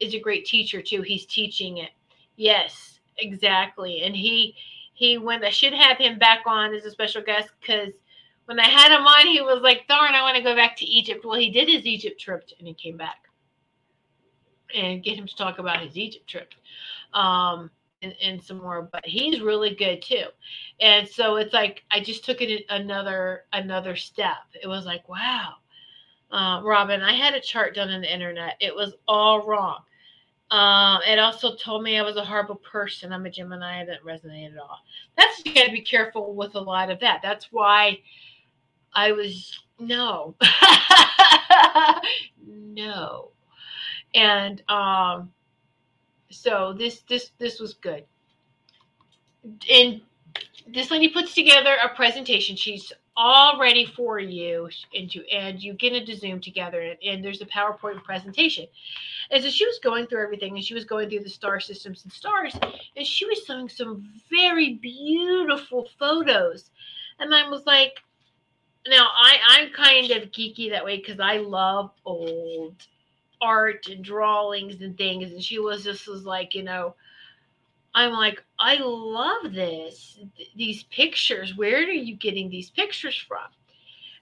is 0.01 0.15
a 0.15 0.21
great 0.21 0.47
teacher 0.47 0.81
too. 0.81 1.03
He's 1.03 1.27
teaching 1.27 1.79
it. 1.79 1.91
Yes, 2.37 3.01
exactly. 3.19 4.03
And 4.03 4.15
he 4.15 4.55
he 4.95 5.19
went. 5.19 5.45
I 5.45 5.51
should 5.51 5.75
have 5.75 5.99
him 5.99 6.19
back 6.19 6.41
on 6.47 6.75
as 6.75 6.85
a 6.85 6.91
special 6.91 7.23
guest 7.23 7.51
because 7.61 7.93
when 8.47 8.59
I 8.59 8.67
had 8.67 8.93
him 8.93 9.07
on, 9.07 9.27
he 9.27 9.41
was 9.43 9.61
like, 9.61 9.87
"Darn, 9.89 10.15
I 10.15 10.23
want 10.23 10.37
to 10.37 10.43
go 10.43 10.55
back 10.55 10.77
to 10.79 10.85
Egypt." 10.87 11.25
Well, 11.25 11.39
he 11.39 11.51
did 11.51 11.69
his 11.69 11.85
Egypt 11.85 12.21
trip, 12.21 12.49
and 12.59 12.67
he 12.67 12.75
came 12.75 12.97
back 12.97 13.29
and 14.75 15.03
get 15.03 15.17
him 15.17 15.27
to 15.27 15.37
talk 15.37 15.59
about 15.59 15.83
his 15.83 15.97
Egypt 15.97 16.29
trip. 16.29 16.55
Um, 17.13 17.71
and, 18.03 18.43
some 18.43 18.59
more 18.59 18.89
but 18.93 19.05
he's 19.05 19.41
really 19.41 19.75
good 19.75 20.03
too. 20.03 20.25
And 20.81 21.09
so 21.09 21.37
it's 21.37 21.53
like 21.53 21.85
i 21.91 22.01
just 22.01 22.25
took 22.25 22.41
it 22.41 22.65
another 22.69 23.45
another 23.53 23.97
step. 23.97 24.37
It 24.61 24.67
was 24.67 24.87
like 24.87 25.09
wow. 25.09 25.55
Uh, 26.31 26.61
robin 26.63 27.01
i 27.01 27.15
had 27.15 27.33
a 27.33 27.41
chart 27.41 27.75
done 27.75 27.91
on 27.91 28.03
the 28.03 28.13
internet. 28.13 28.57
It 28.61 28.75
was 28.75 28.95
all 29.07 29.47
wrong. 29.47 29.81
Um, 30.51 31.01
it 31.07 31.19
also 31.19 31.57
told 31.57 31.83
me 31.83 31.99
i 31.99 32.03
was 32.03 32.17
a 32.17 32.25
horrible 32.25 32.57
person. 32.57 33.13
I'm 33.13 33.27
a 33.27 33.31
gemini 33.31 33.85
that 33.85 34.05
resonated 34.05 34.55
at 34.55 34.61
all. 34.61 34.79
That's 35.17 35.45
you 35.45 35.55
got 35.55 35.67
to 35.67 35.73
be 35.73 35.83
careful 35.83 36.35
with 36.35 36.55
a 36.55 36.61
lot 36.61 36.91
of 36.91 37.01
that. 37.01 37.21
That's 37.23 37.53
why 37.53 37.99
i 38.95 39.13
was 39.13 39.61
no. 39.79 40.35
No. 42.79 43.33
And 44.15 44.63
um 44.69 45.33
so 46.31 46.75
this 46.77 47.01
this 47.09 47.31
this 47.39 47.61
was 47.61 47.75
good. 47.75 48.05
And 49.71 50.01
this 50.67 50.91
lady 50.91 51.09
puts 51.09 51.35
together 51.35 51.77
a 51.83 51.95
presentation. 51.95 52.57
She's 52.57 52.93
all 53.17 53.59
ready 53.59 53.85
for 53.85 54.21
you 54.21 54.69
into 54.93 55.25
and 55.33 55.61
you 55.61 55.73
get 55.75 55.93
into 55.93 56.15
zoom 56.15 56.41
together 56.41 56.81
and, 56.81 56.99
and 57.03 57.25
there's 57.25 57.43
a 57.43 57.47
powerpoint 57.47 58.03
presentation. 58.05 58.67
And 59.31 59.43
so 59.43 59.51
she 59.51 59.67
was 59.67 59.81
going 59.83 60.07
through 60.07 60.23
everything 60.23 60.55
and 60.55 60.65
she 60.65 60.75
was 60.75 60.85
going 60.85 61.11
through 61.11 61.25
the 61.25 61.31
star 61.31 61.59
systems 61.59 62.05
and 62.05 62.13
stars 62.13 62.57
and 62.97 63.07
she 63.07 63.27
was 63.27 63.45
showing 63.45 63.69
some 63.69 64.09
very 64.31 64.75
beautiful 64.75 65.89
photos. 65.99 66.71
And 67.19 67.35
i 67.35 67.49
was 67.49 67.67
like 67.67 67.95
now 68.87 69.09
i 69.17 69.37
i'm 69.49 69.71
kind 69.73 70.13
of 70.13 70.31
geeky 70.31 70.71
that 70.71 70.85
way 70.85 70.99
because 70.99 71.19
i 71.19 71.39
love 71.39 71.91
old 72.05 72.77
art 73.41 73.89
and 73.89 74.05
drawings 74.05 74.81
and 74.81 74.97
things. 74.97 75.33
And 75.33 75.43
she 75.43 75.59
was 75.59 75.85
just 75.85 76.07
was 76.07 76.25
like, 76.25 76.55
you 76.55 76.63
know, 76.63 76.95
I'm 77.95 78.13
like, 78.13 78.43
I 78.59 78.77
love 78.81 79.53
this, 79.53 80.21
these 80.57 80.85
pictures. 80.85 81.57
Where 81.57 81.79
are 81.79 81.91
you 81.91 82.17
getting 82.17 82.49
these 82.49 82.71
pictures 82.71 83.17
from? 83.17 83.47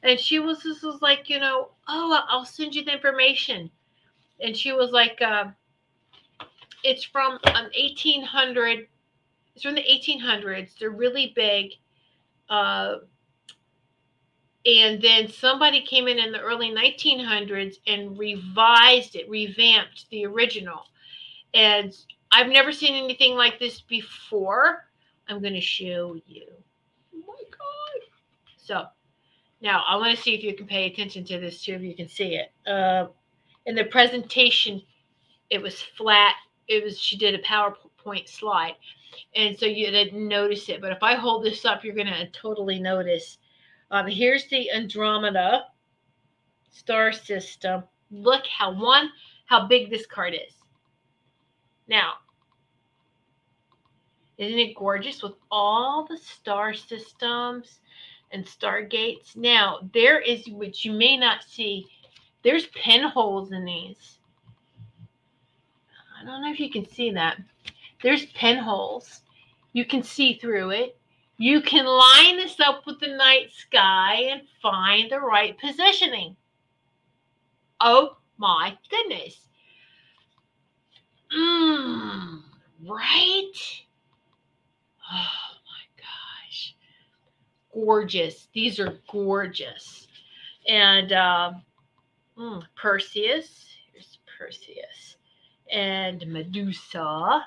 And 0.02 0.18
she 0.20 0.38
was 0.38 0.62
just 0.62 0.82
was 0.82 1.02
like, 1.02 1.28
you 1.28 1.40
know, 1.40 1.70
oh, 1.88 2.24
I'll 2.28 2.44
send 2.44 2.74
you 2.74 2.84
the 2.84 2.92
information. 2.92 3.70
And 4.40 4.56
she 4.56 4.72
was 4.72 4.90
like, 4.90 5.20
uh, 5.20 5.46
it's 6.84 7.04
from 7.04 7.38
an 7.44 7.70
1800. 7.76 8.86
It's 9.54 9.62
from 9.62 9.74
the 9.74 9.82
1800s. 9.82 10.78
They're 10.78 10.90
really 10.90 11.32
big. 11.34 11.72
Uh, 12.48 12.96
and 14.66 15.00
then 15.00 15.28
somebody 15.28 15.80
came 15.80 16.08
in 16.08 16.18
in 16.18 16.32
the 16.32 16.40
early 16.40 16.70
1900s 16.70 17.76
and 17.86 18.18
revised 18.18 19.14
it 19.14 19.28
revamped 19.30 20.10
the 20.10 20.26
original. 20.26 20.82
And 21.54 21.96
i've 22.32 22.48
never 22.48 22.72
seen 22.72 22.94
anything 22.94 23.36
like 23.36 23.58
this 23.58 23.80
before. 23.80 24.84
I'm 25.28 25.40
going 25.40 25.54
to 25.54 25.60
show 25.60 26.16
you. 26.26 26.46
Oh 27.14 27.24
my 27.26 27.42
god. 27.50 28.08
So 28.56 28.86
now 29.62 29.84
i 29.88 29.96
want 29.96 30.14
to 30.16 30.22
see 30.22 30.34
if 30.34 30.42
you 30.42 30.54
can 30.54 30.66
pay 30.66 30.86
attention 30.86 31.24
to 31.24 31.38
this 31.38 31.62
too 31.62 31.74
if 31.74 31.82
you 31.82 31.94
can 31.94 32.08
see 32.08 32.34
it. 32.36 32.52
Uh, 32.68 33.06
in 33.66 33.76
the 33.76 33.84
presentation 33.84 34.82
it 35.48 35.62
was 35.62 35.80
flat. 35.80 36.34
It 36.66 36.82
was 36.82 36.98
she 36.98 37.16
did 37.16 37.36
a 37.36 37.42
powerpoint 37.42 38.28
slide. 38.28 38.74
And 39.36 39.56
so 39.56 39.66
you 39.66 39.92
didn't 39.92 40.26
notice 40.26 40.68
it 40.68 40.80
but 40.80 40.90
if 40.90 41.02
i 41.02 41.14
hold 41.14 41.44
this 41.44 41.64
up 41.64 41.84
you're 41.84 41.94
going 41.94 42.08
to 42.08 42.28
totally 42.30 42.80
notice 42.80 43.38
um, 43.90 44.06
here's 44.06 44.46
the 44.48 44.70
Andromeda 44.72 45.64
star 46.70 47.12
system. 47.12 47.84
Look 48.10 48.44
how 48.46 48.72
one, 48.72 49.10
how 49.46 49.66
big 49.66 49.90
this 49.90 50.06
card 50.06 50.34
is. 50.34 50.54
Now, 51.88 52.14
isn't 54.38 54.58
it 54.58 54.76
gorgeous 54.76 55.22
with 55.22 55.34
all 55.50 56.04
the 56.04 56.18
star 56.18 56.74
systems 56.74 57.80
and 58.32 58.44
stargates? 58.44 59.36
Now, 59.36 59.88
there 59.94 60.20
is, 60.20 60.46
which 60.48 60.84
you 60.84 60.92
may 60.92 61.16
not 61.16 61.42
see, 61.42 61.86
there's 62.42 62.66
pinholes 62.66 63.52
in 63.52 63.64
these. 63.64 64.18
I 66.20 66.24
don't 66.24 66.42
know 66.42 66.50
if 66.50 66.60
you 66.60 66.70
can 66.70 66.88
see 66.88 67.10
that. 67.12 67.38
There's 68.02 68.26
pinholes. 68.26 69.22
You 69.72 69.84
can 69.84 70.02
see 70.02 70.34
through 70.34 70.70
it. 70.70 70.98
You 71.38 71.60
can 71.60 71.84
line 71.84 72.38
this 72.38 72.58
up 72.60 72.86
with 72.86 72.98
the 72.98 73.08
night 73.08 73.52
sky 73.52 74.28
and 74.30 74.42
find 74.62 75.10
the 75.10 75.20
right 75.20 75.56
positioning. 75.58 76.36
Oh 77.78 78.16
my 78.38 78.76
goodness. 78.90 79.46
Mmm, 81.36 82.42
right? 82.88 83.52
Oh 85.12 85.52
my 85.66 85.84
gosh. 85.98 86.74
Gorgeous. 87.74 88.48
These 88.54 88.80
are 88.80 88.98
gorgeous. 89.10 90.08
And 90.66 91.10
mm, 91.10 92.62
Perseus. 92.76 93.66
Here's 93.92 94.18
Perseus. 94.38 95.16
And 95.70 96.26
Medusa. 96.28 97.46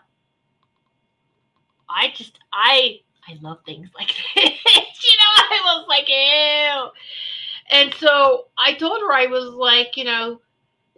I 1.90 2.14
just, 2.14 2.38
I 2.54 3.00
I 3.30 3.38
love 3.42 3.60
things 3.66 3.90
like 3.96 4.08
this. 4.36 4.44
you 4.44 5.18
know, 5.18 5.36
I 5.38 5.62
was 5.66 5.86
like, 5.88 6.10
ew. 6.10 6.90
And 7.72 7.94
so 7.96 8.48
I 8.58 8.74
told 8.74 9.02
her 9.02 9.14
I 9.14 9.28
was 9.28 9.54
like, 9.54 9.96
you 9.96 10.04
know, 10.04 10.42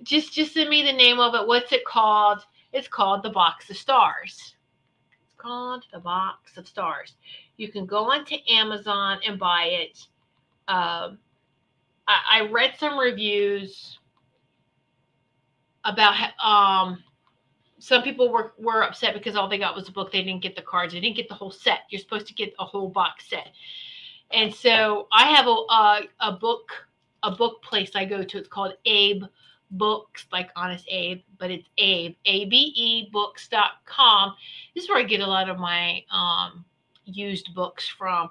just 0.04 0.34
just 0.34 0.54
send 0.54 0.70
me 0.70 0.84
the 0.84 0.94
name 0.94 1.20
of 1.20 1.36
it. 1.36 1.46
What's 1.48 1.72
it 1.74 1.86
called? 1.86 2.40
It's 2.72 2.88
called 2.88 3.24
the 3.24 3.30
Box 3.30 3.70
of 3.70 3.78
Stars. 3.78 4.56
It's 5.12 5.36
called 5.38 5.86
the 5.92 6.00
Box 6.00 6.58
of 6.58 6.68
Stars. 6.68 7.16
You 7.58 7.70
can 7.72 7.86
go 7.86 8.12
onto 8.12 8.36
Amazon 8.50 9.20
and 9.28 9.38
buy 9.38 9.64
it. 9.66 10.08
Um, 10.70 11.20
I, 12.08 12.20
I 12.32 12.50
read 12.50 12.76
some 12.80 12.98
reviews 12.98 14.00
about 15.84 16.16
um 16.44 17.04
some 17.82 18.04
people 18.04 18.32
were 18.32 18.54
were 18.60 18.84
upset 18.84 19.16
because 19.16 19.36
all 19.36 19.50
they 19.50 19.58
got 19.58 19.76
was 19.76 19.90
a 19.90 19.92
book. 19.92 20.12
They 20.12 20.24
didn't 20.24 20.44
get 20.44 20.56
the 20.56 20.62
cards. 20.62 20.94
They 20.94 21.00
didn't 21.00 21.16
get 21.16 21.28
the 21.28 21.36
whole 21.36 21.50
set. 21.50 21.80
You're 21.90 22.00
supposed 22.00 22.28
to 22.28 22.34
get 22.34 22.54
a 22.60 22.66
whole 22.66 22.90
box 22.90 23.28
set. 23.28 23.50
And 24.30 24.54
so 24.54 25.08
I 25.12 25.28
have 25.36 25.48
a 25.48 25.50
a, 25.50 26.02
a 26.20 26.32
book 26.34 26.72
a 27.24 27.32
book 27.32 27.62
place 27.64 27.92
I 27.96 28.06
go 28.06 28.24
to. 28.24 28.38
It's 28.38 28.48
called 28.48 28.74
Abe 28.86 29.24
Books, 29.72 30.28
like 30.32 30.52
Honest 30.56 30.86
Abe, 30.90 31.22
but 31.40 31.50
it's 31.50 31.68
Abe 31.80 32.14
A 32.26 32.46
B 32.46 32.72
E 32.76 33.10
Books.com. 33.12 34.36
This 34.76 34.84
is 34.84 34.90
where 34.90 35.00
I 35.00 35.04
get 35.04 35.22
a 35.22 35.28
lot 35.28 35.50
of 35.50 35.58
my 35.58 36.04
um, 36.12 36.64
used 37.06 37.54
books 37.56 37.88
from. 37.88 38.30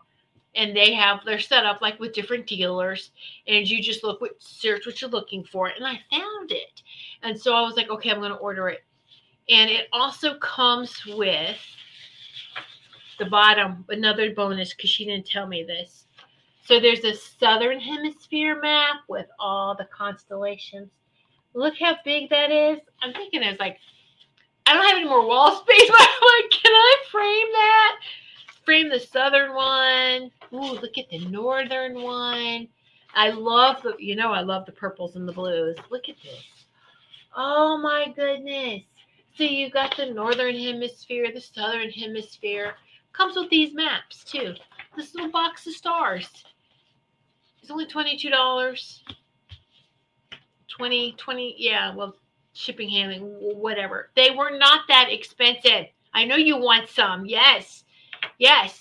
And 0.54 0.76
they 0.76 0.94
have 0.94 1.24
their 1.24 1.40
setup 1.40 1.80
like 1.80 1.98
with 1.98 2.12
different 2.12 2.46
dealers, 2.46 3.10
and 3.46 3.68
you 3.68 3.80
just 3.80 4.02
look 4.02 4.20
what 4.20 4.40
search 4.40 4.86
what 4.86 5.00
you're 5.00 5.10
looking 5.10 5.44
for. 5.44 5.68
And 5.68 5.86
I 5.86 6.00
found 6.10 6.50
it, 6.50 6.82
and 7.22 7.40
so 7.40 7.54
I 7.54 7.62
was 7.62 7.76
like, 7.76 7.88
okay, 7.88 8.10
I'm 8.10 8.18
going 8.18 8.32
to 8.32 8.38
order 8.38 8.68
it 8.68 8.80
and 9.50 9.68
it 9.68 9.88
also 9.92 10.38
comes 10.38 11.04
with 11.06 11.58
the 13.18 13.26
bottom, 13.26 13.84
another 13.88 14.32
bonus 14.34 14.72
because 14.72 14.90
she 14.90 15.04
didn't 15.04 15.26
tell 15.26 15.46
me 15.46 15.64
this. 15.64 16.06
So 16.64 16.78
there's 16.78 17.04
a 17.04 17.14
southern 17.14 17.80
hemisphere 17.80 18.60
map 18.60 19.00
with 19.08 19.26
all 19.38 19.74
the 19.74 19.86
constellations. 19.86 20.88
Look 21.52 21.74
how 21.78 21.96
big 22.04 22.30
that 22.30 22.52
is. 22.52 22.78
I'm 23.02 23.12
thinking 23.12 23.42
it's 23.42 23.58
like, 23.58 23.78
I 24.66 24.74
don't 24.74 24.86
have 24.86 24.96
any 24.96 25.08
more 25.08 25.26
wall 25.26 25.56
space, 25.62 25.90
but 25.90 26.00
I'm 26.00 26.42
like, 26.42 26.50
can 26.50 26.72
I 26.72 26.96
frame 27.10 27.52
that? 27.52 27.96
Frame 28.64 28.88
the 28.88 29.00
southern 29.00 29.54
one. 29.54 30.30
Ooh, 30.52 30.78
look 30.80 30.96
at 30.96 31.10
the 31.10 31.26
northern 31.26 32.02
one. 32.02 32.68
I 33.14 33.30
love 33.30 33.82
the, 33.82 33.96
you 33.98 34.14
know, 34.14 34.32
I 34.32 34.42
love 34.42 34.64
the 34.64 34.72
purples 34.72 35.16
and 35.16 35.26
the 35.26 35.32
blues. 35.32 35.76
Look 35.90 36.08
at 36.08 36.16
this. 36.22 36.44
Oh 37.36 37.78
my 37.78 38.12
goodness. 38.14 38.82
So 39.36 39.44
you 39.44 39.70
got 39.70 39.96
the 39.96 40.06
northern 40.06 40.54
hemisphere, 40.56 41.30
the 41.32 41.40
southern 41.40 41.90
hemisphere. 41.90 42.74
Comes 43.12 43.36
with 43.36 43.50
these 43.50 43.74
maps 43.74 44.24
too. 44.24 44.54
This 44.96 45.14
little 45.14 45.30
box 45.30 45.66
of 45.66 45.72
stars. 45.72 46.28
It's 47.62 47.70
only 47.70 47.86
$22. 47.86 49.00
20, 50.68 51.12
20, 51.12 51.54
yeah, 51.58 51.94
well, 51.94 52.16
shipping, 52.52 52.88
handling, 52.88 53.22
whatever. 53.22 54.10
They 54.16 54.30
were 54.30 54.56
not 54.56 54.82
that 54.88 55.08
expensive. 55.10 55.86
I 56.14 56.24
know 56.24 56.36
you 56.36 56.56
want 56.56 56.88
some. 56.88 57.26
Yes. 57.26 57.84
Yes. 58.38 58.79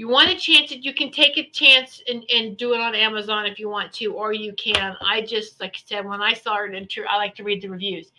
You 0.00 0.08
want 0.08 0.30
to 0.30 0.36
chance 0.36 0.72
it, 0.72 0.82
you 0.82 0.94
can 0.94 1.10
take 1.10 1.36
a 1.36 1.50
chance 1.50 2.02
and, 2.08 2.24
and 2.34 2.56
do 2.56 2.72
it 2.72 2.80
on 2.80 2.94
Amazon 2.94 3.44
if 3.44 3.58
you 3.58 3.68
want 3.68 3.92
to, 3.92 4.14
or 4.14 4.32
you 4.32 4.54
can. 4.54 4.96
I 5.02 5.20
just, 5.20 5.60
like 5.60 5.74
I 5.76 5.80
said, 5.84 6.06
when 6.06 6.22
I 6.22 6.32
saw 6.32 6.64
it, 6.64 6.72
into, 6.72 7.04
I 7.04 7.18
like 7.18 7.34
to 7.34 7.44
read 7.44 7.60
the 7.60 7.68
reviews. 7.68 8.10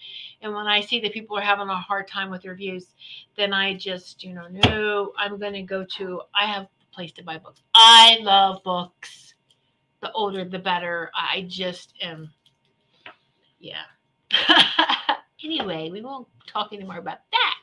And 0.44 0.54
when 0.54 0.68
I 0.68 0.82
see 0.82 1.00
that 1.02 1.12
people 1.12 1.40
are 1.40 1.42
having 1.42 1.70
a 1.70 1.76
hard 1.76 2.08
time 2.08 2.30
with 2.30 2.46
reviews, 2.46 2.94
then 3.36 3.52
I 3.52 3.74
just, 3.74 4.24
you 4.24 4.36
know, 4.36 4.46
no, 4.48 5.14
I'm 5.18 5.40
going 5.40 5.54
to 5.54 5.64
go 5.64 5.84
to, 5.98 6.22
I 6.36 6.46
have 6.46 6.66
a 6.66 6.94
place 6.94 7.14
to 7.14 7.24
buy 7.24 7.40
books. 7.40 7.64
I 7.74 8.20
love 8.22 8.62
books. 8.64 9.34
The 10.02 10.12
older, 10.12 10.46
the 10.46 10.60
better. 10.60 11.10
I 11.16 11.48
just 11.48 11.96
am, 12.00 12.32
yeah. 13.60 13.86
anyway, 15.44 15.90
we 15.90 16.02
won't 16.02 16.28
talk 16.46 16.74
anymore 16.74 17.00
about 17.00 17.22
that. 17.32 17.56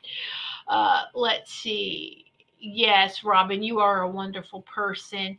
Uh, 0.67 1.03
let's 1.15 1.53
see. 1.53 2.28
Yes, 2.61 3.23
Robin, 3.25 3.63
you 3.63 3.79
are 3.81 4.03
a 4.03 4.09
wonderful 4.11 4.63
person. 4.63 5.39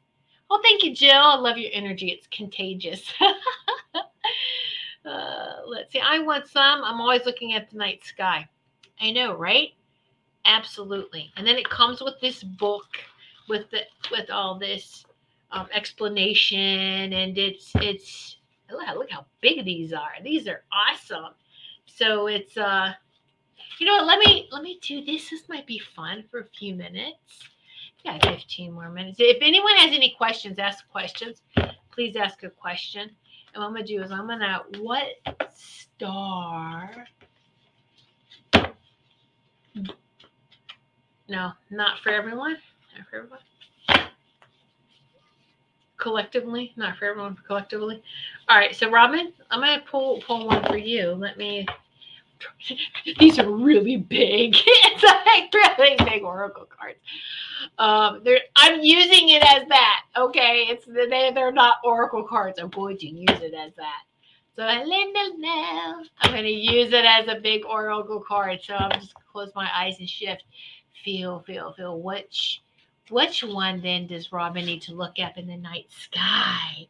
Well, 0.50 0.62
thank 0.64 0.84
you, 0.84 0.96
Jill. 0.96 1.22
I 1.22 1.36
love 1.36 1.58
your 1.58 1.70
energy. 1.74 2.10
It's 2.10 2.28
contagious. 2.28 3.14
uh, 5.06 5.56
let's 5.68 5.92
see. 5.92 6.00
I 6.00 6.20
want 6.20 6.48
some. 6.48 6.84
I'm 6.84 7.02
always 7.02 7.26
looking 7.26 7.54
at 7.54 7.70
the 7.70 7.78
night 7.78 8.04
sky. 8.04 8.48
I 9.02 9.12
know, 9.12 9.36
right? 9.36 9.70
Absolutely. 10.46 11.32
And 11.38 11.46
then 11.46 11.58
it 11.58 11.70
comes 11.70 12.02
with 12.02 12.20
this 12.22 12.44
book 12.44 12.88
with 13.48 13.70
the 13.72 13.82
with 14.12 14.30
all 14.30 14.58
this 14.58 15.06
um, 15.52 15.68
explanation, 15.74 17.14
and 17.14 17.38
it's 17.38 17.72
it's 17.76 18.38
look, 18.72 18.88
look 18.96 19.12
how 19.12 19.26
big 19.42 19.66
these 19.66 19.94
are. 19.94 20.14
These 20.24 20.48
are 20.48 20.64
awesome. 20.72 21.34
So 21.86 22.28
it's 22.28 22.58
uh 22.58 22.94
you 23.80 23.86
know 23.86 23.98
what? 23.98 24.06
Let 24.06 24.20
me 24.20 24.48
let 24.52 24.64
me 24.64 24.80
do 24.82 25.04
this. 25.04 25.30
This 25.30 25.48
might 25.48 25.66
be 25.66 25.80
fun 25.80 26.24
for 26.30 26.40
a 26.42 26.46
few 26.58 26.76
minutes. 26.76 27.18
Yeah, 28.04 28.18
15 28.24 28.72
more 28.72 28.90
minutes. 28.90 29.18
If 29.20 29.38
anyone 29.42 29.76
has 29.78 29.94
any 29.94 30.16
questions, 30.18 30.58
ask 30.58 30.88
questions. 30.90 31.42
Please 31.92 32.16
ask 32.16 32.44
a 32.44 32.50
question. 32.50 33.10
And 33.54 33.62
what 33.62 33.68
I'm 33.68 33.74
gonna 33.74 33.86
do 33.86 34.02
is 34.02 34.12
I'm 34.12 34.28
gonna 34.28 34.64
what 34.80 35.06
star? 35.54 37.08
No, 41.28 41.52
not 41.70 42.00
for 42.00 42.10
everyone. 42.10 42.58
Not 42.98 43.08
for 43.10 43.18
everyone. 43.18 43.40
Collectively, 45.98 46.74
not 46.76 46.98
for 46.98 47.06
everyone. 47.06 47.38
Collectively. 47.46 48.02
All 48.48 48.58
right. 48.58 48.76
So 48.76 48.90
Robin, 48.90 49.34
I'm 49.52 49.60
gonna 49.60 49.84
pull 49.90 50.22
pull 50.22 50.48
one 50.48 50.64
for 50.66 50.78
you. 50.78 51.12
Let 51.12 51.38
me 51.38 51.68
these 53.20 53.40
are 53.40 53.50
really 53.50 53.98
big. 53.98 54.56
it's 54.66 55.04
like 55.04 55.54
really 55.78 55.98
big 56.10 56.24
oracle 56.24 56.68
cards. 56.70 57.00
Um, 57.78 58.24
I'm 58.56 58.82
using 58.82 59.30
it 59.30 59.44
as 59.44 59.68
that. 59.70 60.02
Okay, 60.18 60.68
it's 60.70 60.86
they 60.86 61.32
they're 61.34 61.52
not 61.52 61.78
oracle 61.84 62.24
cards. 62.24 62.60
I'm 62.60 62.70
going 62.70 62.98
to 62.98 63.08
use 63.08 63.42
it 63.42 63.54
as 63.54 63.74
that. 63.76 64.04
So 64.56 64.64
I'm 64.66 64.86
going 66.32 66.44
to 66.44 66.50
use 66.50 66.92
it 66.92 67.06
as 67.06 67.28
a 67.30 67.40
big 67.40 67.66
oracle 67.66 68.20
card. 68.20 68.60
So 68.62 68.76
I'm 68.76 68.92
just 69.00 69.14
close 69.32 69.52
my 69.56 69.70
eyes 69.74 69.96
and 70.00 70.10
shift. 70.10 70.44
Feel, 71.06 71.40
feel, 71.48 71.72
feel. 71.74 72.02
Which 72.02 72.62
which 73.10 73.44
one 73.44 73.82
then 73.82 74.08
does 74.08 74.32
Robin 74.32 74.66
need 74.66 74.82
to 74.84 74.94
look 74.94 75.18
up 75.20 75.38
in 75.38 75.48
the 75.48 75.56
night 75.56 75.88
sky? 75.90 76.88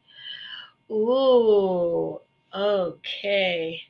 Ooh, 0.91 2.19
okay. 2.53 3.81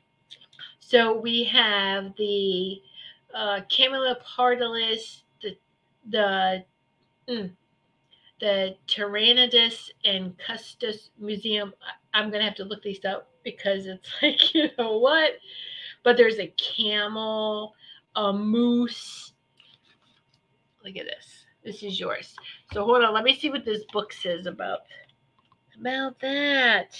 So 0.90 1.16
we 1.16 1.44
have 1.44 2.16
the 2.16 2.82
uh, 3.32 3.60
Camelopardalis, 3.70 5.22
the 5.40 5.56
the 6.08 6.64
mm, 7.28 7.52
the 8.40 8.74
Tyrannidus 8.88 9.90
and 10.04 10.36
Custos 10.36 11.10
Messium. 11.22 11.72
I'm 12.12 12.32
gonna 12.32 12.42
have 12.42 12.56
to 12.56 12.64
look 12.64 12.82
these 12.82 13.04
up 13.04 13.28
because 13.44 13.86
it's 13.86 14.10
like 14.22 14.52
you 14.52 14.68
know 14.76 14.98
what, 14.98 15.34
but 16.02 16.16
there's 16.16 16.40
a 16.40 16.52
camel, 16.56 17.76
a 18.16 18.32
moose. 18.32 19.32
Look 20.84 20.96
at 20.96 21.06
this. 21.06 21.44
This 21.62 21.84
is 21.84 22.00
yours. 22.00 22.34
So 22.72 22.84
hold 22.84 23.04
on. 23.04 23.14
Let 23.14 23.22
me 23.22 23.38
see 23.38 23.48
what 23.48 23.64
this 23.64 23.84
book 23.92 24.12
says 24.12 24.46
about 24.46 24.80
about 25.78 26.18
that. 26.18 26.98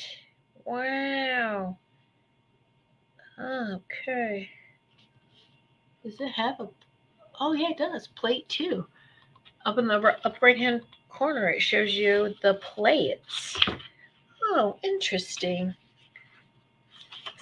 Wow. 0.65 1.77
Ah, 3.41 3.77
okay. 3.77 4.51
Does 6.05 6.21
it 6.21 6.29
have 6.29 6.61
a? 6.61 6.69
Oh 7.41 7.53
yeah, 7.55 7.71
it 7.71 7.79
does. 7.79 8.09
Plate 8.09 8.49
two. 8.49 8.87
Up 9.65 9.79
in 9.79 9.87
the 9.87 10.17
up 10.25 10.37
right 10.43 10.59
hand 10.59 10.83
corner, 11.09 11.49
it 11.49 11.63
shows 11.63 11.95
you 11.95 12.35
the 12.43 12.55
plates. 12.55 13.59
Oh, 14.45 14.79
interesting. 14.83 15.75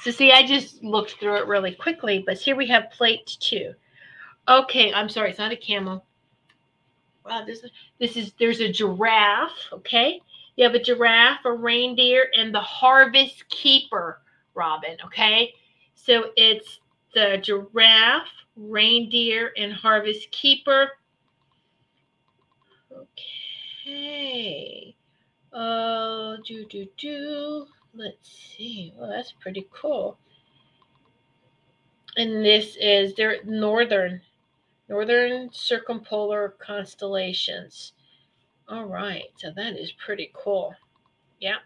So 0.03 0.13
see, 0.13 0.31
I 0.31 0.47
just 0.47 0.83
looked 0.85 1.17
through 1.19 1.37
it 1.37 1.47
really 1.47 1.75
quickly, 1.75 2.23
but 2.25 2.39
here 2.39 2.55
we 2.55 2.69
have 2.69 2.91
plate 2.93 3.37
two. 3.41 3.75
Okay, 4.47 4.93
I'm 4.93 5.09
sorry, 5.09 5.31
it's 5.31 5.39
not 5.39 5.53
a 5.53 5.57
camel. 5.57 6.05
Wow, 7.25 7.45
this 7.45 7.65
is 7.65 7.71
this 7.99 8.17
is 8.17 8.33
there's 8.39 8.61
a 8.61 8.73
giraffe. 8.73 9.69
Okay, 9.73 10.21
you 10.57 10.65
have 10.65 10.75
a 10.75 10.83
giraffe, 10.83 11.45
a 11.45 11.53
reindeer, 11.53 12.29
and 12.37 12.55
the 12.55 12.61
harvest 12.61 13.49
keeper, 13.49 14.21
Robin. 14.55 14.97
Okay, 15.05 15.55
so 16.09 16.31
it's 16.37 16.81
the 17.15 17.39
giraffe, 17.43 18.29
reindeer, 18.57 19.53
and 19.59 19.75
harvest 19.75 20.31
keeper. 20.31 20.93
Okay. 22.91 24.97
Uh, 25.53 26.37
do, 26.47 26.65
do, 26.65 26.87
do. 26.97 27.67
Let's 27.93 28.55
see. 28.57 28.95
Well, 28.97 29.11
that's 29.11 29.33
pretty 29.33 29.69
cool. 29.71 30.19
And 32.17 32.43
this 32.43 32.79
is 32.81 33.15
their 33.15 33.45
northern, 33.45 34.23
northern 34.89 35.51
circumpolar 35.53 36.55
constellations. 36.59 37.93
All 38.67 38.87
right. 38.87 39.27
So 39.37 39.51
that 39.57 39.77
is 39.77 39.93
pretty 39.93 40.31
cool. 40.33 40.75
Yeah. 41.39 41.59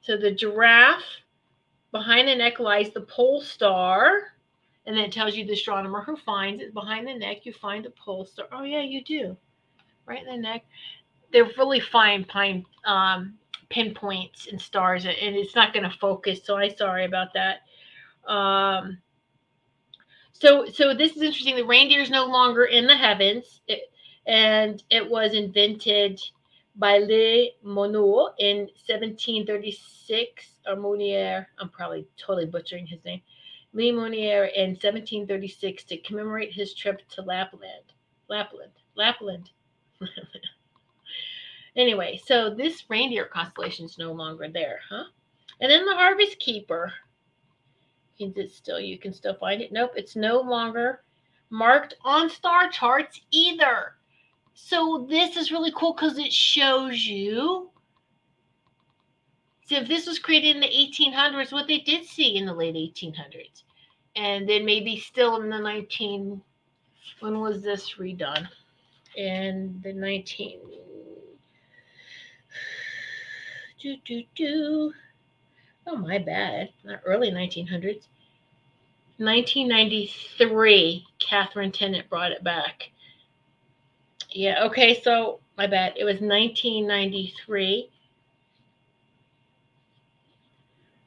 So 0.00 0.16
the 0.16 0.32
giraffe 0.32 1.04
Behind 1.92 2.28
the 2.28 2.34
neck 2.34 2.58
lies 2.58 2.90
the 2.90 3.00
pole 3.02 3.40
star. 3.40 4.32
And 4.86 4.96
then 4.96 5.04
it 5.04 5.12
tells 5.12 5.36
you 5.36 5.44
the 5.44 5.52
astronomer 5.52 6.02
who 6.02 6.16
finds 6.16 6.62
it. 6.62 6.72
Behind 6.72 7.06
the 7.06 7.14
neck, 7.14 7.44
you 7.44 7.52
find 7.52 7.84
the 7.84 7.90
pole 7.90 8.24
star. 8.24 8.46
Oh, 8.52 8.62
yeah, 8.62 8.80
you 8.80 9.04
do. 9.04 9.36
Right 10.06 10.22
in 10.22 10.34
the 10.34 10.40
neck. 10.40 10.64
They're 11.30 11.50
really 11.58 11.80
fine 11.80 12.24
pine 12.24 12.64
um, 12.86 13.34
pinpoints 13.68 14.46
and 14.46 14.60
stars, 14.60 15.04
and 15.04 15.14
it's 15.18 15.54
not 15.54 15.74
going 15.74 15.82
to 15.82 15.98
focus. 15.98 16.40
So 16.42 16.56
I'm 16.56 16.74
sorry 16.74 17.04
about 17.04 17.34
that. 17.34 17.58
Um, 18.26 18.98
so, 20.32 20.64
so 20.66 20.94
this 20.94 21.16
is 21.16 21.22
interesting. 21.22 21.56
The 21.56 21.64
reindeer 21.64 22.00
is 22.00 22.10
no 22.10 22.26
longer 22.26 22.64
in 22.64 22.86
the 22.86 22.96
heavens, 22.96 23.60
it, 23.66 23.92
and 24.26 24.82
it 24.88 25.08
was 25.08 25.34
invented 25.34 26.20
by 26.78 26.98
Le 26.98 27.48
Monod 27.64 28.30
in 28.38 28.68
1736. 28.86 30.46
Armonier, 30.66 31.46
I'm 31.58 31.68
probably 31.70 32.06
totally 32.16 32.46
butchering 32.46 32.86
his 32.86 33.04
name. 33.04 33.20
Le 33.72 33.92
Monnier 33.92 34.44
in 34.46 34.70
1736 34.70 35.84
to 35.84 35.98
commemorate 35.98 36.52
his 36.52 36.74
trip 36.74 37.00
to 37.10 37.22
Lapland. 37.22 37.92
Lapland. 38.28 38.72
Lapland. 38.96 39.50
anyway, 41.76 42.20
so 42.24 42.54
this 42.54 42.84
reindeer 42.88 43.26
constellation 43.26 43.84
is 43.84 43.98
no 43.98 44.12
longer 44.12 44.48
there, 44.48 44.80
huh? 44.88 45.04
And 45.60 45.70
then 45.70 45.84
the 45.84 45.94
Harvest 45.94 46.38
Keeper. 46.38 46.92
Is 48.18 48.36
it 48.36 48.52
still? 48.52 48.80
You 48.80 48.98
can 48.98 49.12
still 49.12 49.34
find 49.34 49.60
it. 49.60 49.72
Nope, 49.72 49.92
it's 49.96 50.16
no 50.16 50.40
longer 50.40 51.02
marked 51.50 51.94
on 52.04 52.28
star 52.30 52.68
charts 52.68 53.20
either. 53.30 53.94
So 54.60 55.06
this 55.08 55.36
is 55.36 55.52
really 55.52 55.72
cool 55.74 55.94
because 55.94 56.18
it 56.18 56.32
shows 56.32 57.06
you. 57.06 57.70
So 59.64 59.76
if 59.76 59.88
this 59.88 60.06
was 60.06 60.18
created 60.18 60.56
in 60.56 60.60
the 60.60 60.66
1800s, 60.66 61.52
what 61.52 61.68
they 61.68 61.78
did 61.78 62.04
see 62.04 62.36
in 62.36 62.44
the 62.44 62.52
late 62.52 62.74
1800s, 62.74 63.62
and 64.16 64.48
then 64.48 64.64
maybe 64.66 64.98
still 64.98 65.40
in 65.40 65.48
the 65.48 65.58
19. 65.58 66.42
When 67.20 67.38
was 67.38 67.62
this 67.62 67.94
redone? 67.94 68.48
In 69.16 69.80
the 69.82 69.92
19. 69.92 70.60
Do 73.80 73.96
do 74.04 74.22
do. 74.34 74.92
Oh 75.86 75.96
my 75.96 76.18
bad. 76.18 76.70
Not 76.84 77.00
early 77.06 77.30
1900s. 77.30 78.08
1993, 79.18 81.06
Catherine 81.18 81.72
Tennant 81.72 82.10
brought 82.10 82.32
it 82.32 82.44
back. 82.44 82.90
Yeah, 84.38 84.62
okay, 84.66 85.00
so 85.02 85.40
my 85.56 85.66
bad. 85.66 85.94
It 85.96 86.04
was 86.04 86.20
1993 86.20 87.90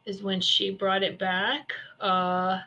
is 0.05 0.21
when 0.21 0.41
she 0.41 0.69
brought 0.69 1.01
it 1.01 1.17
back. 1.17 1.71
Uh, 2.01 2.59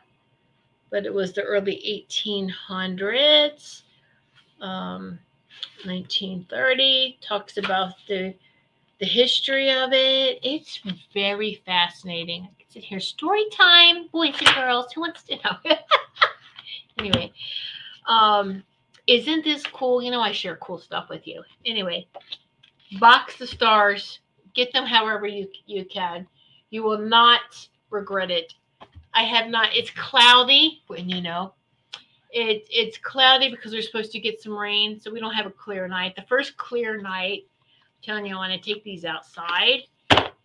but 0.89 1.05
it 1.05 1.13
was 1.13 1.33
the 1.33 1.43
early 1.43 2.07
1800s. 2.17 3.83
Um, 4.59 5.19
1930 5.85 7.19
talks 7.21 7.57
about 7.57 7.93
the 8.07 8.33
the 8.99 9.05
history 9.05 9.69
of 9.71 9.93
it. 9.93 10.39
It's 10.41 10.79
very 11.13 11.61
fascinating. 11.63 12.41
I 12.41 12.53
can 12.57 12.69
sit 12.71 12.83
here 12.83 12.99
story 12.99 13.45
time, 13.51 14.07
boys 14.07 14.33
and 14.39 14.55
girls. 14.55 14.91
Who 14.93 15.01
wants 15.01 15.21
to 15.25 15.35
know? 15.35 15.75
anyway, 16.97 17.31
um, 18.07 18.63
isn't 19.07 19.43
this 19.43 19.63
cool? 19.65 20.01
You 20.01 20.11
know, 20.11 20.21
I 20.21 20.31
share 20.31 20.55
cool 20.57 20.79
stuff 20.79 21.09
with 21.09 21.27
you. 21.27 21.43
Anyway, 21.65 22.07
box 22.99 23.37
the 23.37 23.47
stars. 23.47 24.19
Get 24.53 24.71
them 24.73 24.85
however 24.85 25.27
you 25.27 25.47
you 25.65 25.85
can. 25.85 26.27
You 26.69 26.83
will 26.83 26.97
not 26.97 27.67
regret 27.89 28.31
it. 28.31 28.53
I 29.13 29.23
have 29.23 29.47
not. 29.47 29.75
It's 29.75 29.91
cloudy, 29.91 30.83
when 30.87 31.09
you 31.09 31.21
know. 31.21 31.53
It, 32.31 32.67
it's 32.69 32.97
cloudy 32.97 33.49
because 33.49 33.71
we're 33.71 33.81
supposed 33.81 34.11
to 34.11 34.19
get 34.19 34.41
some 34.41 34.57
rain, 34.57 34.99
so 34.99 35.09
we 35.09 35.21
don't 35.21 35.33
have 35.33 35.45
a 35.45 35.51
clear 35.51 35.87
night. 35.87 36.17
The 36.17 36.23
first 36.23 36.57
clear 36.57 36.99
night, 36.99 37.43
I'm 37.69 38.03
telling 38.03 38.25
you, 38.25 38.35
I 38.35 38.37
want 38.37 38.61
to 38.61 38.73
take 38.73 38.83
these 38.83 39.05
outside 39.05 39.83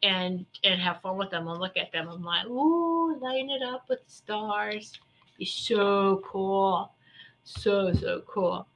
and 0.03 0.47
and 0.65 0.81
have 0.81 1.01
fun 1.01 1.17
with 1.17 1.31
them 1.31 1.49
and 1.49 1.61
look 1.61 1.77
at 1.77 1.93
them. 1.93 2.09
I'm 2.09 2.23
like, 2.23 2.47
ooh, 2.47 3.19
line 3.21 3.51
it 3.51 3.63
up 3.63 3.89
with 3.89 4.05
the 4.05 4.13
stars. 4.13 4.93
It's 5.39 5.53
so 5.53 6.23
cool. 6.25 6.93
So 7.45 7.93
so 7.93 8.23
cool. 8.27 8.67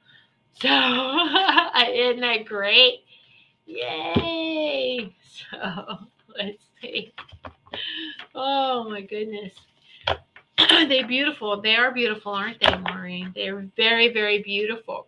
So 0.53 0.69
isn't 1.93 2.21
that 2.21 2.45
great? 2.45 3.03
Yay! 3.65 5.15
So 5.51 5.97
let's 6.37 6.63
see. 6.81 7.13
Oh 8.33 8.89
my 8.89 9.01
goodness. 9.01 9.53
they 10.87 11.03
beautiful. 11.03 11.61
They 11.61 11.75
are 11.75 11.91
beautiful, 11.91 12.33
aren't 12.33 12.59
they, 12.61 12.75
Maureen? 12.77 13.31
They're 13.35 13.67
very, 13.75 14.13
very 14.13 14.41
beautiful. 14.41 15.07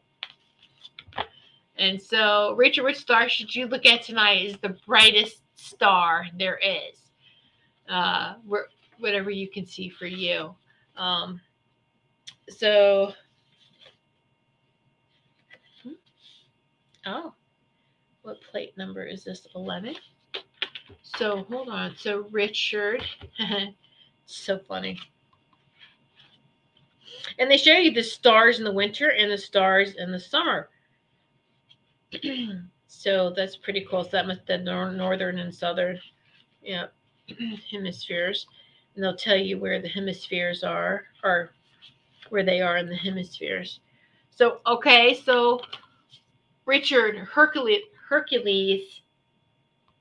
And 1.77 2.01
so, 2.01 2.53
Rachel, 2.57 2.85
which 2.85 2.97
star 2.97 3.29
should 3.29 3.53
you 3.53 3.67
look 3.67 3.85
at 3.85 4.01
tonight 4.01 4.45
is 4.45 4.57
the 4.57 4.75
brightest 4.87 5.41
star 5.55 6.25
there 6.37 6.57
is? 6.57 6.99
Uh, 7.87 8.35
whatever 8.99 9.29
you 9.29 9.47
can 9.47 9.65
see 9.65 9.87
for 9.89 10.07
you. 10.07 10.55
Um, 10.97 11.39
so, 12.49 13.13
oh, 17.07 17.33
what 18.21 18.41
plate 18.51 18.77
number 18.77 19.03
is 19.03 19.23
this? 19.23 19.47
11? 19.55 19.95
So, 21.03 21.45
hold 21.49 21.69
on. 21.69 21.95
So, 21.97 22.27
Richard, 22.31 23.03
so 24.25 24.59
funny. 24.67 24.99
And 27.39 27.49
they 27.49 27.57
show 27.57 27.73
you 27.73 27.91
the 27.91 28.03
stars 28.03 28.59
in 28.59 28.63
the 28.63 28.71
winter 28.71 29.09
and 29.11 29.31
the 29.31 29.37
stars 29.37 29.95
in 29.97 30.11
the 30.11 30.19
summer. 30.19 30.69
so 32.87 33.31
that's 33.31 33.55
pretty 33.55 33.85
cool. 33.89 34.03
So 34.03 34.09
that 34.11 34.27
must 34.27 34.45
the 34.45 34.57
nor- 34.57 34.91
northern 34.91 35.39
and 35.39 35.53
southern 35.53 35.99
yeah, 36.61 36.87
hemispheres. 37.71 38.47
And 38.95 39.03
they'll 39.03 39.15
tell 39.15 39.37
you 39.37 39.59
where 39.59 39.81
the 39.81 39.87
hemispheres 39.87 40.63
are 40.63 41.05
or 41.23 41.51
where 42.29 42.43
they 42.43 42.61
are 42.61 42.77
in 42.77 42.87
the 42.87 42.95
hemispheres. 42.95 43.79
So 44.29 44.59
okay, 44.67 45.13
so 45.13 45.61
Richard 46.67 47.15
Hercules 47.15 47.83
Hercules 48.09 49.01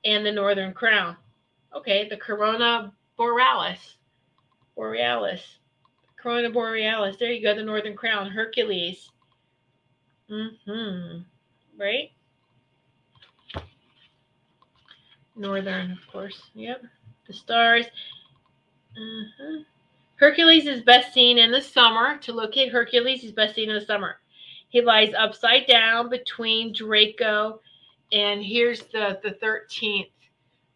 and 0.05 0.25
the 0.25 0.31
Northern 0.31 0.73
Crown. 0.73 1.15
Okay, 1.73 2.07
the 2.07 2.17
Corona 2.17 2.93
Borealis. 3.17 3.95
Borealis. 4.75 5.41
Corona 6.17 6.49
Borealis. 6.49 7.17
There 7.17 7.31
you 7.31 7.41
go, 7.41 7.55
the 7.55 7.63
Northern 7.63 7.95
Crown, 7.95 8.29
Hercules. 8.29 9.09
Mm-hmm. 10.29 11.19
Right? 11.79 12.11
Northern, 15.35 15.91
of 15.91 15.99
course. 16.11 16.41
Yep. 16.53 16.83
The 17.27 17.33
stars. 17.33 17.85
Mm-hmm. 18.99 19.61
Hercules 20.15 20.65
is 20.65 20.81
best 20.81 21.13
seen 21.13 21.37
in 21.37 21.51
the 21.51 21.61
summer. 21.61 22.17
To 22.19 22.33
locate 22.33 22.71
Hercules, 22.71 23.21
he's 23.21 23.31
best 23.31 23.55
seen 23.55 23.69
in 23.69 23.79
the 23.79 23.85
summer. 23.85 24.17
He 24.69 24.81
lies 24.81 25.13
upside 25.13 25.65
down 25.65 26.09
between 26.09 26.73
Draco 26.73 27.61
and 28.11 28.43
here's 28.43 28.83
the 28.83 29.19
the 29.23 29.31
13th 29.43 30.09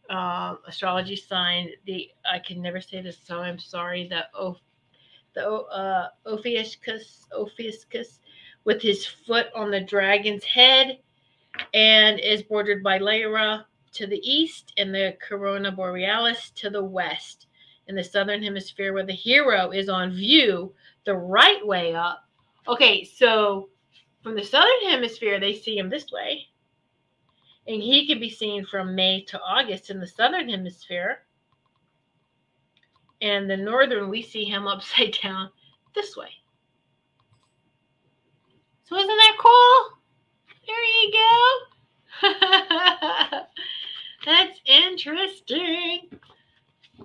uh, 0.09 0.55
astrology 0.67 1.15
sign. 1.15 1.69
The 1.85 2.09
I 2.29 2.39
can 2.39 2.61
never 2.61 2.81
say 2.81 3.01
this, 3.01 3.17
so 3.23 3.39
I'm 3.39 3.59
sorry. 3.59 4.07
The 4.07 4.25
O 4.33 4.57
the 5.33 5.47
uh, 5.47 6.09
Ophiuchus, 6.25 7.25
Ophiuchus 7.33 8.19
with 8.65 8.81
his 8.81 9.05
foot 9.05 9.47
on 9.55 9.71
the 9.71 9.79
dragon's 9.79 10.43
head 10.43 10.99
and 11.73 12.19
is 12.19 12.43
bordered 12.43 12.83
by 12.83 12.97
Lyra 12.97 13.65
to 13.93 14.07
the 14.07 14.19
east 14.29 14.73
and 14.77 14.93
the 14.93 15.15
Corona 15.25 15.71
Borealis 15.71 16.51
to 16.55 16.69
the 16.69 16.83
west. 16.83 17.47
In 17.87 17.95
the 17.95 18.03
southern 18.03 18.43
hemisphere, 18.43 18.93
where 18.93 19.05
the 19.05 19.11
hero 19.11 19.71
is 19.71 19.89
on 19.89 20.11
view 20.11 20.73
the 21.05 21.15
right 21.15 21.65
way 21.65 21.93
up. 21.93 22.23
Okay, 22.67 23.03
so 23.03 23.69
from 24.23 24.35
the 24.35 24.43
southern 24.43 24.89
hemisphere, 24.89 25.39
they 25.39 25.53
see 25.53 25.77
him 25.77 25.89
this 25.89 26.11
way. 26.11 26.47
And 27.67 27.81
he 27.81 28.07
can 28.07 28.19
be 28.19 28.29
seen 28.29 28.65
from 28.65 28.95
May 28.95 29.23
to 29.25 29.39
August 29.41 29.89
in 29.89 29.99
the 29.99 30.07
southern 30.07 30.49
hemisphere 30.49 31.19
and 33.21 33.49
the 33.49 33.57
northern 33.57 34.09
we 34.09 34.21
see 34.21 34.43
him 34.43 34.67
upside 34.67 35.17
down 35.21 35.49
this 35.95 36.17
way. 36.17 36.29
So 38.83 38.97
isn't 38.97 39.07
that 39.07 39.37
cool? 39.39 39.97
There 40.67 40.85
you 40.85 41.13
go. 41.13 41.71
That's 44.25 44.59
interesting. 44.65 46.09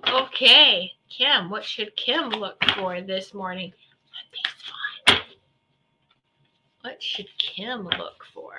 Okay, 0.07 0.91
Kim, 1.09 1.49
what 1.49 1.63
should 1.63 1.95
Kim 1.95 2.29
look 2.29 2.63
for 2.75 3.01
this 3.01 3.33
morning? 3.33 3.73
What 6.81 6.96
should 7.07 7.27
Kim 7.37 7.85
look 7.85 8.25
for? 8.33 8.51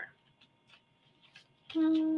I'm 1.76 2.16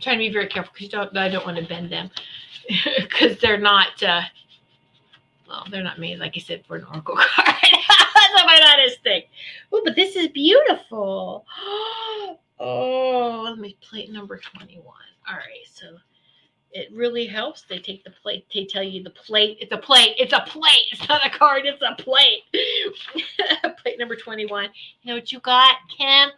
trying 0.00 0.18
to 0.18 0.18
be 0.18 0.32
very 0.32 0.48
careful 0.48 0.72
because 0.74 0.88
don't, 0.88 1.16
I 1.16 1.28
don't 1.28 1.46
want 1.46 1.58
to 1.58 1.64
bend 1.64 1.90
them 1.90 2.10
because 2.98 3.38
they're 3.38 3.58
not, 3.58 4.02
uh, 4.02 4.22
well, 5.48 5.66
they're 5.70 5.82
not 5.82 5.98
made, 5.98 6.18
like 6.18 6.32
I 6.36 6.40
said, 6.40 6.64
for 6.66 6.76
an 6.76 6.84
oracle 6.84 7.16
card. 7.34 7.54
might 8.46 8.60
not 8.60 8.80
as 8.80 8.96
thick. 9.04 9.28
Oh, 9.72 9.82
but 9.84 9.94
this 9.94 10.16
is 10.16 10.28
beautiful. 10.28 11.46
Oh, 12.60 13.42
let 13.44 13.56
me 13.58 13.76
plate 13.80 14.10
number 14.10 14.36
21. 14.36 14.84
All 14.84 15.36
right, 15.36 15.64
so 15.72 15.96
it 16.72 16.88
really 16.92 17.26
helps. 17.26 17.62
They 17.62 17.78
take 17.78 18.04
the 18.04 18.10
plate, 18.10 18.46
they 18.52 18.66
tell 18.66 18.82
you 18.82 19.02
the 19.02 19.10
plate. 19.10 19.58
It's 19.60 19.72
a 19.72 19.78
plate. 19.78 20.16
It's 20.18 20.32
a 20.32 20.44
plate. 20.46 20.86
It's 20.92 21.08
not 21.08 21.26
a 21.26 21.30
card. 21.30 21.62
It's 21.64 21.82
a 21.82 22.00
plate. 22.00 22.42
plate 23.82 23.98
number 23.98 24.16
21. 24.16 24.70
You 25.02 25.08
know 25.08 25.14
what 25.16 25.32
you 25.32 25.40
got, 25.40 25.76
Kim? 25.96 26.30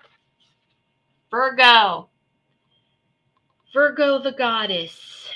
Virgo. 1.30 2.08
Virgo 3.72 4.18
the 4.22 4.32
goddess. 4.32 5.28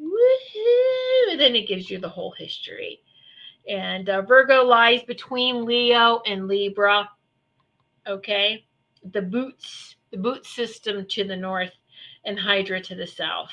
Woohoo! 0.00 1.32
And 1.32 1.40
then 1.40 1.56
it 1.56 1.68
gives 1.68 1.90
you 1.90 1.98
the 1.98 2.08
whole 2.08 2.34
history. 2.36 3.00
And 3.68 4.08
uh, 4.08 4.22
Virgo 4.22 4.62
lies 4.62 5.02
between 5.02 5.64
Leo 5.64 6.20
and 6.26 6.46
Libra. 6.46 7.08
Okay. 8.06 8.66
The 9.12 9.22
boots, 9.22 9.96
the 10.10 10.18
boot 10.18 10.46
system 10.46 11.06
to 11.10 11.24
the 11.24 11.36
north 11.36 11.72
and 12.24 12.38
Hydra 12.38 12.80
to 12.82 12.94
the 12.94 13.06
south. 13.06 13.50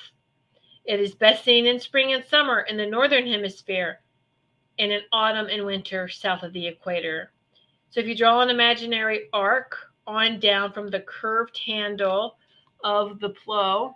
It 0.85 0.99
is 0.99 1.15
best 1.15 1.43
seen 1.43 1.65
in 1.65 1.79
spring 1.79 2.13
and 2.13 2.25
summer 2.25 2.61
in 2.61 2.77
the 2.77 2.85
northern 2.85 3.25
hemisphere 3.25 4.01
and 4.79 4.91
in 4.91 5.01
autumn 5.11 5.47
and 5.47 5.65
winter 5.65 6.07
south 6.09 6.43
of 6.43 6.53
the 6.53 6.67
equator. 6.67 7.31
So 7.89 7.99
if 7.99 8.07
you 8.07 8.15
draw 8.15 8.41
an 8.41 8.49
imaginary 8.49 9.29
arc 9.31 9.77
on 10.05 10.39
down 10.39 10.73
from 10.73 10.89
the 10.89 10.99
curved 11.01 11.57
handle 11.57 12.37
of 12.83 13.19
the 13.19 13.29
plow. 13.29 13.95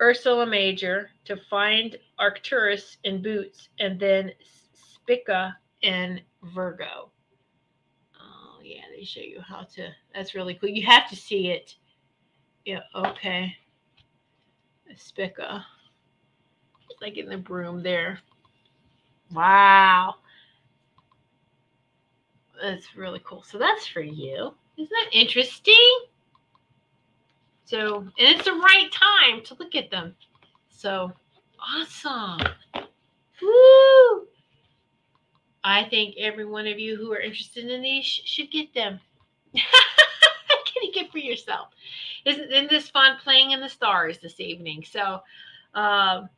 Ursula 0.00 0.46
Major 0.46 1.10
to 1.26 1.36
find 1.36 1.96
Arcturus 2.18 2.96
in 3.04 3.20
Boots 3.20 3.68
and 3.78 4.00
then 4.00 4.32
Spica 4.72 5.56
in 5.82 6.20
Virgo. 6.54 7.10
Oh, 8.18 8.60
yeah, 8.64 8.80
they 8.96 9.04
show 9.04 9.20
you 9.20 9.42
how 9.46 9.64
to. 9.74 9.90
That's 10.14 10.34
really 10.34 10.54
cool. 10.54 10.70
You 10.70 10.86
have 10.86 11.10
to 11.10 11.16
see 11.16 11.48
it. 11.48 11.74
Yeah, 12.64 12.80
okay. 12.94 13.56
Spica. 14.96 15.64
Like 17.00 17.16
in 17.16 17.28
the 17.28 17.38
broom 17.38 17.82
there. 17.82 18.20
Wow. 19.32 20.16
That's 22.60 22.96
really 22.96 23.20
cool. 23.24 23.42
So 23.42 23.58
that's 23.58 23.86
for 23.86 24.00
you. 24.00 24.54
Isn't 24.76 24.90
that 24.90 25.08
interesting? 25.12 26.00
So, 27.64 27.98
and 27.98 28.12
it's 28.18 28.44
the 28.44 28.52
right 28.52 28.90
time 28.92 29.42
to 29.44 29.54
look 29.54 29.74
at 29.74 29.90
them. 29.90 30.16
So, 30.70 31.12
awesome. 31.60 32.40
Woo! 33.40 34.26
I 35.62 35.84
think 35.88 36.16
every 36.18 36.46
one 36.46 36.66
of 36.66 36.78
you 36.78 36.96
who 36.96 37.12
are 37.12 37.20
interested 37.20 37.70
in 37.70 37.82
these 37.82 38.04
sh- 38.04 38.22
should 38.24 38.50
get 38.50 38.74
them. 38.74 38.98
get 39.54 39.64
a 40.88 40.92
gift 40.92 41.09
for 41.09 41.09
yourself. 41.24 41.68
Isn't, 42.24 42.50
isn't 42.52 42.70
this 42.70 42.88
fun 42.90 43.18
playing 43.22 43.52
in 43.52 43.60
the 43.60 43.68
stars 43.68 44.18
this 44.18 44.40
evening? 44.40 44.84
So, 44.90 45.20
um, 45.74 46.28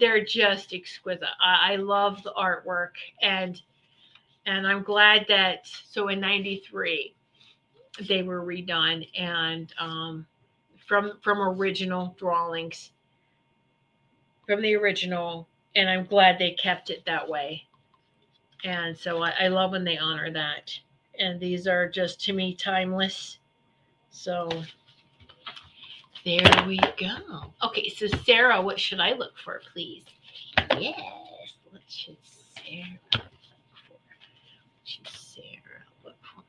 they're 0.00 0.24
just 0.24 0.74
exquisite. 0.74 1.28
I, 1.40 1.72
I 1.72 1.76
love 1.76 2.22
the 2.22 2.32
artwork 2.36 2.92
and 3.22 3.60
and 4.44 4.66
I'm 4.66 4.82
glad 4.82 5.26
that 5.28 5.68
so 5.88 6.08
in 6.08 6.20
'93 6.20 7.14
they 8.08 8.22
were 8.22 8.44
redone 8.44 9.08
and 9.16 9.72
um, 9.78 10.26
from 10.88 11.12
from 11.22 11.40
original 11.40 12.16
drawings 12.18 12.90
from 14.48 14.62
the 14.62 14.74
original, 14.74 15.46
and 15.76 15.88
I'm 15.90 16.06
glad 16.06 16.38
they 16.38 16.52
kept 16.52 16.88
it 16.90 17.04
that 17.04 17.28
way. 17.28 17.64
And 18.64 18.96
so 18.96 19.22
I, 19.22 19.34
I 19.42 19.48
love 19.48 19.72
when 19.72 19.84
they 19.84 19.98
honor 19.98 20.32
that. 20.32 20.72
And 21.20 21.38
these 21.38 21.66
are 21.68 21.88
just 21.88 22.20
to 22.24 22.32
me 22.32 22.54
timeless. 22.54 23.38
So 24.10 24.48
there 26.24 26.64
we 26.66 26.78
go. 26.96 27.52
Okay, 27.64 27.88
so 27.88 28.06
Sarah, 28.24 28.60
what 28.60 28.78
should 28.78 29.00
I 29.00 29.12
look 29.14 29.32
for, 29.42 29.60
please? 29.72 30.04
Yes, 30.78 31.00
what 31.70 31.82
should 31.88 32.16
Sarah 32.22 32.98
look 33.14 33.22
for? 33.86 33.94
What 33.94 34.84
should 34.84 35.08
Sarah 35.08 35.84
look 36.04 36.16
for? 36.22 36.42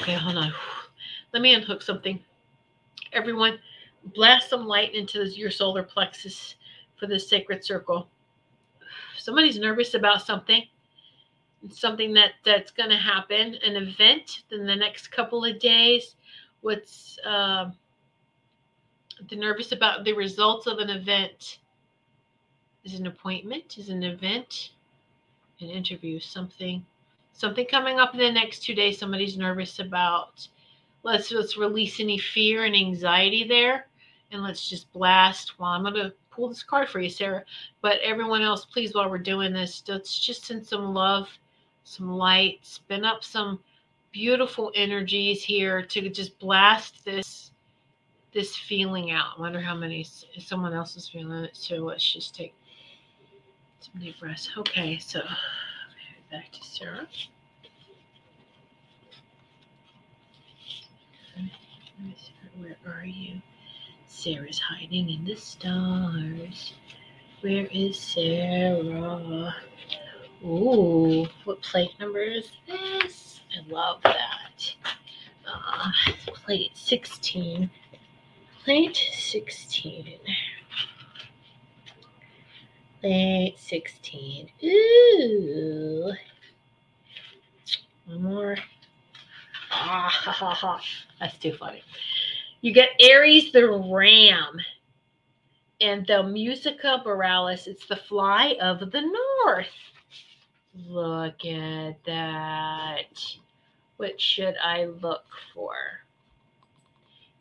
Okay, 0.00 0.14
hold 0.14 0.36
on. 0.36 0.52
Let 1.32 1.42
me 1.42 1.54
unhook 1.54 1.82
something. 1.82 2.18
Everyone, 3.12 3.58
blast 4.14 4.48
some 4.48 4.66
light 4.66 4.94
into 4.94 5.28
your 5.28 5.50
solar 5.50 5.82
plexus 5.82 6.54
for 6.96 7.06
the 7.06 7.18
sacred 7.18 7.64
circle. 7.64 8.08
Somebody's 9.18 9.58
nervous 9.58 9.94
about 9.94 10.22
something 10.26 10.64
something 11.68 12.14
that 12.14 12.32
that's 12.44 12.70
going 12.70 12.90
to 12.90 12.96
happen, 12.96 13.56
an 13.64 13.76
event 13.76 14.42
in 14.50 14.66
the 14.66 14.76
next 14.76 15.08
couple 15.08 15.44
of 15.44 15.58
days. 15.58 16.16
What's 16.62 17.18
uh, 17.24 17.70
the 19.28 19.36
nervous 19.36 19.72
about 19.72 20.04
the 20.04 20.12
results 20.12 20.66
of 20.66 20.78
an 20.78 20.90
event? 20.90 21.58
Is 22.84 22.98
an 22.98 23.06
appointment? 23.06 23.76
Is 23.78 23.90
an 23.90 24.02
event? 24.02 24.70
An 25.60 25.68
interview? 25.68 26.18
Something? 26.18 26.84
Something 27.34 27.66
coming 27.66 27.98
up 27.98 28.14
in 28.14 28.20
the 28.20 28.32
next 28.32 28.60
two 28.60 28.74
days? 28.74 28.98
Somebody's 28.98 29.36
nervous 29.36 29.78
about. 29.78 30.48
Let's 31.02 31.30
let's 31.30 31.56
release 31.56 32.00
any 32.00 32.18
fear 32.18 32.64
and 32.64 32.74
anxiety 32.74 33.44
there, 33.44 33.86
and 34.32 34.42
let's 34.42 34.68
just 34.68 34.92
blast. 34.92 35.58
Well, 35.58 35.70
I'm 35.70 35.82
gonna 35.82 36.12
pull 36.30 36.48
this 36.48 36.62
card 36.62 36.88
for 36.88 37.00
you, 37.00 37.10
Sarah. 37.10 37.44
But 37.82 38.00
everyone 38.00 38.42
else, 38.42 38.64
please, 38.64 38.94
while 38.94 39.10
we're 39.10 39.18
doing 39.18 39.52
this, 39.52 39.82
let's 39.88 40.18
just 40.18 40.44
send 40.44 40.66
some 40.66 40.94
love 40.94 41.28
some 41.84 42.10
light, 42.10 42.58
spin 42.62 43.04
up 43.04 43.24
some 43.24 43.60
beautiful 44.12 44.72
energies 44.74 45.42
here 45.42 45.82
to 45.82 46.08
just 46.08 46.38
blast 46.38 47.04
this 47.04 47.52
this 48.32 48.56
feeling 48.56 49.10
out. 49.10 49.34
I 49.36 49.40
wonder 49.40 49.60
how 49.60 49.74
many 49.74 50.06
someone 50.38 50.72
else 50.72 50.96
is 50.96 51.08
feeling 51.08 51.44
it 51.44 51.54
too. 51.54 51.84
Let's 51.84 52.12
just 52.12 52.34
take 52.34 52.54
some 53.80 54.00
deep 54.00 54.20
breaths. 54.20 54.50
Okay, 54.56 54.98
so 54.98 55.20
back 56.30 56.52
to 56.52 56.64
Sarah. 56.64 57.08
Where 62.58 62.76
are 62.86 63.04
you? 63.04 63.40
Sarah's 64.06 64.60
hiding 64.60 65.08
in 65.10 65.24
the 65.24 65.34
stars. 65.34 66.74
Where 67.40 67.66
is 67.72 67.98
Sarah? 67.98 69.54
Ooh, 70.44 71.26
what 71.44 71.60
plate 71.60 71.90
number 72.00 72.22
is 72.22 72.50
this? 72.66 73.40
I 73.54 73.70
love 73.70 74.00
that. 74.04 74.74
Uh, 75.46 75.90
plate 76.26 76.70
16. 76.74 77.70
Plate 78.64 78.96
16. 78.96 80.18
Plate 83.00 83.58
16. 83.58 84.48
Ooh. 84.64 86.12
One 88.06 88.22
more. 88.22 88.56
Ah, 89.70 90.08
ha, 90.10 90.32
ha, 90.32 90.54
ha. 90.54 90.80
That's 91.20 91.36
too 91.38 91.52
funny. 91.52 91.82
You 92.62 92.72
get 92.72 92.90
Aries 93.00 93.52
the 93.52 93.68
Ram 93.68 94.56
and 95.80 96.06
the 96.06 96.22
Musca 96.22 97.02
Borealis. 97.04 97.66
It's 97.66 97.86
the 97.86 97.96
fly 97.96 98.56
of 98.60 98.90
the 98.90 99.02
north. 99.44 99.68
Look 100.88 101.44
at 101.44 102.02
that. 102.04 103.36
What 103.96 104.20
should 104.20 104.56
I 104.62 104.86
look 104.86 105.24
for? 105.54 105.74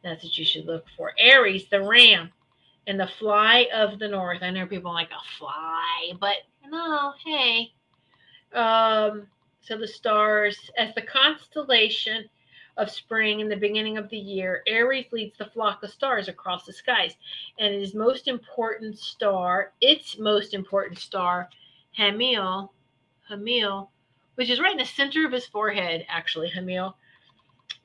That's 0.04 0.24
what 0.24 0.38
you 0.38 0.46
should 0.46 0.66
look 0.66 0.86
for. 0.98 1.14
Aries, 1.18 1.68
the 1.70 1.82
ram, 1.82 2.32
and 2.88 3.00
the 3.00 3.10
fly 3.20 3.68
of 3.74 4.00
the 4.00 4.08
north. 4.08 4.42
I 4.42 4.50
know 4.50 4.66
people 4.66 4.94
like 4.94 5.12
a 5.12 5.38
fly, 5.38 6.14
but 6.20 6.38
no, 6.68 7.14
hey. 7.26 7.72
Um, 8.54 9.28
so 9.62 9.78
the 9.78 9.88
stars, 9.88 10.58
as 10.78 10.96
the 10.96 11.02
constellation 11.02 12.30
of 12.78 12.90
spring 12.90 13.42
in 13.42 13.50
the 13.50 13.56
beginning 13.56 13.98
of 13.98 14.10
the 14.10 14.18
year, 14.18 14.64
Aries 14.68 15.12
leads 15.12 15.38
the 15.38 15.46
flock 15.46 15.84
of 15.84 15.92
stars 15.92 16.28
across 16.28 16.66
the 16.66 16.74
skies. 16.74 17.16
And 17.60 17.74
his 17.74 17.94
most 17.94 18.28
important 18.28 18.98
star, 18.98 19.74
its 19.82 20.18
most 20.18 20.54
important 20.54 20.98
star, 20.98 21.50
Hamiel, 21.98 22.72
Hamiel, 23.30 23.92
which 24.36 24.50
is 24.50 24.60
right 24.60 24.72
in 24.72 24.78
the 24.78 24.86
center 24.86 25.26
of 25.26 25.32
his 25.32 25.46
forehead, 25.46 26.06
actually, 26.08 26.50
Hamil, 26.50 26.96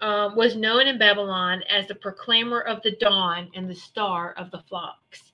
um, 0.01 0.37
was 0.37 0.57
known 0.57 0.87
in 0.87 0.99
Babylon 0.99 1.63
as 1.71 1.87
the 1.87 1.95
proclaimer 1.95 2.61
of 2.61 2.83
the 2.83 2.93
dawn 2.93 3.51
and 3.55 3.69
the 3.69 3.75
star 3.75 4.33
of 4.33 4.51
the 4.51 4.63
flocks. 4.69 5.33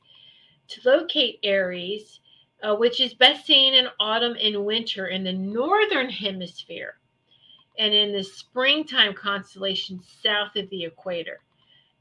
To 0.69 0.81
locate 0.85 1.41
Aries, 1.43 2.21
uh, 2.63 2.75
which 2.77 3.01
is 3.01 3.15
best 3.15 3.47
seen 3.47 3.75
in 3.75 3.89
autumn 3.99 4.37
and 4.41 4.65
winter 4.65 5.09
in 5.09 5.25
the 5.25 5.33
northern 5.33 6.11
hemisphere 6.11 6.99
and 7.79 7.95
in 7.95 8.13
the 8.13 8.23
springtime 8.23 9.15
constellation 9.15 10.01
south 10.23 10.57
of 10.57 10.69
the 10.71 10.85
equator. 10.85 11.41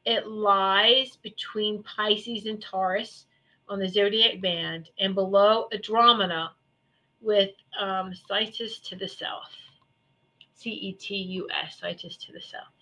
It 0.05 0.28
lies 0.28 1.18
between 1.18 1.84
Pisces 1.84 2.45
and 2.45 2.62
Taurus 2.62 3.26
on 3.68 3.80
the 3.80 3.88
zodiac 3.88 4.41
band 4.41 4.89
and 4.99 5.14
below 5.14 5.68
Andromeda 5.72 6.51
with 7.22 7.51
um, 7.80 8.13
to 8.13 8.95
the 8.95 9.07
south. 9.07 9.51
C 10.53 10.72
E 10.72 10.93
T 10.93 11.15
U 11.15 11.47
S, 11.63 11.80
Cetus 11.80 12.17
to 12.17 12.34
the 12.34 12.41
south. 12.41 12.74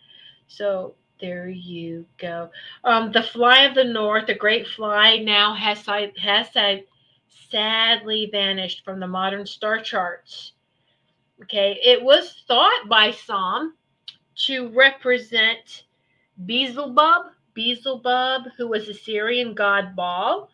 So 0.48 0.96
there 1.20 1.50
you 1.50 2.06
go. 2.18 2.50
Um, 2.84 3.12
the 3.12 3.24
fly 3.24 3.64
of 3.64 3.76
the 3.76 3.84
north, 3.84 4.28
the 4.28 4.36
great 4.36 4.68
fly, 4.68 5.18
now 5.18 5.54
has 5.54 5.86
has 5.86 6.52
sad, 6.52 6.84
sadly 7.50 8.30
vanished 8.32 8.84
from 8.84 9.00
the 9.00 9.08
modern 9.08 9.46
star 9.46 9.80
charts. 9.80 10.54
Okay, 11.44 11.80
it 11.84 12.02
was 12.02 12.44
thought 12.48 12.90
by 12.90 13.12
some 13.12 13.76
to 14.46 14.70
represent 14.70 15.84
Beelzebub, 16.46 17.28
Beelzebub, 17.54 18.44
who 18.58 18.68
was 18.68 18.88
a 18.88 18.94
Syrian 18.94 19.54
god 19.54 19.96
Baal, 19.96 20.50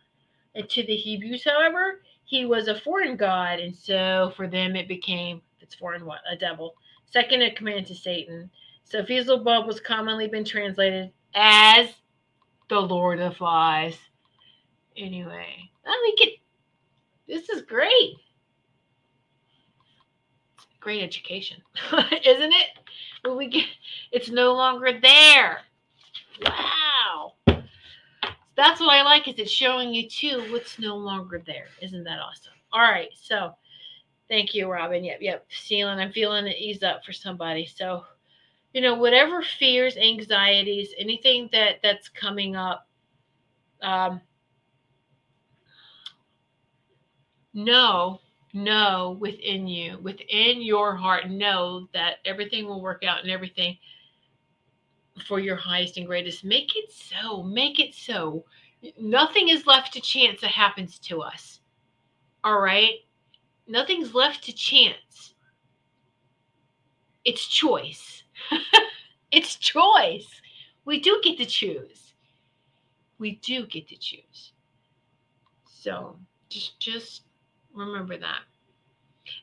and 0.56 0.70
to 0.70 0.84
the 0.84 0.96
Hebrews, 0.96 1.44
however, 1.46 2.02
he 2.26 2.46
was 2.46 2.68
a 2.68 2.80
foreign 2.80 3.16
god, 3.16 3.60
and 3.60 3.76
so 3.76 4.34
for 4.36 4.48
them 4.48 4.76
it 4.76 4.88
became 4.88 5.42
it's 5.60 5.76
foreign 5.76 6.06
what 6.06 6.20
a 6.30 6.36
devil, 6.36 6.76
second 7.06 7.42
in 7.42 7.56
command 7.56 7.88
to 7.88 7.96
Satan. 7.96 8.50
So 8.84 9.02
Beelzebub 9.02 9.66
was 9.66 9.80
commonly 9.80 10.28
been 10.28 10.46
translated 10.46 11.12
as 11.34 11.90
the 12.70 12.80
Lord 12.80 13.20
of 13.20 13.38
Flies. 13.38 13.98
Anyway, 14.98 15.70
I 15.86 16.02
think 16.06 16.30
it. 16.30 16.40
This 17.28 17.50
is 17.50 17.62
great. 17.64 18.16
Great 20.80 21.02
education, 21.02 21.62
isn't 21.92 22.54
it? 22.54 22.68
When 23.24 23.38
we 23.38 23.48
get, 23.48 23.66
it's 24.12 24.30
no 24.30 24.54
longer 24.54 25.00
there. 25.02 25.62
Wow 26.46 27.34
that's 28.56 28.80
what 28.80 28.90
I 28.90 29.04
like 29.04 29.28
is 29.28 29.36
it's 29.38 29.52
showing 29.52 29.94
you 29.94 30.08
too 30.08 30.52
what's 30.52 30.80
no 30.80 30.96
longer 30.96 31.42
there. 31.46 31.68
Isn't 31.82 32.04
that 32.04 32.20
awesome? 32.20 32.54
All 32.72 32.82
right, 32.82 33.10
so 33.16 33.56
thank 34.30 34.54
you, 34.54 34.72
Robin. 34.72 35.04
Yep, 35.04 35.20
yep. 35.22 35.46
Feeling 35.50 36.00
I'm 36.00 36.12
feeling 36.12 36.48
it 36.48 36.58
ease 36.58 36.84
up 36.84 37.04
for 37.04 37.14
somebody. 37.14 37.66
So, 37.66 38.06
you 38.74 38.82
know, 38.82 38.96
whatever 38.96 39.42
fears, 39.42 39.98
anxieties, 39.98 40.94
anything 40.98 41.50
that 41.52 41.76
that's 41.82 42.10
coming 42.10 42.56
up, 42.56 42.88
um, 43.82 44.22
know, 47.54 48.20
know 48.54 49.18
within 49.20 49.68
you, 49.68 50.00
within 50.00 50.62
your 50.62 50.96
heart, 50.96 51.30
know 51.30 51.88
that 51.94 52.16
everything 52.26 52.66
will 52.66 52.82
work 52.82 53.04
out 53.04 53.22
and 53.22 53.32
everything 53.32 53.78
for 55.22 55.40
your 55.40 55.56
highest 55.56 55.98
and 55.98 56.08
greatest. 56.08 56.44
Make 56.44 56.76
it 56.76 56.92
so. 56.92 57.44
Make 57.44 57.80
it 57.80 57.94
so. 57.94 58.46
Nothing 59.00 59.50
is 59.50 59.68
left 59.68 59.94
to 59.94 60.02
chance 60.02 60.42
that 60.42 60.52
happens 60.52 61.00
to 61.00 61.22
us. 61.22 61.60
All 62.44 62.60
right? 62.60 62.96
Nothing's 63.68 64.14
left 64.14 64.44
to 64.46 64.54
chance. 64.54 65.36
It's 67.24 67.48
choice. 67.48 68.24
it's 69.32 69.56
choice. 69.56 70.28
We 70.86 71.00
do 71.00 71.22
get 71.24 71.38
to 71.38 71.46
choose. 71.46 72.14
We 73.20 73.36
do 73.44 73.66
get 73.66 73.88
to 73.88 73.98
choose. 73.98 74.52
So 75.66 76.18
just 76.50 76.80
just 76.80 77.24
remember 77.74 78.18
that. 78.18 78.42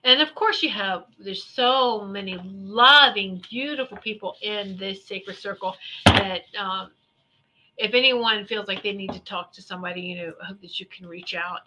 And 0.05 0.21
of 0.21 0.35
course, 0.35 0.63
you 0.63 0.71
have, 0.71 1.05
there's 1.19 1.45
so 1.45 2.05
many 2.05 2.39
loving, 2.45 3.43
beautiful 3.51 3.97
people 3.99 4.37
in 4.43 4.77
this 4.77 5.05
sacred 5.05 5.37
circle 5.37 5.77
that 6.07 6.43
um, 6.59 6.91
if 7.81 7.95
anyone 7.95 8.47
feels 8.47 8.69
like 8.69 8.83
they 8.83 8.93
need 8.93 9.13
to 9.13 9.21
talk 9.21 9.53
to 9.55 9.63
somebody, 9.63 10.03
you 10.03 10.17
know, 10.17 10.33
I 10.43 10.47
hope 10.47 10.61
that 10.61 10.79
you 10.79 10.87
can 10.87 11.07
reach 11.07 11.35
out 11.35 11.61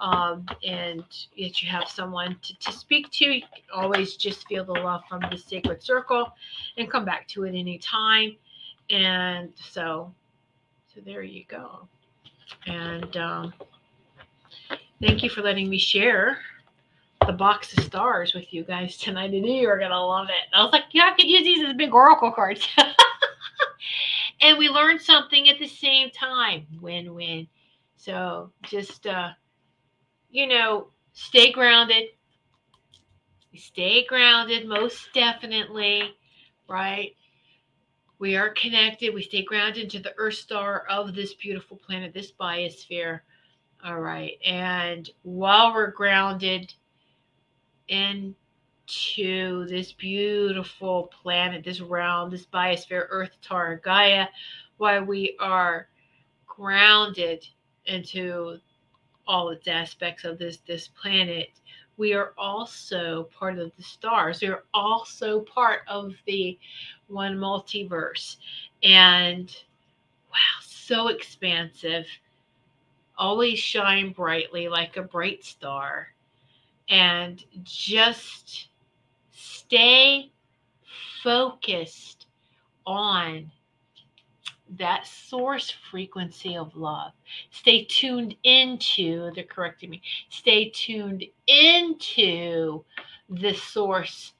um, 0.00 0.44
and 0.64 1.04
that 1.38 1.62
you 1.62 1.68
have 1.68 1.88
someone 1.88 2.36
to, 2.42 2.58
to 2.58 2.72
speak 2.72 3.10
to. 3.12 3.40
always 3.72 4.16
just 4.16 4.46
feel 4.48 4.64
the 4.64 4.72
love 4.72 5.02
from 5.08 5.22
the 5.30 5.38
sacred 5.38 5.80
circle 5.82 6.32
and 6.76 6.90
come 6.90 7.04
back 7.04 7.28
to 7.28 7.44
it 7.44 7.54
anytime. 7.54 8.36
And 8.90 9.52
so, 9.54 10.12
so 10.92 11.00
there 11.04 11.22
you 11.22 11.44
go. 11.46 11.86
And 12.66 13.16
um, 13.16 13.54
thank 15.00 15.22
you 15.22 15.30
for 15.30 15.42
letting 15.42 15.70
me 15.70 15.78
share 15.78 16.38
the 17.26 17.32
box 17.32 17.76
of 17.76 17.84
stars 17.84 18.34
with 18.34 18.52
you 18.52 18.64
guys 18.64 18.96
tonight. 18.96 19.24
I 19.24 19.28
knew 19.28 19.52
you 19.52 19.68
were 19.68 19.78
gonna 19.78 20.04
love 20.04 20.28
it. 20.28 20.54
I 20.54 20.62
was 20.62 20.72
like, 20.72 20.84
yeah, 20.92 21.10
I 21.12 21.14
could 21.14 21.26
use 21.26 21.44
these 21.44 21.66
as 21.66 21.74
big 21.74 21.94
oracle 21.94 22.32
cards. 22.32 22.66
and 24.40 24.58
we 24.58 24.68
learned 24.68 25.00
something 25.00 25.48
at 25.48 25.58
the 25.58 25.68
same 25.68 26.10
time. 26.10 26.66
Win-win. 26.80 27.46
So 27.96 28.52
just 28.62 29.06
uh, 29.06 29.30
you 30.30 30.46
know, 30.46 30.88
stay 31.12 31.52
grounded. 31.52 32.04
Stay 33.56 34.06
grounded, 34.06 34.66
most 34.68 35.08
definitely, 35.12 36.14
right? 36.68 37.16
We 38.18 38.36
are 38.36 38.50
connected. 38.50 39.12
We 39.12 39.22
stay 39.22 39.42
grounded 39.42 39.90
to 39.90 39.98
the 39.98 40.14
Earth 40.18 40.34
star 40.34 40.84
of 40.88 41.14
this 41.14 41.34
beautiful 41.34 41.76
planet, 41.76 42.14
this 42.14 42.32
biosphere. 42.32 43.20
All 43.84 43.98
right. 43.98 44.38
And 44.44 45.08
while 45.22 45.72
we're 45.72 45.90
grounded, 45.90 46.72
into 47.90 49.66
this 49.66 49.92
beautiful 49.92 51.10
planet, 51.22 51.64
this 51.64 51.80
realm, 51.80 52.30
this 52.30 52.46
biosphere, 52.46 53.06
Earth, 53.10 53.32
Terra, 53.42 53.78
Gaia, 53.80 54.26
while 54.78 55.04
we 55.04 55.36
are 55.40 55.88
grounded 56.46 57.46
into 57.86 58.58
all 59.26 59.50
its 59.50 59.68
aspects 59.68 60.24
of 60.24 60.38
this 60.38 60.58
this 60.66 60.88
planet. 60.88 61.50
We 61.96 62.14
are 62.14 62.32
also 62.38 63.24
part 63.38 63.58
of 63.58 63.72
the 63.76 63.82
stars. 63.82 64.40
We 64.40 64.48
are 64.48 64.64
also 64.72 65.40
part 65.40 65.80
of 65.86 66.14
the 66.26 66.58
one 67.08 67.36
multiverse. 67.36 68.36
And 68.82 69.54
wow 70.30 70.60
so 70.62 71.08
expansive. 71.08 72.06
Always 73.18 73.58
shine 73.58 74.12
brightly 74.12 74.68
like 74.68 74.96
a 74.96 75.02
bright 75.02 75.44
star 75.44 76.08
and 76.90 77.44
just 77.62 78.68
stay 79.32 80.30
focused 81.22 82.26
on 82.86 83.50
that 84.78 85.06
source 85.06 85.72
frequency 85.90 86.56
of 86.56 86.74
love. 86.76 87.12
Stay 87.50 87.84
tuned 87.84 88.34
into, 88.42 89.30
they're 89.34 89.44
correcting 89.44 89.90
me, 89.90 90.02
stay 90.28 90.70
tuned 90.70 91.24
into 91.46 92.84
the 93.28 93.54
source 93.54 94.32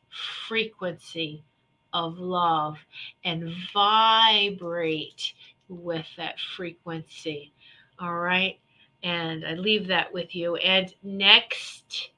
frequency 0.49 1.45
of 1.93 2.19
love 2.19 2.77
and 3.25 3.53
vibrate 3.73 5.35
with 5.69 6.07
that 6.17 6.35
frequency. 6.57 7.53
All 7.99 8.19
right. 8.19 8.59
And 9.03 9.47
I 9.47 9.55
leave 9.55 9.87
that 9.89 10.13
with 10.13 10.35
you. 10.35 10.57
And 10.57 10.93
next 11.03 12.11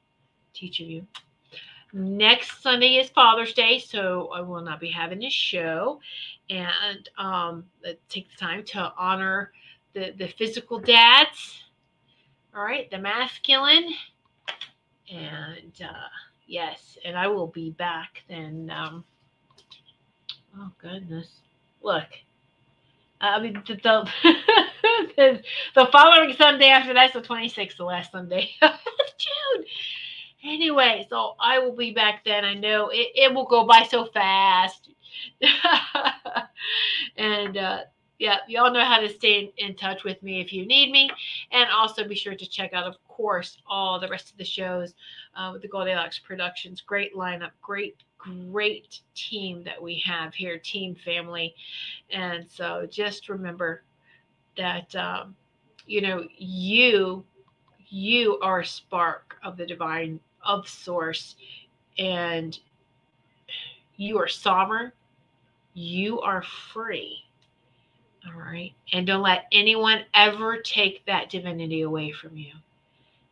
each 0.63 0.81
of 0.81 0.89
you. 0.89 1.07
Next 1.93 2.63
Sunday 2.63 2.97
is 2.97 3.11
Father's 3.11 3.53
Day, 3.53 3.79
so 3.79 4.31
I 4.35 4.41
will 4.41 4.63
not 4.63 4.81
be 4.81 4.91
having 4.91 5.23
a 5.25 5.31
show. 5.31 6.01
And 6.49 7.09
um, 7.19 7.65
take 8.09 8.31
the 8.31 8.37
time 8.37 8.65
to 8.65 8.93
honor 8.97 9.53
the, 9.93 10.15
the 10.17 10.29
physical 10.29 10.79
dads, 10.79 11.63
all 12.55 12.63
right, 12.63 12.91
the 12.91 12.99
masculine. 12.99 13.91
And 15.13 15.73
uh, 15.85 16.09
yes, 16.47 16.97
and 17.05 17.17
I 17.17 17.27
will 17.27 17.49
be 17.49 17.71
back 17.71 18.23
then. 18.29 18.73
Um, 18.75 19.05
oh, 20.59 20.71
goodness. 20.79 21.29
Look, 21.83 22.09
I 23.21 23.41
mean, 23.41 23.63
the, 23.67 23.75
the, 25.17 25.43
the 25.75 25.87
following 25.93 26.35
Sunday 26.37 26.69
after 26.69 26.95
that's 26.95 27.13
the 27.13 27.21
26th, 27.21 27.77
the 27.77 27.85
last 27.85 28.13
Sunday 28.13 28.51
of 28.63 28.73
June. 29.19 29.65
Anyway, 30.45 31.07
so 31.09 31.35
I 31.39 31.59
will 31.59 31.77
be 31.77 31.93
back 31.93 32.25
then. 32.25 32.45
I 32.45 32.55
know 32.55 32.89
it, 32.89 33.09
it 33.15 33.33
will 33.33 33.47
go 33.47 33.65
by 33.65 33.85
so 33.85 34.07
fast. 34.07 34.91
and 37.17 37.57
uh, 37.57 37.81
yeah, 38.19 38.39
y'all 38.49 38.73
know 38.73 38.85
how 38.85 38.99
to 38.99 39.09
stay 39.09 39.53
in, 39.59 39.69
in, 39.69 39.77
touch 39.77 40.03
with 40.03 40.21
me 40.23 40.41
if 40.41 40.53
you 40.53 40.67
need 40.67 40.91
me. 40.91 41.11
And 41.53 41.71
also 41.71 42.07
be 42.07 42.17
sure 42.17 42.35
to 42.35 42.47
check 42.47 42.73
out, 42.73 42.85
of 42.85 42.97
course, 43.07 43.59
all 43.69 44.01
the 44.01 44.09
rest 44.09 44.31
of 44.33 44.37
the 44.37 44.45
shows 44.45 44.95
uh, 45.37 45.51
with 45.53 45.63
the 45.63 45.69
Goldilocks 45.69 46.19
Productions. 46.19 46.81
Great 46.81 47.15
lineup, 47.15 47.51
great, 47.61 47.97
great 48.19 49.01
team 49.15 49.63
that 49.65 49.81
we 49.81 50.03
have 50.05 50.35
here, 50.35 50.59
team 50.59 50.97
family. 51.05 51.55
And 52.11 52.47
so 52.51 52.87
just 52.91 53.29
remember 53.29 53.83
that, 54.57 54.95
um, 54.97 55.37
you 55.87 56.01
know, 56.01 56.27
you 56.37 57.25
you 57.89 58.39
are 58.41 58.61
a 58.61 58.67
spark 58.67 59.37
of 59.45 59.59
the 59.59 59.67
divine 59.67 60.19
of 60.45 60.69
source 60.69 61.37
and 61.99 62.59
you 63.97 64.19
are 64.19 64.29
sovereign, 64.29 64.93
you 65.75 66.21
are 66.21 66.43
free. 66.43 67.25
All 68.27 68.41
right. 68.41 68.73
And 68.93 69.07
don't 69.07 69.23
let 69.23 69.47
anyone 69.53 70.05
ever 70.15 70.59
take 70.59 71.05
that 71.07 71.31
divinity 71.31 71.83
away 71.83 72.13
from 72.13 72.37
you. 72.37 72.53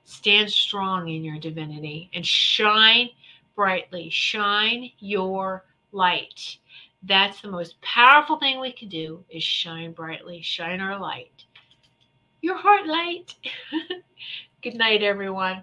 Stand 0.05 0.51
strong 0.51 1.09
in 1.09 1.23
your 1.23 1.39
divinity 1.39 2.11
and 2.13 2.27
shine 2.27 3.11
brightly. 3.55 4.11
Shine 4.11 4.91
your 4.99 5.65
light. 5.93 6.59
That's 7.03 7.41
the 7.41 7.49
most 7.49 7.81
powerful 7.81 8.39
thing 8.39 8.61
we 8.61 8.73
can 8.73 8.89
do 8.89 9.25
is 9.31 9.43
shine 9.43 9.93
brightly, 9.93 10.43
shine 10.43 10.81
our 10.81 10.99
light. 10.99 11.45
Your 12.43 12.57
heart 12.57 12.87
light. 12.87 13.35
Good 14.63 14.75
night, 14.75 15.03
everyone. 15.03 15.63